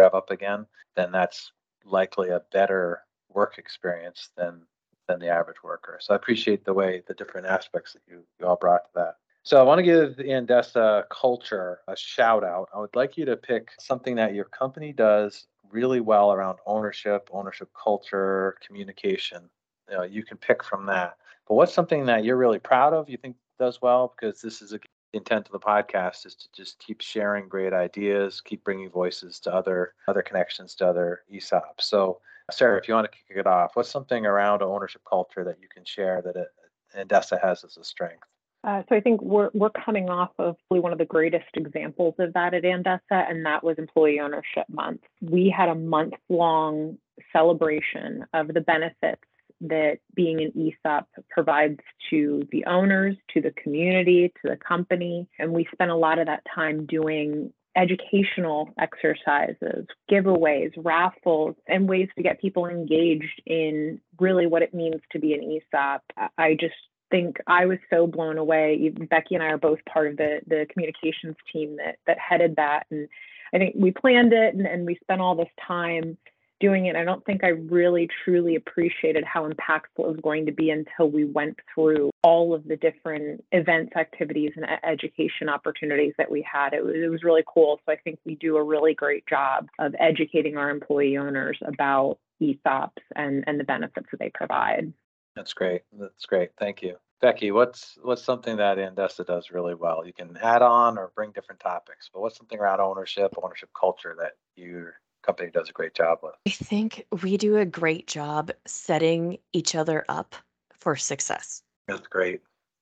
rev 0.01 0.15
up 0.15 0.31
again, 0.31 0.67
then 0.95 1.13
that's 1.13 1.53
likely 1.85 2.31
a 2.31 2.43
better 2.53 3.03
work 3.33 3.59
experience 3.59 4.31
than 4.37 4.63
than 5.09 5.21
the 5.21 5.29
average 5.29 5.63
worker. 5.63 5.99
So 6.01 6.15
I 6.15 6.17
appreciate 6.17 6.65
the 6.65 6.75
way 6.75 7.03
the 7.07 7.15
different 7.15 7.47
aspects 7.47 7.93
that 7.93 8.03
you, 8.09 8.25
you 8.41 8.47
all 8.47 8.57
brought 8.57 8.87
to 8.87 8.91
that. 8.97 9.15
So 9.45 9.61
I 9.61 9.63
want 9.63 9.79
to 9.79 9.85
give 9.85 10.17
the 10.17 10.25
Andesa 10.25 11.05
culture 11.09 11.79
a 11.87 11.97
shout 11.97 12.43
out. 12.43 12.69
I 12.75 12.81
would 12.81 12.97
like 12.97 13.17
you 13.17 13.25
to 13.27 13.37
pick 13.37 13.71
something 13.79 14.17
that 14.17 14.35
your 14.35 14.47
company 14.47 14.93
does 14.93 15.47
really 15.71 16.01
well 16.01 16.33
around 16.33 16.59
ownership, 16.67 17.29
ownership 17.33 17.69
culture, 17.81 18.57
communication. 18.67 19.49
You 19.89 19.97
know, 19.97 20.03
you 20.03 20.25
can 20.25 20.37
pick 20.39 20.65
from 20.65 20.87
that. 20.87 21.19
But 21.47 21.55
what's 21.55 21.73
something 21.73 22.07
that 22.07 22.25
you're 22.25 22.37
really 22.37 22.59
proud 22.59 22.93
of? 22.93 23.09
You 23.09 23.19
think 23.19 23.37
does 23.59 23.81
well 23.83 24.15
because 24.15 24.41
this 24.41 24.63
is 24.63 24.73
a, 24.73 24.79
the 25.13 25.19
intent 25.19 25.47
of 25.47 25.53
the 25.53 25.59
podcast 25.59 26.27
is 26.27 26.35
to 26.35 26.49
just 26.55 26.79
keep 26.79 27.01
sharing 27.01 27.49
great 27.49 27.73
ideas, 27.73 28.41
keep 28.41 28.65
bringing 28.65 28.91
voices 28.91 29.41
to 29.41 29.55
other 29.55 29.95
other 30.09 30.23
connections 30.23 30.75
to 30.77 30.87
other 30.87 31.23
ESOPs. 31.33 31.83
So, 31.83 32.21
Sarah, 32.51 32.79
if 32.79 32.89
you 32.89 32.95
want 32.95 33.11
to 33.11 33.19
kick 33.19 33.37
it 33.39 33.47
off, 33.47 33.73
what's 33.75 33.89
something 33.89 34.27
around 34.27 34.63
ownership 34.63 35.03
culture 35.09 35.45
that 35.45 35.59
you 35.61 35.69
can 35.69 35.85
share 35.85 36.23
that 36.23 36.37
it, 36.37 36.49
Andesa 36.97 37.41
has 37.43 37.65
as 37.65 37.77
a 37.77 37.85
strength? 37.85 38.25
Uh, 38.65 38.83
so 38.89 38.97
I 38.97 39.01
think 39.01 39.23
we're 39.23 39.51
we're 39.55 39.71
coming 39.71 40.11
off 40.11 40.33
of 40.39 40.57
one 40.69 40.93
of 40.93 40.99
the 40.99 41.05
greatest 41.05 41.47
examples 41.55 42.15
of 42.19 42.33
that 42.33 42.53
at 42.53 42.65
Andesa, 42.65 43.01
and 43.31 43.47
that 43.47 43.63
was 43.63 43.79
Employee 43.79 44.19
Ownership 44.19 44.67
Month. 44.69 45.03
We 45.21 45.55
had 45.57 45.69
a 45.69 45.75
month 45.75 46.15
long 46.29 46.99
celebration 47.33 48.27
of 48.35 48.49
the 48.49 48.61
benefits 48.61 49.23
that 49.63 49.99
being 50.15 50.41
an 50.41 50.53
ESOP 50.57 51.09
provides 51.31 51.81
to 52.11 52.47
the 52.53 52.65
owners, 52.67 53.17
to 53.35 53.41
the 53.41 53.53
community, 53.53 54.33
to 54.43 54.51
the 54.51 54.57
company. 54.57 55.29
And 55.39 55.53
we 55.53 55.67
spent 55.73 55.91
a 55.91 55.97
lot 55.97 56.19
of 56.19 56.27
that 56.27 56.43
time 56.55 56.87
doing 56.87 57.53
educational 57.77 58.71
exercises, 58.79 59.87
giveaways, 60.11 60.73
raffles, 60.77 61.55
and 61.69 61.89
ways 61.89 62.09
to 62.17 62.23
get 62.23 62.41
people 62.41 62.67
engaged 62.67 63.43
in 63.45 64.01
really 64.19 64.47
what 64.47 64.63
it 64.63 64.75
means 64.75 65.01
to 65.13 65.19
be 65.19 65.35
an 65.35 65.43
ESOP. 65.43 66.03
I 66.39 66.57
just 66.59 66.75
think 67.11 67.37
I 67.47 67.67
was 67.67 67.79
so 67.91 68.07
blown 68.07 68.39
away. 68.39 68.93
Becky 69.11 69.35
and 69.35 69.45
I 69.45 69.49
are 69.49 69.59
both 69.59 69.79
part 69.89 70.09
of 70.09 70.17
the 70.17 70.41
the 70.47 70.67
communications 70.73 71.37
team 71.53 71.77
that 71.77 71.97
that 72.07 72.19
headed 72.19 72.57
that, 72.57 72.87
and 72.91 73.09
I 73.55 73.59
think 73.59 73.77
we 73.79 73.93
planned 73.93 74.33
it 74.33 74.55
and, 74.55 74.67
and 74.67 74.87
we 74.87 74.99
spent 75.03 75.21
all 75.21 75.37
this 75.37 75.53
time 75.67 76.17
doing 76.61 76.87
it. 76.87 76.97
I 76.97 77.05
don't 77.05 77.25
think 77.25 77.45
I 77.45 77.49
really 77.49 78.09
truly 78.25 78.57
appreciated 78.57 79.25
how 79.25 79.49
impactful 79.49 79.99
it 79.99 80.07
was 80.07 80.21
going 80.23 80.47
to 80.47 80.53
be 80.53 80.71
until 80.71 81.11
we 81.11 81.25
went 81.25 81.59
through 81.75 82.11
all 82.23 82.55
of 82.55 82.67
the 82.67 82.77
different 82.77 83.45
events, 83.53 83.93
activities, 83.97 84.53
and 84.57 84.67
education 84.85 85.49
opportunities 85.49 86.15
that 86.19 86.31
we 86.31 86.47
had. 86.51 86.73
It 86.73 86.85
was, 86.85 86.95
it 86.97 87.11
was 87.11 87.23
really 87.23 87.45
cool. 87.47 87.81
So 87.85 87.93
I 87.93 87.97
think 87.97 88.19
we 88.25 88.37
do 88.37 88.57
a 88.57 88.63
really 88.63 88.95
great 88.95 89.27
job 89.27 89.69
of 89.79 89.95
educating 89.99 90.57
our 90.57 90.71
employee 90.71 91.17
owners 91.17 91.59
about 91.65 92.19
ESOPs 92.43 93.03
and, 93.15 93.45
and 93.47 93.61
the 93.61 93.65
benefits 93.65 94.07
that 94.11 94.21
they 94.21 94.31
provide. 94.35 94.93
That's 95.35 95.53
great. 95.53 95.83
That's 95.99 96.27
great. 96.27 96.51
Thank 96.59 96.83
you. 96.83 96.97
Becky, 97.21 97.51
what's 97.51 97.99
what's 98.03 98.23
something 98.23 98.59
that 98.59 98.77
Andesa 98.77 99.27
does 99.27 99.51
really 99.51 99.75
well? 99.75 100.07
You 100.07 100.13
can 100.13 100.37
add 100.43 100.61
on 100.61 100.99
or 100.99 101.13
bring 101.15 101.33
different 101.33 101.61
topics, 101.61 102.11
but 102.13 102.21
what's 102.21 102.37
something 102.37 102.59
around 102.59 102.81
ownership, 102.81 103.33
ownership 103.43 103.71
culture 103.79 104.15
that 104.19 104.33
you're 104.55 105.01
company 105.27 105.51
does 105.51 105.69
a 105.69 105.73
great 105.73 105.95
job 105.95 106.21
with. 106.23 106.35
I 106.47 106.51
think 106.51 107.07
we 107.23 107.37
do 107.37 107.57
a 107.57 107.67
great 107.67 108.07
job 108.07 108.51
setting 108.67 109.39
each 109.53 109.75
other 109.75 110.05
up 110.09 110.35
for 110.73 110.97
success. 110.97 111.63
That's 111.89 112.07
great. 112.07 112.37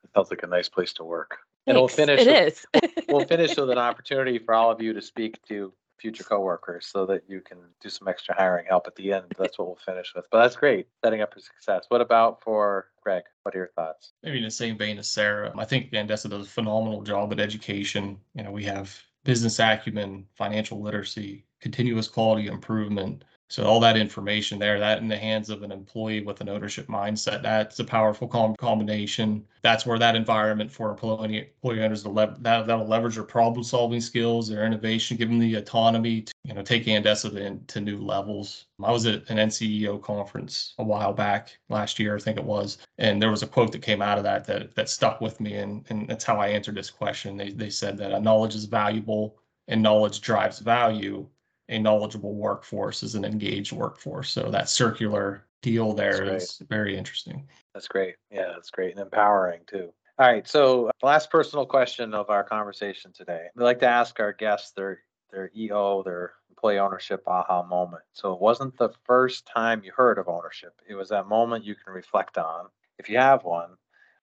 It 0.05 0.11
sounds 0.15 0.31
like 0.31 0.43
a 0.43 0.47
nice 0.47 0.69
place 0.69 0.93
to 0.95 1.05
work. 1.05 1.39
And 1.67 1.77
we'll 1.77 1.89
finish. 1.89 2.21
It 2.21 2.27
with, 2.27 2.67
is. 2.85 3.05
we'll 3.09 3.27
finish 3.27 3.57
with 3.57 3.71
an 3.71 3.79
opportunity 3.79 4.39
for 4.39 4.55
all 4.55 4.71
of 4.71 4.83
you 4.83 4.93
to 4.93 5.01
speak 5.01 5.41
to 5.49 5.73
future 5.99 6.25
coworkers 6.25 6.87
so 6.87 7.07
that 7.07 7.23
you 7.27 7.41
can 7.41 7.57
do 7.81 7.89
some 7.89 8.09
extra 8.09 8.35
hiring 8.35 8.67
help 8.67 8.87
at 8.87 8.95
the 8.97 9.13
end. 9.13 9.25
That's 9.39 9.59
what 9.59 9.69
we'll 9.69 9.79
finish 9.87 10.13
with. 10.15 10.27
But 10.31 10.43
that's 10.43 10.57
great. 10.57 10.87
Setting 11.03 11.23
up 11.23 11.33
for 11.33 11.41
success. 11.41 11.87
What 11.89 12.03
about 12.03 12.43
for 12.43 12.89
Greg? 13.03 13.23
What 13.43 13.55
are 13.55 13.59
your 13.59 13.71
thoughts? 13.75 14.13
Maybe 14.23 14.39
in 14.39 14.45
the 14.45 14.51
same 14.51 14.77
vein 14.77 14.99
as 14.99 15.09
Sarah. 15.09 15.53
I 15.57 15.65
think 15.65 15.91
Andesa 15.93 16.29
does 16.29 16.47
a 16.47 16.51
phenomenal 16.51 17.03
job 17.03 17.33
at 17.33 17.41
education. 17.41 18.19
You 18.35 18.45
know, 18.45 18.51
we 18.51 18.65
have 18.65 18.95
business 19.25 19.59
acumen, 19.59 20.27
financial 20.35 20.83
literacy, 20.83 21.47
continuous 21.65 22.09
quality 22.09 22.47
improvement, 22.47 23.25
So 23.49 23.65
all 23.65 23.81
that 23.81 23.97
information 23.97 24.59
there, 24.59 24.79
that 24.81 24.99
in 24.99 25.09
the 25.09 25.17
hands 25.17 25.49
of 25.49 25.63
an 25.63 25.73
employee 25.73 26.23
with 26.23 26.41
an 26.43 26.49
ownership 26.49 26.89
mindset, 26.89 27.43
that's 27.43 27.79
a 27.79 27.85
powerful 27.85 28.27
com- 28.29 28.57
combination. 28.57 29.47
That's 29.63 29.87
where 29.87 29.99
that 29.99 30.17
environment 30.17 30.71
for 30.73 30.91
employee, 30.91 31.39
employee 31.39 31.83
owners 31.83 32.03
to 32.03 32.11
lev- 32.11 32.43
that, 32.43 32.67
that'll 32.67 32.87
leverage 32.87 33.15
their 33.15 33.25
problem 33.25 33.65
solving 33.65 34.01
skills, 34.03 34.49
their 34.49 34.67
innovation, 34.67 35.17
give 35.17 35.29
them 35.31 35.39
the 35.39 35.55
autonomy 35.55 36.23
to 36.23 36.33
you 36.45 36.55
know 36.55 36.63
take 36.63 36.85
Andesa 36.85 37.67
to 37.67 37.81
new 37.81 37.99
levels. 37.99 38.67
I 38.83 38.91
was 38.93 39.07
at 39.07 39.29
an 39.31 39.39
NCEO 39.39 40.03
conference 40.03 40.75
a 40.79 40.85
while 40.85 41.13
back 41.15 41.57
last 41.71 41.99
year, 41.99 42.15
I 42.17 42.21
think 42.21 42.37
it 42.39 42.45
was, 42.45 42.79
and 42.99 43.23
there 43.23 43.31
was 43.31 43.43
a 43.43 43.47
quote 43.47 43.73
that 43.73 43.83
came 43.83 44.03
out 44.03 44.19
of 44.19 44.25
that 44.25 44.45
that 44.47 44.75
that 44.75 44.89
stuck 44.91 45.21
with 45.23 45.41
me, 45.41 45.55
and 45.55 45.85
and 45.91 46.09
that's 46.09 46.25
how 46.25 46.39
I 46.41 46.49
answered 46.49 46.75
this 46.77 46.91
question. 46.91 47.37
They 47.39 47.51
they 47.53 47.71
said 47.71 47.97
that 47.99 48.23
knowledge 48.23 48.55
is 48.55 48.67
valuable 48.67 49.39
and 49.69 49.83
knowledge 49.83 50.21
drives 50.21 50.59
value 50.59 51.27
a 51.69 51.79
knowledgeable 51.79 52.35
workforce 52.35 53.03
is 53.03 53.15
an 53.15 53.25
engaged 53.25 53.73
workforce. 53.73 54.31
So 54.31 54.51
that 54.51 54.69
circular 54.69 55.45
deal 55.63 55.95
there 55.95 56.37
is 56.37 56.61
very 56.69 56.97
interesting. 56.97 57.49
That's 57.73 57.89
great. 57.89 58.17
Yeah, 58.31 58.53
that's 58.55 58.71
great 58.71 58.93
and 58.93 59.01
empowering 59.01 59.63
too. 59.67 59.93
All 60.19 60.27
right. 60.27 60.47
So 60.47 60.89
uh, 60.89 60.93
last 61.03 61.31
personal 61.31 61.67
question 61.67 62.15
of 62.15 62.31
our 62.31 62.45
conversation 62.45 63.13
today. 63.13 63.47
We 63.57 63.65
like 63.65 63.81
to 63.81 63.89
ask 63.89 64.21
our 64.21 64.33
guests 64.33 64.73
their 64.73 65.01
their 65.33 65.51
EO, 65.57 66.03
their 66.05 66.35
employee 66.51 66.79
ownership 66.79 67.25
aha 67.27 67.65
moment. 67.65 68.05
So 68.13 68.33
it 68.33 68.41
wasn't 68.41 68.77
the 68.79 68.91
first 69.05 69.49
time 69.53 69.83
you 69.83 69.91
heard 69.97 70.19
of 70.19 70.29
ownership. 70.29 70.81
It 70.89 70.95
was 70.95 71.09
that 71.09 71.27
moment 71.27 71.65
you 71.65 71.75
can 71.75 71.93
reflect 71.93 72.39
on, 72.39 72.67
if 72.99 73.09
you 73.09 73.19
have 73.19 73.43
one, 73.43 73.71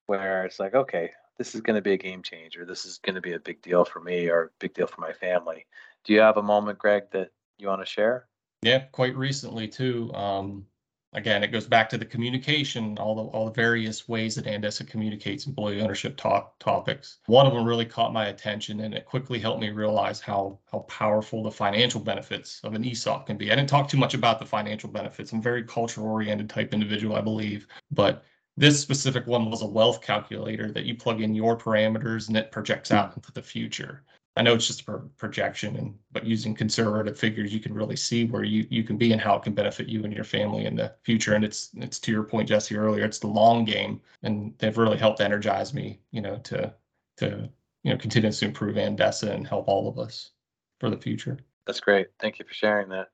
where 0.05 0.45
it's 0.45 0.59
like, 0.59 0.73
okay, 0.73 1.11
this 1.37 1.53
is 1.53 1.61
going 1.61 1.75
to 1.75 1.81
be 1.81 1.93
a 1.93 1.97
game 1.97 2.23
changer. 2.23 2.65
This 2.65 2.85
is 2.85 2.99
going 2.99 3.15
to 3.15 3.21
be 3.21 3.33
a 3.33 3.39
big 3.39 3.61
deal 3.61 3.83
for 3.83 3.99
me 3.99 4.29
or 4.29 4.43
a 4.43 4.49
big 4.59 4.73
deal 4.73 4.87
for 4.87 5.01
my 5.01 5.11
family. 5.11 5.65
Do 6.03 6.13
you 6.13 6.19
have 6.19 6.37
a 6.37 6.43
moment, 6.43 6.79
Greg, 6.79 7.03
that 7.11 7.31
you 7.57 7.67
want 7.67 7.81
to 7.81 7.85
share? 7.85 8.27
Yeah, 8.63 8.79
quite 8.91 9.15
recently 9.15 9.67
too. 9.67 10.11
Um, 10.13 10.65
again, 11.13 11.43
it 11.43 11.51
goes 11.51 11.67
back 11.67 11.89
to 11.89 11.97
the 11.97 12.05
communication, 12.05 12.97
all 12.97 13.15
the 13.15 13.23
all 13.23 13.45
the 13.45 13.51
various 13.51 14.07
ways 14.07 14.35
that 14.35 14.45
Andesa 14.45 14.87
communicates 14.87 15.47
employee 15.47 15.81
ownership 15.81 16.15
talk 16.17 16.57
topics. 16.59 17.19
One 17.25 17.45
of 17.45 17.53
them 17.53 17.65
really 17.65 17.85
caught 17.85 18.13
my 18.13 18.27
attention, 18.27 18.81
and 18.81 18.93
it 18.93 19.05
quickly 19.05 19.39
helped 19.39 19.61
me 19.61 19.69
realize 19.69 20.19
how 20.19 20.59
how 20.71 20.79
powerful 20.79 21.43
the 21.43 21.51
financial 21.51 21.99
benefits 21.99 22.61
of 22.63 22.73
an 22.73 22.85
ESOP 22.85 23.27
can 23.27 23.37
be. 23.37 23.51
I 23.51 23.55
didn't 23.55 23.69
talk 23.69 23.89
too 23.89 23.97
much 23.97 24.13
about 24.13 24.39
the 24.39 24.45
financial 24.45 24.89
benefits. 24.89 25.31
I'm 25.31 25.41
very 25.41 25.63
culture 25.63 26.01
oriented 26.01 26.49
type 26.49 26.73
individual, 26.73 27.15
I 27.15 27.21
believe, 27.21 27.67
but 27.91 28.23
this 28.57 28.79
specific 28.79 29.25
one 29.27 29.49
was 29.49 29.61
a 29.61 29.67
wealth 29.67 30.01
calculator 30.01 30.71
that 30.71 30.85
you 30.85 30.95
plug 30.95 31.21
in 31.21 31.33
your 31.33 31.57
parameters 31.57 32.27
and 32.27 32.37
it 32.37 32.51
projects 32.51 32.91
out 32.91 33.15
into 33.15 33.31
the 33.31 33.41
future. 33.41 34.03
I 34.37 34.41
know 34.43 34.53
it's 34.53 34.67
just 34.67 34.87
a 34.87 34.97
projection, 35.17 35.75
and 35.75 35.95
but 36.11 36.25
using 36.25 36.55
conservative 36.55 37.19
figures, 37.19 37.53
you 37.53 37.59
can 37.59 37.73
really 37.73 37.97
see 37.97 38.25
where 38.25 38.43
you 38.43 38.65
you 38.69 38.83
can 38.83 38.97
be 38.97 39.11
and 39.11 39.19
how 39.19 39.35
it 39.35 39.43
can 39.43 39.53
benefit 39.53 39.89
you 39.89 40.03
and 40.05 40.13
your 40.13 40.23
family 40.23 40.65
in 40.65 40.75
the 40.75 40.93
future. 41.03 41.33
And 41.33 41.43
it's 41.43 41.69
it's 41.75 41.99
to 41.99 42.11
your 42.11 42.23
point, 42.23 42.47
Jesse, 42.47 42.77
earlier. 42.77 43.03
It's 43.03 43.19
the 43.19 43.27
long 43.27 43.65
game, 43.65 43.99
and 44.23 44.53
they've 44.57 44.77
really 44.77 44.97
helped 44.97 45.19
energize 45.19 45.73
me, 45.73 45.99
you 46.11 46.21
know, 46.21 46.37
to 46.37 46.73
to 47.17 47.49
you 47.83 47.91
know 47.91 47.97
continue 47.97 48.31
to 48.31 48.45
improve 48.45 48.75
Andesa 48.75 49.31
and 49.31 49.45
help 49.45 49.67
all 49.67 49.89
of 49.89 49.99
us 49.99 50.31
for 50.79 50.89
the 50.89 50.97
future. 50.97 51.37
That's 51.67 51.81
great. 51.81 52.07
Thank 52.19 52.39
you 52.39 52.45
for 52.45 52.53
sharing 52.53 52.89
that. 52.89 53.09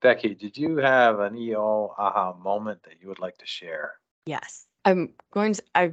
Becky, 0.00 0.34
did 0.34 0.56
you 0.56 0.78
have 0.78 1.20
an 1.20 1.36
EO 1.36 1.94
aha 1.96 2.34
moment 2.34 2.82
that 2.82 3.00
you 3.00 3.08
would 3.08 3.20
like 3.20 3.38
to 3.38 3.46
share? 3.46 3.92
Yes. 4.26 4.66
I'm 4.84 5.14
going 5.30 5.54
to, 5.54 5.62
I 5.74 5.92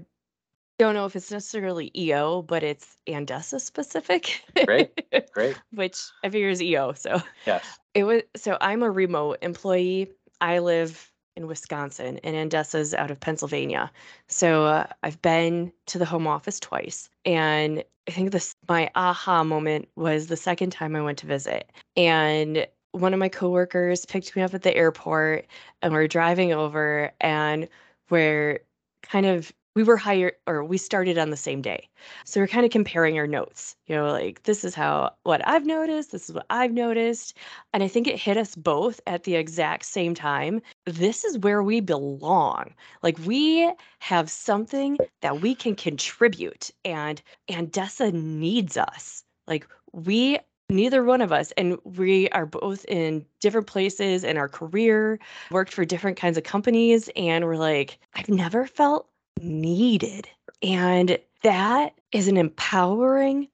don't 0.80 0.96
know 0.96 1.06
if 1.06 1.16
it's 1.16 1.30
necessarily 1.30 1.92
EO, 1.96 2.42
but 2.42 2.64
it's 2.64 2.98
Andesa 3.08 3.62
specific. 3.62 4.42
Great. 4.66 5.32
Great. 5.34 5.56
which 5.74 6.00
I 6.24 6.30
figure 6.30 6.50
is 6.50 6.64
EO. 6.64 6.94
So 6.94 7.22
yes. 7.46 7.78
It 7.94 8.06
was 8.06 8.24
so 8.36 8.58
I'm 8.62 8.82
a 8.82 8.90
remote 8.90 9.38
employee. 9.42 10.10
I 10.42 10.60
live 10.60 11.12
in 11.36 11.48
Wisconsin 11.48 12.20
and 12.24 12.36
Andesa's 12.36 12.94
out 12.94 13.12
of 13.12 13.20
Pennsylvania. 13.20 13.92
So 14.28 14.66
uh, 14.66 14.88
I've 15.04 15.22
been 15.22 15.72
to 15.88 16.00
the 16.00 16.06
home 16.06 16.28
office 16.28 16.60
twice. 16.60 17.10
And 17.26 17.84
I 18.08 18.12
think 18.12 18.32
this 18.32 18.56
my 18.68 18.90
aha 18.96 19.44
moment 19.44 19.90
was 19.96 20.28
the 20.28 20.38
second 20.38 20.72
time 20.72 20.96
I 20.96 21.02
went 21.02 21.18
to 21.20 21.28
visit. 21.28 21.70
And 21.98 22.66
one 22.94 23.14
of 23.14 23.20
my 23.20 23.30
coworkers 23.30 24.06
picked 24.06 24.36
me 24.36 24.42
up 24.42 24.54
at 24.54 24.64
the 24.64 24.76
airport 24.76 25.46
and 25.82 25.94
we're 25.94 26.08
driving 26.08 26.54
over 26.54 27.12
and 27.20 27.68
we're 28.10 28.62
kind 29.04 29.26
of 29.26 29.52
we 29.80 29.84
were 29.86 29.96
hired 29.96 30.34
or 30.46 30.62
we 30.62 30.78
started 30.78 31.18
on 31.18 31.30
the 31.30 31.38
same 31.38 31.62
day. 31.62 31.88
So 32.26 32.42
we're 32.42 32.48
kind 32.48 32.66
of 32.66 32.72
comparing 32.72 33.18
our 33.18 33.28
notes. 33.28 33.78
You 33.88 33.96
know, 33.96 34.12
like 34.12 34.44
this 34.44 34.66
is 34.66 34.76
how 34.76 35.14
what 35.24 35.42
I've 35.48 35.66
noticed, 35.66 36.12
this 36.12 36.28
is 36.28 36.36
what 36.36 36.46
I've 36.50 36.74
noticed. 36.74 37.38
And 37.72 37.82
I 37.82 37.88
think 37.88 38.06
it 38.06 38.20
hit 38.20 38.36
us 38.36 38.58
both 38.58 39.00
at 39.08 39.24
the 39.24 39.36
exact 39.36 39.86
same 39.86 40.14
time. 40.14 40.62
This 40.84 41.24
is 41.24 41.38
where 41.38 41.64
we 41.64 41.80
belong. 41.80 42.74
Like 43.04 43.18
we 43.20 43.72
have 44.00 44.30
something 44.30 44.98
that 45.22 45.40
we 45.40 45.56
can 45.56 45.76
contribute 45.76 46.72
and 46.84 47.22
Andesa 47.50 48.12
needs 48.12 48.76
us. 48.76 49.24
Like 49.48 49.66
we 49.94 50.40
neither 50.70 51.06
one 51.06 51.22
of 51.22 51.32
us 51.32 51.54
and 51.56 51.78
we 51.86 52.28
are 52.32 52.46
both 52.46 52.84
in 52.90 53.26
different 53.40 53.66
places 53.66 54.26
in 54.26 54.36
our 54.36 54.50
career 54.50 55.20
worked 55.52 55.72
for 55.72 55.86
different 55.86 56.18
kinds 56.18 56.38
of 56.38 56.44
companies 56.44 57.10
and 57.16 57.44
we're 57.46 57.56
like 57.56 57.98
i've 58.14 58.30
never 58.30 58.68
felt 58.68 59.10
needed. 59.42 60.28
And 60.62 61.18
that 61.44 61.94
is 62.12 62.28
an 62.28 62.38
empowering 62.38 63.48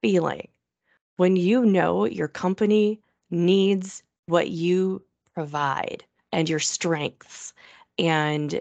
feeling 0.00 0.48
when 1.16 1.36
you 1.36 1.64
know 1.64 2.04
your 2.04 2.28
company 2.28 3.00
needs 3.30 4.02
what 4.26 4.50
you 4.50 5.02
provide 5.34 6.04
and 6.32 6.48
your 6.48 6.58
strengths 6.58 7.52
and 7.98 8.60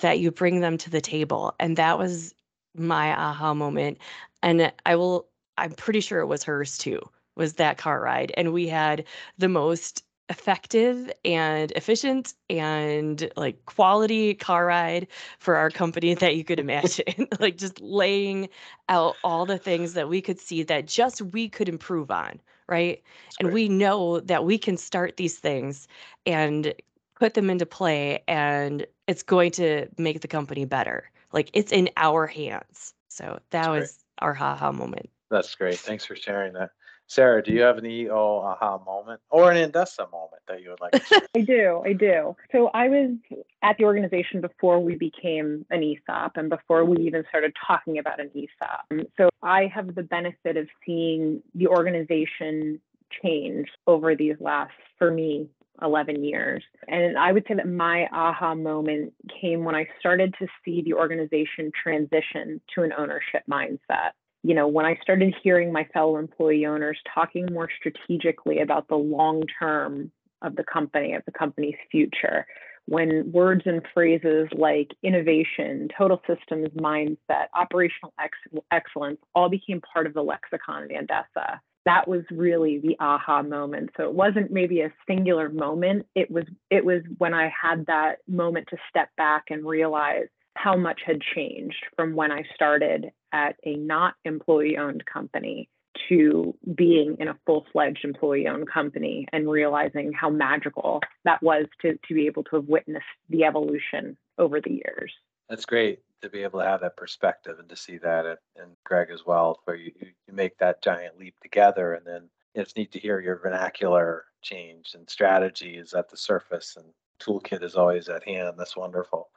that 0.00 0.18
you 0.18 0.30
bring 0.30 0.60
them 0.60 0.78
to 0.78 0.90
the 0.90 1.00
table. 1.00 1.54
And 1.58 1.76
that 1.76 1.98
was 1.98 2.34
my 2.74 3.12
aha 3.12 3.54
moment. 3.54 3.98
And 4.42 4.72
I 4.86 4.96
will, 4.96 5.26
I'm 5.56 5.72
pretty 5.72 6.00
sure 6.00 6.20
it 6.20 6.26
was 6.26 6.44
hers 6.44 6.78
too, 6.78 7.00
was 7.36 7.54
that 7.54 7.78
car 7.78 8.00
ride. 8.00 8.32
And 8.36 8.52
we 8.52 8.68
had 8.68 9.04
the 9.38 9.48
most 9.48 10.04
effective 10.28 11.10
and 11.24 11.70
efficient 11.72 12.34
and 12.50 13.30
like 13.36 13.64
quality 13.66 14.34
car 14.34 14.66
ride 14.66 15.06
for 15.38 15.56
our 15.56 15.70
company 15.70 16.14
that 16.14 16.36
you 16.36 16.44
could 16.44 16.60
imagine 16.60 17.26
like 17.40 17.56
just 17.56 17.80
laying 17.80 18.48
out 18.88 19.16
all 19.24 19.46
the 19.46 19.58
things 19.58 19.94
that 19.94 20.08
we 20.08 20.20
could 20.20 20.38
see 20.38 20.62
that 20.62 20.86
just 20.86 21.22
we 21.22 21.48
could 21.48 21.68
improve 21.68 22.10
on 22.10 22.40
right 22.68 23.02
That's 23.24 23.36
and 23.38 23.46
great. 23.46 23.54
we 23.54 23.68
know 23.68 24.20
that 24.20 24.44
we 24.44 24.58
can 24.58 24.76
start 24.76 25.16
these 25.16 25.38
things 25.38 25.88
and 26.26 26.74
put 27.14 27.34
them 27.34 27.48
into 27.50 27.66
play 27.66 28.22
and 28.28 28.86
it's 29.06 29.22
going 29.22 29.50
to 29.52 29.86
make 29.96 30.20
the 30.20 30.28
company 30.28 30.64
better 30.66 31.10
like 31.32 31.50
it's 31.54 31.72
in 31.72 31.88
our 31.96 32.26
hands 32.26 32.92
so 33.08 33.24
that 33.24 33.40
That's 33.50 33.68
was 33.68 33.78
great. 33.78 34.26
our 34.28 34.34
haha 34.34 34.72
moment 34.72 35.08
That's 35.30 35.54
great. 35.54 35.78
Thanks 35.78 36.04
for 36.04 36.16
sharing 36.16 36.52
that. 36.54 36.70
Sarah, 37.08 37.42
do 37.42 37.52
you 37.52 37.62
have 37.62 37.78
an 37.78 37.86
EO 37.86 38.12
oh, 38.12 38.38
aha 38.40 38.78
moment 38.84 39.20
or 39.30 39.50
an 39.50 39.70
Andesa 39.70 40.10
moment 40.12 40.42
that 40.46 40.62
you 40.62 40.70
would 40.70 40.80
like? 40.80 41.02
I 41.34 41.40
do. 41.40 41.82
I 41.84 41.94
do. 41.94 42.36
So 42.52 42.68
I 42.74 42.88
was 42.88 43.16
at 43.62 43.78
the 43.78 43.84
organization 43.84 44.42
before 44.42 44.78
we 44.78 44.94
became 44.94 45.64
an 45.70 45.82
ESOP 45.82 46.36
and 46.36 46.50
before 46.50 46.84
we 46.84 46.98
even 47.06 47.24
started 47.30 47.54
talking 47.66 47.98
about 47.98 48.20
an 48.20 48.30
ESOP. 48.34 48.84
Um, 48.90 49.06
so 49.16 49.30
I 49.42 49.70
have 49.74 49.94
the 49.94 50.02
benefit 50.02 50.58
of 50.58 50.68
seeing 50.84 51.42
the 51.54 51.68
organization 51.68 52.78
change 53.22 53.68
over 53.86 54.14
these 54.14 54.36
last, 54.38 54.74
for 54.98 55.10
me, 55.10 55.48
11 55.80 56.22
years. 56.22 56.62
And 56.88 57.16
I 57.16 57.32
would 57.32 57.44
say 57.48 57.54
that 57.54 57.66
my 57.66 58.06
aha 58.12 58.54
moment 58.54 59.14
came 59.40 59.64
when 59.64 59.74
I 59.74 59.88
started 59.98 60.34
to 60.40 60.46
see 60.62 60.82
the 60.82 60.92
organization 60.92 61.72
transition 61.82 62.60
to 62.74 62.82
an 62.82 62.92
ownership 62.92 63.44
mindset 63.50 64.10
you 64.42 64.54
know, 64.54 64.68
when 64.68 64.86
I 64.86 64.98
started 65.02 65.34
hearing 65.42 65.72
my 65.72 65.84
fellow 65.92 66.16
employee 66.16 66.66
owners 66.66 66.98
talking 67.12 67.46
more 67.52 67.68
strategically 67.78 68.60
about 68.60 68.88
the 68.88 68.96
long 68.96 69.42
term 69.58 70.10
of 70.42 70.56
the 70.56 70.64
company, 70.64 71.14
of 71.14 71.22
the 71.26 71.32
company's 71.32 71.74
future, 71.90 72.46
when 72.86 73.30
words 73.32 73.62
and 73.66 73.82
phrases 73.92 74.48
like 74.56 74.88
innovation, 75.02 75.88
total 75.96 76.22
systems 76.26 76.68
mindset, 76.70 77.46
operational 77.54 78.14
ex- 78.18 78.62
excellence 78.72 79.18
all 79.34 79.50
became 79.50 79.82
part 79.92 80.06
of 80.06 80.14
the 80.14 80.22
lexicon 80.22 80.84
of 80.84 80.88
Andesa, 80.88 81.60
that 81.84 82.08
was 82.08 82.22
really 82.30 82.78
the 82.78 82.96
aha 82.98 83.42
moment. 83.42 83.90
So 83.96 84.04
it 84.04 84.14
wasn't 84.14 84.50
maybe 84.50 84.80
a 84.80 84.92
singular 85.06 85.48
moment. 85.48 86.06
It 86.14 86.30
was 86.30 86.44
it 86.70 86.84
was 86.84 87.02
when 87.18 87.34
I 87.34 87.50
had 87.50 87.86
that 87.86 88.18
moment 88.26 88.68
to 88.70 88.76
step 88.88 89.10
back 89.16 89.44
and 89.50 89.66
realize 89.66 90.28
how 90.58 90.76
much 90.76 91.00
had 91.06 91.20
changed 91.20 91.86
from 91.94 92.14
when 92.14 92.32
I 92.32 92.42
started 92.54 93.12
at 93.32 93.56
a 93.64 93.76
not 93.76 94.14
employee 94.24 94.76
owned 94.76 95.04
company 95.06 95.68
to 96.08 96.54
being 96.74 97.16
in 97.20 97.28
a 97.28 97.38
full 97.46 97.66
fledged 97.72 98.04
employee 98.04 98.48
owned 98.48 98.68
company 98.68 99.26
and 99.32 99.48
realizing 99.48 100.12
how 100.12 100.30
magical 100.30 101.00
that 101.24 101.42
was 101.42 101.66
to, 101.82 101.92
to 102.08 102.14
be 102.14 102.26
able 102.26 102.42
to 102.44 102.56
have 102.56 102.66
witnessed 102.66 103.06
the 103.28 103.44
evolution 103.44 104.16
over 104.36 104.60
the 104.60 104.72
years. 104.84 105.12
That's 105.48 105.64
great 105.64 106.00
to 106.22 106.28
be 106.28 106.42
able 106.42 106.58
to 106.60 106.66
have 106.66 106.80
that 106.80 106.96
perspective 106.96 107.58
and 107.60 107.68
to 107.68 107.76
see 107.76 107.98
that 107.98 108.26
and, 108.56 108.70
Greg 108.84 109.08
as 109.12 109.24
well, 109.24 109.60
where 109.64 109.76
you, 109.76 109.92
you 110.00 110.32
make 110.32 110.58
that 110.58 110.82
giant 110.82 111.18
leap 111.18 111.34
together. 111.40 111.94
And 111.94 112.04
then 112.04 112.28
it's 112.54 112.74
neat 112.76 112.90
to 112.92 112.98
hear 112.98 113.20
your 113.20 113.38
vernacular 113.38 114.24
change 114.42 114.94
and 114.94 115.08
strategy 115.08 115.76
is 115.76 115.94
at 115.94 116.08
the 116.08 116.16
surface 116.16 116.76
and 116.76 116.86
toolkit 117.18 117.62
is 117.62 117.74
always 117.74 118.08
at 118.08 118.24
hand. 118.24 118.54
That's 118.58 118.76
wonderful. 118.76 119.30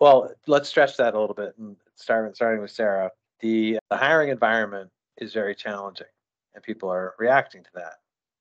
Well, 0.00 0.32
let's 0.46 0.68
stretch 0.68 0.96
that 0.96 1.14
a 1.14 1.20
little 1.20 1.34
bit 1.34 1.54
and 1.58 1.76
start 1.94 2.34
starting 2.36 2.62
with 2.62 2.70
Sarah. 2.70 3.10
The, 3.40 3.76
uh, 3.76 3.80
the 3.90 3.96
hiring 3.96 4.30
environment 4.30 4.90
is 5.18 5.32
very 5.32 5.54
challenging 5.54 6.06
and 6.54 6.62
people 6.62 6.90
are 6.90 7.14
reacting 7.18 7.62
to 7.62 7.70
that. 7.74 7.94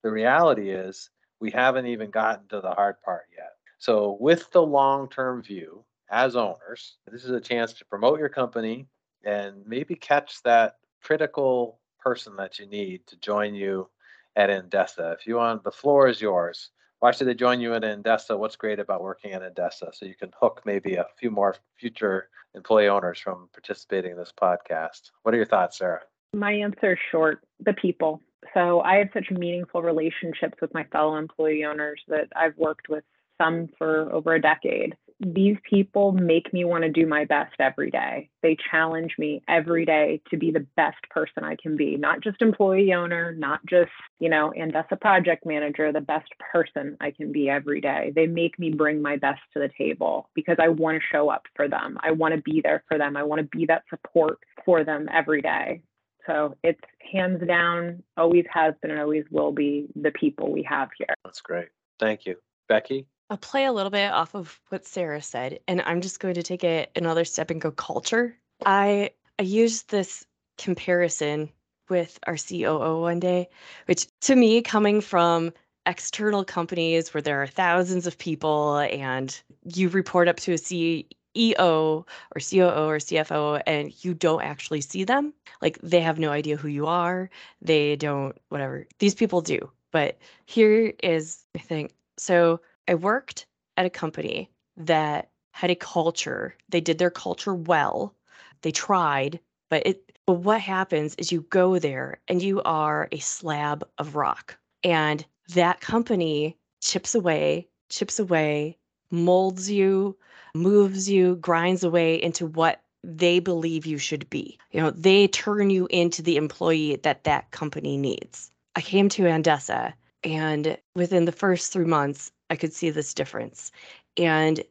The 0.04 0.12
reality 0.12 0.70
is 0.70 1.10
we 1.40 1.52
haven't 1.52 1.86
even 1.86 2.10
gotten 2.10 2.48
to 2.48 2.62
the 2.62 2.72
hard 2.72 3.02
part 3.02 3.26
yet. 3.36 3.52
So, 3.78 4.18
with 4.20 4.50
the 4.52 4.62
long 4.62 5.10
term 5.10 5.44
view 5.44 5.84
as 6.10 6.36
owners, 6.36 6.98
this 7.12 7.24
is 7.24 7.32
a 7.32 7.42
chance 7.42 7.74
to 7.74 7.86
promote 7.86 8.20
your 8.20 8.30
company 8.30 8.88
and 9.24 9.66
maybe 9.66 9.96
catch 9.96 10.42
that 10.44 10.78
critical 11.02 11.80
person 12.00 12.36
that 12.38 12.58
you 12.58 12.68
need 12.68 13.06
to 13.08 13.18
join 13.18 13.54
you 13.54 13.90
at 14.36 14.50
Andesa. 14.50 15.14
If 15.14 15.28
you 15.28 15.36
want, 15.36 15.64
the 15.64 15.72
floor 15.72 16.08
is 16.08 16.22
yours. 16.22 16.70
Why 17.06 17.12
should 17.12 17.28
they 17.28 17.36
join 17.36 17.62
you 17.62 17.76
at 17.76 17.84
Andesa? 17.84 18.36
What's 18.36 18.56
great 18.56 18.80
about 18.80 19.04
working 19.04 19.34
at 19.34 19.44
Andesa? 19.44 19.94
So 19.94 20.08
you 20.08 20.16
can 20.16 20.32
hook 20.42 20.64
maybe 20.66 20.96
a 20.96 21.06
few 21.20 21.30
more 21.30 21.56
future 21.80 22.30
employee 22.56 22.88
owners 22.88 23.20
from 23.20 23.48
participating 23.54 24.14
in 24.14 24.18
this 24.18 24.34
podcast. 24.36 25.12
What 25.22 25.36
are 25.36 25.38
your 25.38 25.46
thoughts, 25.46 25.78
Sarah? 25.78 26.02
My 26.34 26.52
answer 26.52 26.94
is 26.94 27.00
short 27.12 27.42
the 27.64 27.74
people. 27.74 28.24
So 28.56 28.82
I 28.82 28.96
have 28.96 29.10
such 29.14 29.30
meaningful 29.30 29.84
relationships 29.84 30.58
with 30.60 30.74
my 30.74 30.84
fellow 30.86 31.16
employee 31.18 31.64
owners 31.64 32.02
that 32.08 32.30
I've 32.36 32.58
worked 32.58 32.90
with 32.90 33.04
some 33.40 33.70
for 33.78 34.12
over 34.12 34.34
a 34.34 34.42
decade. 34.42 34.96
These 35.22 35.56
people 35.68 36.12
make 36.12 36.52
me 36.52 36.66
want 36.66 36.84
to 36.84 36.92
do 36.92 37.08
my 37.08 37.24
best 37.24 37.56
every 37.60 37.90
day. 37.90 38.30
They 38.44 38.58
challenge 38.70 39.16
me 39.18 39.42
every 39.48 39.86
day 39.86 40.22
to 40.30 40.38
be 40.38 40.52
the 40.52 40.68
best 40.76 40.98
person 41.10 41.46
I 41.46 41.56
can 41.56 41.78
be, 41.78 41.96
not 41.96 42.22
just 42.22 42.42
employee 42.42 42.94
owner, 42.94 43.32
not 43.32 43.66
just, 43.66 43.92
you 44.20 44.30
know, 44.30 44.52
and 44.52 44.74
that's 44.74 44.92
a 44.92 44.98
project 44.98 45.46
manager, 45.46 45.94
the 45.94 46.02
best 46.02 46.30
person 46.52 46.98
I 47.00 47.12
can 47.12 47.32
be 47.32 47.50
every 47.50 47.80
day. 47.80 48.12
They 48.14 48.28
make 48.28 48.60
me 48.60 48.72
bring 48.72 49.02
my 49.02 49.16
best 49.16 49.40
to 49.54 49.60
the 49.60 49.70
table 49.78 50.30
because 50.36 50.58
I 50.60 50.68
want 50.68 51.00
to 51.00 51.08
show 51.10 51.30
up 51.30 51.44
for 51.56 51.70
them. 51.70 51.98
I 52.04 52.12
want 52.12 52.36
to 52.36 52.42
be 52.42 52.60
there 52.62 52.84
for 52.90 52.98
them. 52.98 53.16
I 53.16 53.24
want 53.24 53.40
to 53.40 53.58
be 53.58 53.66
that 53.68 53.84
support 53.90 54.40
for 54.66 54.84
them 54.84 55.08
every 55.14 55.42
day. 55.42 55.82
So 56.28 56.56
it's 56.64 56.82
hands 57.12 57.42
down, 57.48 58.04
always 58.18 58.46
has 58.52 58.74
been 58.82 58.92
and 58.92 59.00
always 59.00 59.26
will 59.32 59.52
be 59.52 59.88
the 59.96 60.12
people 60.12 60.52
we 60.52 60.64
have 60.64 60.90
here. 60.98 61.14
That's 61.24 61.42
great. 61.42 61.70
Thank 62.00 62.26
you. 62.26 62.36
Becky? 62.68 63.08
I'll 63.30 63.38
play 63.38 63.66
a 63.66 63.74
little 63.74 63.90
bit 63.90 64.12
off 64.12 64.36
of 64.36 64.60
what 64.70 64.86
Sarah 64.86 65.22
said, 65.22 65.60
and 65.68 65.82
I'm 65.82 66.02
just 66.02 66.20
going 66.20 66.36
to 66.36 66.44
take 66.44 66.64
it 66.64 66.92
another 66.96 67.26
step 67.26 67.50
and 67.50 67.60
go 67.60 67.72
culture. 67.72 68.38
I 68.66 69.12
I 69.40 69.44
used 69.44 69.90
this 69.90 70.26
comparison 70.58 71.50
with 71.90 72.20
our 72.28 72.38
COO 72.38 73.02
one 73.02 73.20
day, 73.20 73.50
which 73.86 74.08
to 74.22 74.36
me, 74.36 74.62
coming 74.62 75.02
from 75.02 75.54
external 75.86 76.44
companies 76.44 77.14
where 77.14 77.22
there 77.22 77.42
are 77.42 77.48
thousands 77.48 78.08
of 78.08 78.18
people 78.18 78.78
and 78.78 79.40
you 79.64 79.90
report 79.90 80.28
up 80.28 80.38
to 80.38 80.54
a 80.54 80.56
CEO 80.56 81.06
or 81.36 82.06
COO 82.40 82.88
or 82.88 82.98
CFO 82.98 83.62
and 83.68 83.94
you 84.04 84.14
don't 84.14 84.42
actually 84.42 84.82
see 84.82 85.04
them, 85.04 85.34
like 85.62 85.78
they 85.82 86.02
have 86.02 86.18
no 86.18 86.32
idea 86.32 86.58
who 86.58 86.68
you 86.68 86.88
are, 86.88 87.30
they 87.62 87.96
don't, 87.96 88.38
whatever. 88.50 88.88
These 89.00 89.16
people 89.16 89.42
do. 89.42 89.70
But 89.92 90.18
here 90.46 90.94
is 91.04 91.46
the 91.54 91.60
thing. 91.60 91.92
So 92.18 92.60
I 92.88 92.96
worked 92.96 93.46
at 93.78 93.86
a 93.86 93.90
company 93.90 94.50
that 94.78 95.30
had 95.52 95.72
a 95.72 95.76
culture. 95.76 96.56
They 96.70 96.82
did 96.82 96.98
their 96.98 97.10
culture 97.10 97.56
well. 97.56 98.14
They 98.62 98.72
tried, 98.72 99.40
but 99.70 99.86
it 99.86 100.12
but 100.26 100.34
what 100.34 100.60
happens 100.60 101.14
is 101.16 101.32
you 101.32 101.42
go 101.50 101.78
there 101.78 102.20
and 102.28 102.42
you 102.42 102.62
are 102.64 103.08
a 103.12 103.20
slab 103.20 103.88
of 104.00 104.16
rock. 104.16 104.58
And 104.84 105.24
that 105.50 105.82
company 105.82 106.58
chips 106.82 107.14
away, 107.14 107.68
chips 107.90 108.18
away, 108.18 108.78
molds 109.12 109.70
you, 109.70 110.18
moves 110.56 111.08
you, 111.08 111.36
grinds 111.36 111.84
away 111.84 112.22
into 112.22 112.48
what 112.48 112.82
they 113.04 113.40
believe 113.40 113.86
you 113.86 114.00
should 114.00 114.28
be. 114.32 114.58
You 114.72 114.82
know, 114.82 114.90
they 114.90 115.28
turn 115.28 115.70
you 115.70 115.88
into 115.92 116.24
the 116.24 116.38
employee 116.38 116.96
that 116.98 117.24
that 117.26 117.52
company 117.52 117.98
needs. 117.98 118.52
I 118.76 118.82
came 118.82 119.08
to 119.10 119.24
Andesa 119.24 119.94
and 120.24 120.76
within 120.96 121.26
the 121.26 121.32
first 121.32 121.72
3 121.72 121.86
months 121.86 122.32
I 122.50 122.56
could 122.56 122.74
see 122.74 122.90
this 122.90 123.14
difference. 123.14 123.72
And 124.18 124.64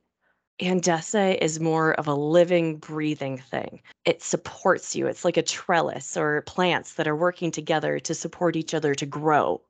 Andesa 0.60 1.36
is 1.42 1.58
more 1.58 1.94
of 1.94 2.06
a 2.06 2.14
living, 2.14 2.76
breathing 2.76 3.38
thing. 3.38 3.82
It 4.04 4.22
supports 4.22 4.94
you. 4.94 5.06
It's 5.06 5.24
like 5.24 5.36
a 5.36 5.42
trellis 5.42 6.16
or 6.16 6.42
plants 6.42 6.94
that 6.94 7.08
are 7.08 7.16
working 7.16 7.50
together 7.50 7.98
to 7.98 8.14
support 8.14 8.54
each 8.54 8.72
other 8.72 8.94
to 8.94 9.06
grow, 9.06 9.60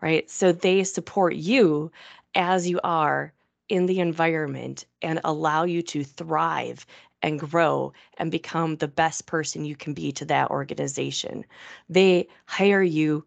right? 0.00 0.28
So 0.28 0.50
they 0.50 0.82
support 0.82 1.36
you 1.36 1.92
as 2.34 2.68
you 2.68 2.80
are 2.82 3.32
in 3.68 3.86
the 3.86 4.00
environment 4.00 4.84
and 5.00 5.20
allow 5.22 5.62
you 5.62 5.80
to 5.82 6.02
thrive 6.02 6.84
and 7.22 7.38
grow 7.38 7.92
and 8.18 8.32
become 8.32 8.76
the 8.76 8.88
best 8.88 9.26
person 9.26 9.64
you 9.64 9.76
can 9.76 9.94
be 9.94 10.10
to 10.12 10.24
that 10.24 10.50
organization. 10.50 11.44
They 11.88 12.26
hire 12.46 12.82
you 12.82 13.24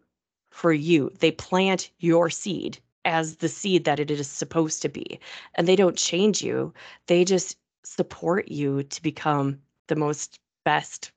for 0.50 0.72
you, 0.72 1.10
they 1.18 1.32
plant 1.32 1.90
your 1.98 2.30
seed 2.30 2.78
as 3.06 3.36
the 3.36 3.48
seed 3.48 3.84
that 3.84 4.00
it 4.00 4.10
is 4.10 4.28
supposed 4.28 4.82
to 4.82 4.88
be. 4.88 5.18
And 5.54 5.66
they 5.66 5.76
don't 5.76 5.96
change 5.96 6.42
you, 6.42 6.74
they 7.06 7.24
just 7.24 7.56
support 7.84 8.48
you 8.48 8.82
to 8.82 9.02
become 9.02 9.60
the 9.86 9.96
most 9.96 10.38
best 10.64 11.12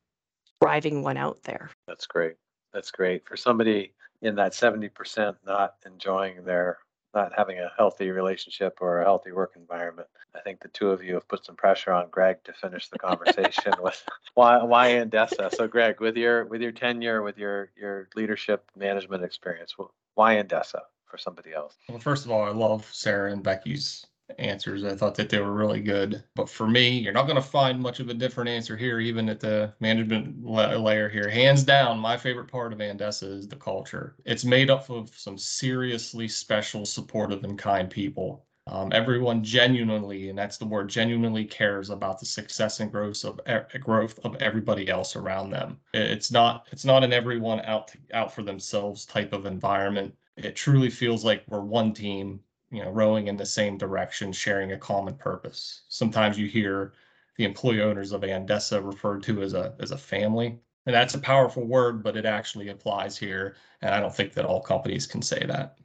thriving 0.62 1.02
one 1.02 1.18
out 1.18 1.44
there. 1.44 1.72
That's 1.88 2.06
great. 2.06 2.36
That's 2.74 2.92
great. 2.92 3.28
For 3.28 3.36
somebody 3.36 3.94
in 4.22 4.36
that 4.36 4.54
70% 4.54 5.36
not 5.46 5.76
enjoying 5.86 6.44
their 6.46 6.78
not 7.16 7.32
having 7.36 7.58
a 7.58 7.72
healthy 7.76 8.12
relationship 8.12 8.78
or 8.82 9.02
a 9.02 9.04
healthy 9.04 9.32
work 9.32 9.54
environment. 9.56 10.08
I 10.36 10.42
think 10.42 10.60
the 10.60 10.68
two 10.68 10.92
of 10.92 11.04
you 11.04 11.16
have 11.16 11.28
put 11.28 11.44
some 11.44 11.56
pressure 11.56 11.92
on 11.92 12.08
Greg 12.12 12.44
to 12.44 12.54
finish 12.54 12.88
the 12.90 13.00
conversation 13.00 13.74
with 13.82 14.04
why 14.36 14.62
why 14.62 14.92
Andesa. 14.92 15.52
So 15.56 15.68
Greg, 15.68 16.00
with 16.02 16.18
your 16.18 16.46
with 16.46 16.62
your 16.62 16.72
tenure, 16.72 17.24
with 17.24 17.40
your 17.40 17.72
your 17.76 18.10
leadership 18.16 18.70
management 18.76 19.24
experience, 19.24 19.76
why 20.14 20.36
Andesa? 20.36 20.82
For 21.10 21.18
somebody 21.18 21.54
else? 21.54 21.76
Well, 21.88 22.00
first 22.00 22.26
of 22.26 22.32
all, 22.32 22.44
I 22.44 22.52
love 22.52 22.88
Sarah 22.92 23.32
and 23.32 23.44
Becky's 23.44 24.06
answers. 24.38 24.84
I 24.84 24.96
thought 24.96 25.16
that 25.16 25.30
they 25.30 25.40
were 25.40 25.54
really 25.54 25.82
good. 25.82 26.24
But 26.36 26.50
for 26.50 26.68
me, 26.68 27.00
you're 27.00 27.14
not 27.14 27.26
going 27.26 27.36
to 27.36 27.42
find 27.42 27.80
much 27.80 28.00
of 28.00 28.10
a 28.10 28.14
different 28.14 28.50
answer 28.50 28.78
here, 28.78 29.00
even 29.00 29.28
at 29.30 29.40
the 29.40 29.74
management 29.80 30.46
layer 30.46 31.10
here. 31.10 31.30
Hands 31.30 31.64
down, 31.64 32.00
my 32.00 32.16
favorite 32.16 32.52
part 32.52 32.74
of 32.74 32.80
Andesa 32.80 33.32
is 33.32 33.48
the 33.48 33.56
culture. 33.56 34.16
It's 34.26 34.46
made 34.46 34.70
up 34.70 34.90
of 34.90 35.10
some 35.16 35.38
seriously 35.38 36.28
special, 36.28 36.86
supportive, 36.86 37.44
and 37.44 37.58
kind 37.58 37.90
people. 37.90 38.46
Um, 38.68 38.92
everyone 38.94 39.44
genuinely, 39.44 40.30
and 40.30 40.38
that's 40.38 40.58
the 40.58 40.66
word, 40.66 40.90
genuinely 40.90 41.44
cares 41.44 41.90
about 41.90 42.20
the 42.20 42.28
success 42.28 42.82
and 42.82 42.92
growth 42.92 43.24
of 43.26 43.40
growth 43.80 44.20
of 44.24 44.36
everybody 44.36 44.90
else 44.90 45.16
around 45.16 45.50
them. 45.50 45.80
It's 45.96 46.32
not 46.32 46.68
it's 46.72 46.86
not 46.86 47.04
an 47.04 47.12
everyone 47.12 47.62
out 47.62 47.88
to, 47.88 47.98
out 48.14 48.32
for 48.32 48.44
themselves 48.44 49.06
type 49.06 49.34
of 49.34 49.48
environment 49.48 50.14
it 50.46 50.56
truly 50.56 50.90
feels 50.90 51.26
like 51.26 51.44
we're 51.48 51.62
one 51.62 51.94
team, 51.94 52.40
you 52.72 52.84
know, 52.84 52.92
rowing 52.92 53.28
in 53.28 53.38
the 53.38 53.46
same 53.46 53.78
direction, 53.78 54.32
sharing 54.32 54.72
a 54.72 54.78
common 54.78 55.16
purpose. 55.16 55.82
Sometimes 55.90 56.38
you 56.38 56.48
hear 56.48 56.94
the 57.38 57.46
employee 57.46 57.82
owners 57.82 58.12
of 58.12 58.22
Andesa 58.22 58.86
referred 58.86 59.24
to 59.24 59.42
as 59.42 59.54
a 59.54 59.76
as 59.80 59.92
a 59.92 59.98
family. 59.98 60.60
And 60.86 60.96
that's 60.96 61.14
a 61.14 61.20
powerful 61.20 61.66
word, 61.66 62.04
but 62.04 62.18
it 62.18 62.26
actually 62.26 62.70
applies 62.70 63.18
here. 63.18 63.56
And 63.82 63.94
I 63.94 64.00
don't 64.00 64.16
think 64.16 64.34
that 64.34 64.46
all 64.46 64.62
companies 64.62 65.06
can 65.06 65.22
say 65.22 65.46
that. 65.46 65.78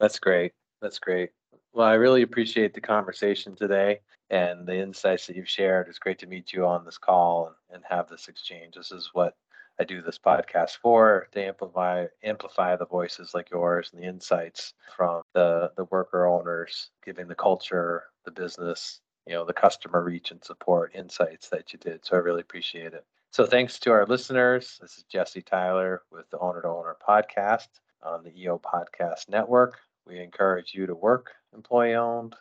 That's 0.00 0.18
great. 0.18 0.52
That's 0.80 0.98
great. 0.98 1.30
Well, 1.72 1.86
I 1.86 1.94
really 1.94 2.22
appreciate 2.22 2.72
the 2.72 2.80
conversation 2.80 3.54
today 3.54 4.00
and 4.30 4.66
the 4.66 4.76
insights 4.76 5.26
that 5.26 5.36
you've 5.36 5.48
shared. 5.48 5.88
It's 5.88 5.98
great 5.98 6.18
to 6.20 6.26
meet 6.26 6.52
you 6.52 6.66
on 6.66 6.84
this 6.84 6.98
call 6.98 7.46
and, 7.46 7.56
and 7.74 7.84
have 7.88 8.08
this 8.08 8.28
exchange. 8.28 8.74
This 8.76 8.92
is 8.92 9.10
what 9.12 9.36
I 9.78 9.84
do 9.84 10.00
this 10.00 10.18
podcast 10.18 10.78
for 10.82 11.28
to 11.32 11.44
amplify 11.44 12.06
amplify 12.22 12.76
the 12.76 12.86
voices 12.86 13.34
like 13.34 13.50
yours 13.50 13.90
and 13.92 14.02
the 14.02 14.06
insights 14.06 14.72
from 14.96 15.22
the 15.34 15.70
the 15.76 15.84
worker 15.84 16.26
owners, 16.26 16.90
giving 17.04 17.28
the 17.28 17.34
culture, 17.34 18.04
the 18.24 18.30
business, 18.30 19.00
you 19.26 19.34
know, 19.34 19.44
the 19.44 19.52
customer 19.52 20.02
reach 20.02 20.30
and 20.30 20.42
support 20.42 20.94
insights 20.94 21.48
that 21.50 21.72
you 21.72 21.78
did. 21.78 22.04
So 22.04 22.16
I 22.16 22.20
really 22.20 22.40
appreciate 22.40 22.94
it. 22.94 23.04
So 23.32 23.44
thanks 23.44 23.78
to 23.80 23.90
our 23.90 24.06
listeners. 24.06 24.78
This 24.80 24.96
is 24.96 25.04
Jesse 25.04 25.42
Tyler 25.42 26.02
with 26.10 26.28
the 26.30 26.38
Owner 26.38 26.62
to 26.62 26.68
Owner 26.68 26.96
podcast 27.06 27.68
on 28.02 28.22
the 28.24 28.32
EO 28.40 28.58
Podcast 28.58 29.28
Network. 29.28 29.78
We 30.06 30.20
encourage 30.20 30.72
you 30.72 30.86
to 30.86 30.94
work 30.94 31.32
employee 31.54 31.96
owned, 31.96 32.34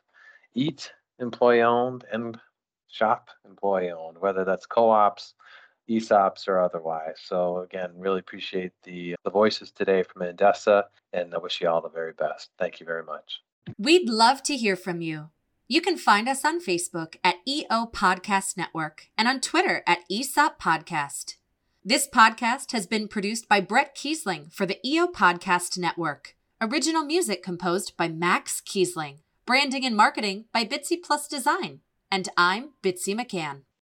eat 0.54 0.92
employee 1.20 1.64
owned, 1.64 2.06
and 2.12 2.40
shop 2.88 3.30
employee 3.46 3.92
owned, 3.92 4.20
whether 4.20 4.46
that's 4.46 4.66
co-ops 4.66 5.34
ESOPs 5.90 6.48
or 6.48 6.60
otherwise. 6.60 7.18
So 7.24 7.60
again, 7.60 7.92
really 7.96 8.20
appreciate 8.20 8.72
the 8.84 9.16
the 9.24 9.30
voices 9.30 9.72
today 9.72 10.04
from 10.04 10.22
Andesa, 10.24 10.84
and 11.14 11.34
I 11.34 11.38
wish 11.38 11.62
you 11.62 11.70
all 11.70 11.82
the 11.82 11.90
very 11.90 12.14
best. 12.14 12.52
Thank 12.58 12.80
you 12.80 12.86
very 12.86 13.04
much. 13.04 13.42
We'd 13.78 14.10
love 14.10 14.44
to 14.44 14.56
hear 14.56 14.76
from 14.76 15.02
you. 15.02 15.30
You 15.68 15.82
can 15.82 15.98
find 15.98 16.30
us 16.30 16.46
on 16.46 16.62
Facebook 16.62 17.16
at 17.24 17.38
EO 17.48 17.88
Podcast 17.88 18.56
Network 18.56 19.08
and 19.18 19.28
on 19.28 19.42
Twitter 19.42 19.82
at 19.88 20.04
ESOP 20.12 20.62
Podcast. 20.62 21.36
This 21.84 22.08
podcast 22.08 22.72
has 22.72 22.86
been 22.86 23.08
produced 23.08 23.50
by 23.50 23.62
Brett 23.62 23.96
Kiesling 23.96 24.54
for 24.54 24.66
the 24.66 24.80
EO 24.88 25.08
Podcast 25.08 25.78
Network. 25.78 26.36
Original 26.62 27.04
music 27.04 27.44
composed 27.44 27.98
by 27.98 28.08
Max 28.08 28.62
Kiesling. 28.62 29.20
Branding 29.46 29.86
and 29.86 29.96
marketing 29.96 30.46
by 30.52 30.66
Bitsy 30.66 30.98
Plus 31.02 31.28
Design. 31.28 31.82
And 32.12 32.30
I'm 32.38 32.72
Bitsy 32.82 33.16
McCann. 33.16 33.62